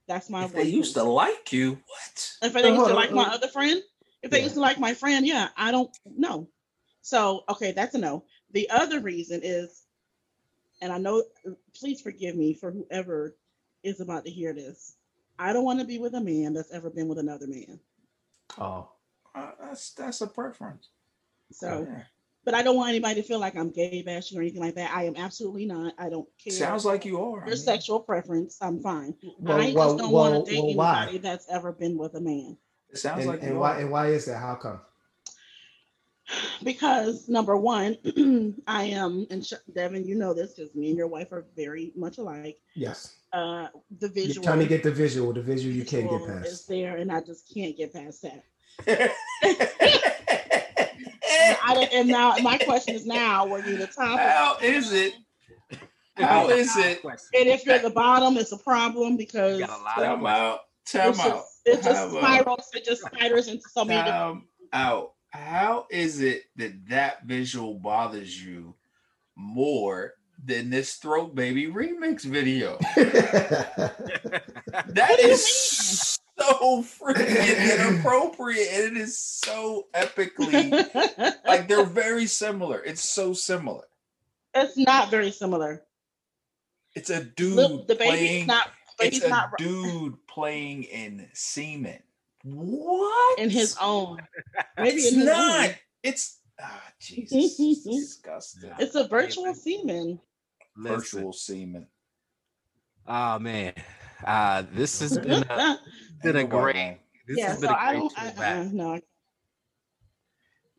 that's 0.07 0.29
my. 0.29 0.45
If 0.45 0.53
they 0.53 0.64
one 0.64 0.70
used 0.70 0.95
to 0.95 1.05
like 1.05 1.53
you, 1.53 1.70
what? 1.70 2.33
If 2.43 2.53
they 2.53 2.68
used 2.68 2.87
to 2.87 2.95
like 2.95 3.12
my 3.12 3.24
uh, 3.24 3.35
other 3.35 3.49
friend, 3.49 3.81
if 4.22 4.31
they 4.31 4.39
yeah. 4.39 4.45
used 4.45 4.55
to 4.55 4.61
like 4.61 4.79
my 4.79 4.95
friend, 4.95 5.26
yeah, 5.26 5.49
I 5.57 5.70
don't 5.70 5.91
know. 6.05 6.49
So 7.03 7.45
okay, 7.49 7.72
that's 7.72 7.95
a 7.95 7.99
no. 7.99 8.24
The 8.53 8.68
other 8.70 9.01
reason 9.01 9.41
is, 9.45 9.83
and 10.81 10.93
I 10.93 10.99
know, 10.99 11.22
please 11.74 12.01
forgive 12.01 12.35
me 12.35 12.55
for 12.55 12.70
whoever 12.70 13.37
is 13.83 14.01
about 14.01 14.24
to 14.24 14.31
hear 14.31 14.53
this. 14.53 14.97
I 15.39 15.53
don't 15.53 15.64
want 15.64 15.79
to 15.81 15.87
be 15.87 15.99
with 15.99 16.14
a 16.14 16.20
man 16.20 16.53
that's 16.53 16.72
ever 16.72 16.91
been 16.91 17.09
with 17.09 17.18
another 17.18 17.47
man. 17.47 17.79
Oh, 18.59 18.89
Uh, 19.35 19.53
that's 19.61 19.93
that's 19.93 20.20
a 20.20 20.26
preference. 20.26 20.89
So, 21.51 21.86
Yeah. 21.88 22.03
but 22.44 22.55
I 22.55 22.62
don't 22.62 22.76
want 22.76 22.90
anybody 22.90 23.20
to 23.20 23.26
feel 23.26 23.38
like 23.38 23.57
I'm 23.57 23.70
gay 23.70 24.03
bashing 24.03 24.38
or 24.38 24.42
anything 24.42 24.61
like 24.61 24.74
that. 24.76 24.90
I 24.94 25.05
am 25.05 25.16
absolutely 25.16 25.66
not. 25.66 25.94
I 25.99 26.09
don't 26.09 26.28
care. 26.42 26.53
Sounds 26.53 26.84
like 26.84 27.05
you 27.05 27.20
are. 27.22 27.40
I 27.42 27.46
your 27.46 27.55
mean, 27.57 27.64
sexual 27.64 28.01
preference. 28.01 28.59
I'm 28.61 28.80
fine. 28.80 29.14
well, 29.38 29.59
I 29.59 29.64
just 29.64 29.76
well, 29.76 29.96
don't 29.96 30.12
well, 30.12 30.32
want 30.32 30.46
to 30.46 30.53
date 30.53 30.62
well, 30.62 30.74
why? 30.76 31.03
anybody 31.03 31.18
that's 31.18 31.49
ever 31.51 31.72
been 31.72 31.96
with 31.99 32.14
a 32.14 32.20
man. 32.20 32.57
It 32.90 32.99
sounds 32.99 33.20
And, 33.20 33.28
like 33.28 33.42
and 33.42 33.53
you 33.55 33.59
why 33.59 33.76
are. 33.76 33.80
and 33.80 33.90
why 33.90 34.09
is 34.09 34.24
that? 34.26 34.38
How 34.38 34.55
come? 34.55 34.80
because 36.62 37.28
number 37.28 37.57
one, 37.57 37.96
I 38.66 38.84
am, 38.84 39.26
and 39.30 39.44
Sh- 39.44 39.55
Devin, 39.74 40.07
you 40.07 40.14
know 40.14 40.34
this 40.34 40.55
because 40.55 40.74
me 40.74 40.88
and 40.88 40.96
your 40.99 41.07
wife 41.07 41.32
are 41.32 41.46
very 41.57 41.92
much 41.96 42.18
alike. 42.18 42.59
Yes, 42.74 43.16
Uh, 43.32 43.68
the 43.99 44.07
you're 44.09 44.26
visual, 44.26 44.44
trying 44.44 44.59
to 44.61 44.66
get 44.66 44.82
the 44.82 44.90
visual. 44.90 45.32
The 45.32 45.42
visual 45.42 45.74
you 45.74 45.84
can't 45.84 46.09
get 46.11 46.26
past. 46.26 46.46
is 46.46 46.66
there, 46.66 46.96
and 46.96 47.11
I 47.12 47.20
just 47.20 47.53
can't 47.53 47.76
get 47.76 47.92
past 47.92 48.22
that. 48.22 48.44
And, 51.49 51.57
I, 51.64 51.74
don't- 51.74 51.92
and 51.92 52.09
now 52.09 52.36
my 52.42 52.59
question 52.59 52.94
is 52.94 53.07
now, 53.07 53.46
were 53.46 53.64
you 53.64 53.76
the 53.76 53.86
top? 53.86 54.18
How 54.18 54.57
is 54.62 54.92
it? 54.92 55.14
How 56.16 56.49
is 56.51 56.76
it? 56.76 57.01
And 57.05 57.49
if 57.49 57.64
you're 57.64 57.74
at 57.76 57.82
the 57.82 57.90
bottom, 57.90 58.36
it's 58.36 58.53
a 58.53 58.59
problem 58.59 59.16
because 59.16 59.59
You 59.61 59.66
got 59.66 59.80
a 59.80 59.82
lot 59.82 59.99
of 59.99 60.05
Time 60.05 60.26
out. 60.26 60.61
Time 60.86 61.11
it's 61.11 61.20
out. 61.20 61.26
just, 61.26 61.61
it 61.66 61.74
just 61.82 61.84
Time 62.12 62.16
out. 62.16 62.22
spirals. 62.42 62.66
It 62.74 62.84
just 62.84 63.03
spiders 63.07 63.49
into 63.49 63.68
so 63.70 63.84
many. 63.84 64.11
Time 64.11 64.44
out. 64.72 65.12
How 65.30 65.86
is 65.90 66.20
it 66.20 66.44
that 66.57 66.72
that 66.88 67.24
visual 67.24 67.74
bothers 67.74 68.42
you 68.44 68.74
more 69.36 70.14
than 70.44 70.70
this 70.70 70.94
Throat 70.94 71.34
Baby 71.34 71.66
remix 71.66 72.22
video? 72.24 72.78
That 74.88 75.18
is 75.20 76.18
so 76.39 76.82
freaking 76.82 77.78
inappropriate, 77.78 78.68
and 78.72 78.97
it 78.97 79.01
is 79.01 79.18
so 79.18 79.86
epically 79.95 80.70
like 81.47 81.68
they're 81.68 81.84
very 81.84 82.26
similar. 82.26 82.82
It's 82.84 83.09
so 83.09 83.32
similar. 83.32 83.84
it's 84.55 84.76
not 84.76 85.11
very 85.11 85.30
similar. 85.30 85.82
It's 86.95 87.11
a 87.11 87.24
dude 87.24 87.55
Look, 87.55 87.86
the 87.89 87.95
baby's 87.95 88.18
playing. 88.18 88.47
not. 88.47 88.68
it's 89.01 89.18
Baby's 89.18 89.24
a 89.24 89.28
not. 89.28 89.51
dude 89.59 90.26
playing 90.26 90.84
in 90.84 91.28
semen. 91.32 91.99
What? 92.45 93.39
in 93.39 93.51
his 93.51 93.76
own. 93.80 94.18
Maybe 94.78 94.97
it's 95.03 95.12
in 95.12 95.24
not. 95.26 95.68
own. 95.68 95.74
It's 96.03 96.39
ah 96.61 96.82
Jesus. 97.01 97.59
It's 97.61 97.84
disgusting. 97.84 98.70
It's 98.78 98.95
a 98.95 99.07
virtual 99.07 99.55
semen. 99.55 100.20
Virtual 100.76 101.32
semen. 101.32 101.86
oh 103.07 103.39
man, 103.41 103.74
uh, 104.24 104.62
this 104.72 105.01
has 105.01 105.18
been 105.18 105.43
a, 105.51 105.78
been 106.23 106.37
a 106.37 106.45
great. 106.45 106.99
This 107.27 107.39
yeah, 107.39 107.49
has 107.49 107.61
been 107.61 107.69
so 107.71 107.75
a 107.75 107.79
I 107.79 107.91
great 107.93 107.99
don't. 108.01 108.11
show 108.12 108.16
I, 108.27 108.31
back. 108.31 108.57
uh, 108.59 108.69
no, 108.73 109.01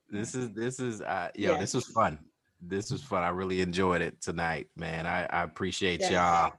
This 0.10 0.34
is 0.36 0.52
this 0.54 0.80
is 0.80 1.02
uh 1.02 1.30
yo, 1.36 1.54
Yeah. 1.54 1.60
this 1.60 1.74
was 1.74 1.86
fun. 1.88 2.20
This 2.62 2.92
was 2.92 3.02
fun. 3.04 3.24
I 3.24 3.30
really 3.30 3.62
enjoyed 3.62 4.02
it 4.02 4.22
tonight, 4.22 4.68
man. 4.76 5.06
I, 5.06 5.26
I 5.28 5.44
appreciate 5.44 6.00
Yes. 6.02 6.12
y'all. 6.12 6.54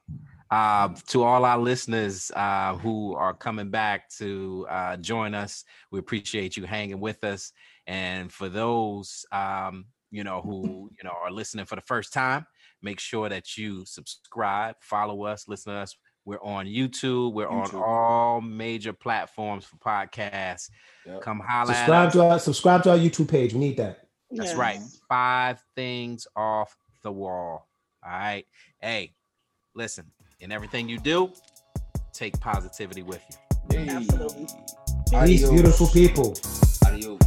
Uh, 0.50 0.88
to 1.06 1.22
all 1.22 1.44
our 1.44 1.58
listeners 1.58 2.32
uh, 2.34 2.76
who 2.78 3.14
are 3.14 3.32
coming 3.32 3.70
back 3.70 4.08
to 4.10 4.66
uh, 4.68 4.96
join 4.96 5.32
us, 5.32 5.64
we 5.92 6.00
appreciate 6.00 6.56
you 6.56 6.64
hanging 6.64 6.98
with 6.98 7.22
us. 7.22 7.52
And 7.86 8.32
for 8.32 8.48
those 8.48 9.24
um, 9.30 9.86
you 10.10 10.24
know 10.24 10.40
who 10.42 10.90
you 10.96 11.04
know 11.04 11.14
are 11.22 11.30
listening 11.30 11.66
for 11.66 11.76
the 11.76 11.82
first 11.82 12.12
time, 12.12 12.46
make 12.82 12.98
sure 13.00 13.28
that 13.28 13.56
you 13.56 13.84
subscribe, 13.84 14.76
follow 14.80 15.24
us, 15.24 15.46
listen 15.48 15.72
to 15.72 15.78
us. 15.80 15.94
We're 16.30 16.40
on 16.44 16.66
YouTube. 16.66 17.32
We're 17.32 17.48
YouTube. 17.48 17.74
on 17.74 17.82
all 17.82 18.40
major 18.40 18.92
platforms 18.92 19.64
for 19.64 19.78
podcasts. 19.78 20.70
Yep. 21.04 21.22
Come 21.22 21.40
holla. 21.40 21.74
Subscribe 21.74 22.12
to 22.12 22.22
our 22.22 22.38
subscribe 22.38 22.84
to 22.84 22.92
our 22.92 22.96
YouTube 22.96 23.28
page. 23.28 23.52
We 23.52 23.58
need 23.58 23.76
that. 23.78 24.06
That's 24.30 24.50
yes. 24.50 24.56
right. 24.56 24.78
Five 25.08 25.60
things 25.74 26.28
off 26.36 26.76
the 27.02 27.10
wall. 27.10 27.68
All 28.04 28.12
right. 28.12 28.44
Hey, 28.80 29.12
listen. 29.74 30.06
In 30.38 30.52
everything 30.52 30.88
you 30.88 31.00
do, 31.00 31.32
take 32.12 32.38
positivity 32.38 33.02
with 33.02 33.24
you. 33.28 33.76
Hey. 33.76 33.88
Absolutely. 33.88 34.46
Beautiful 35.10 35.88
people. 35.88 36.36
Adios. 36.86 37.18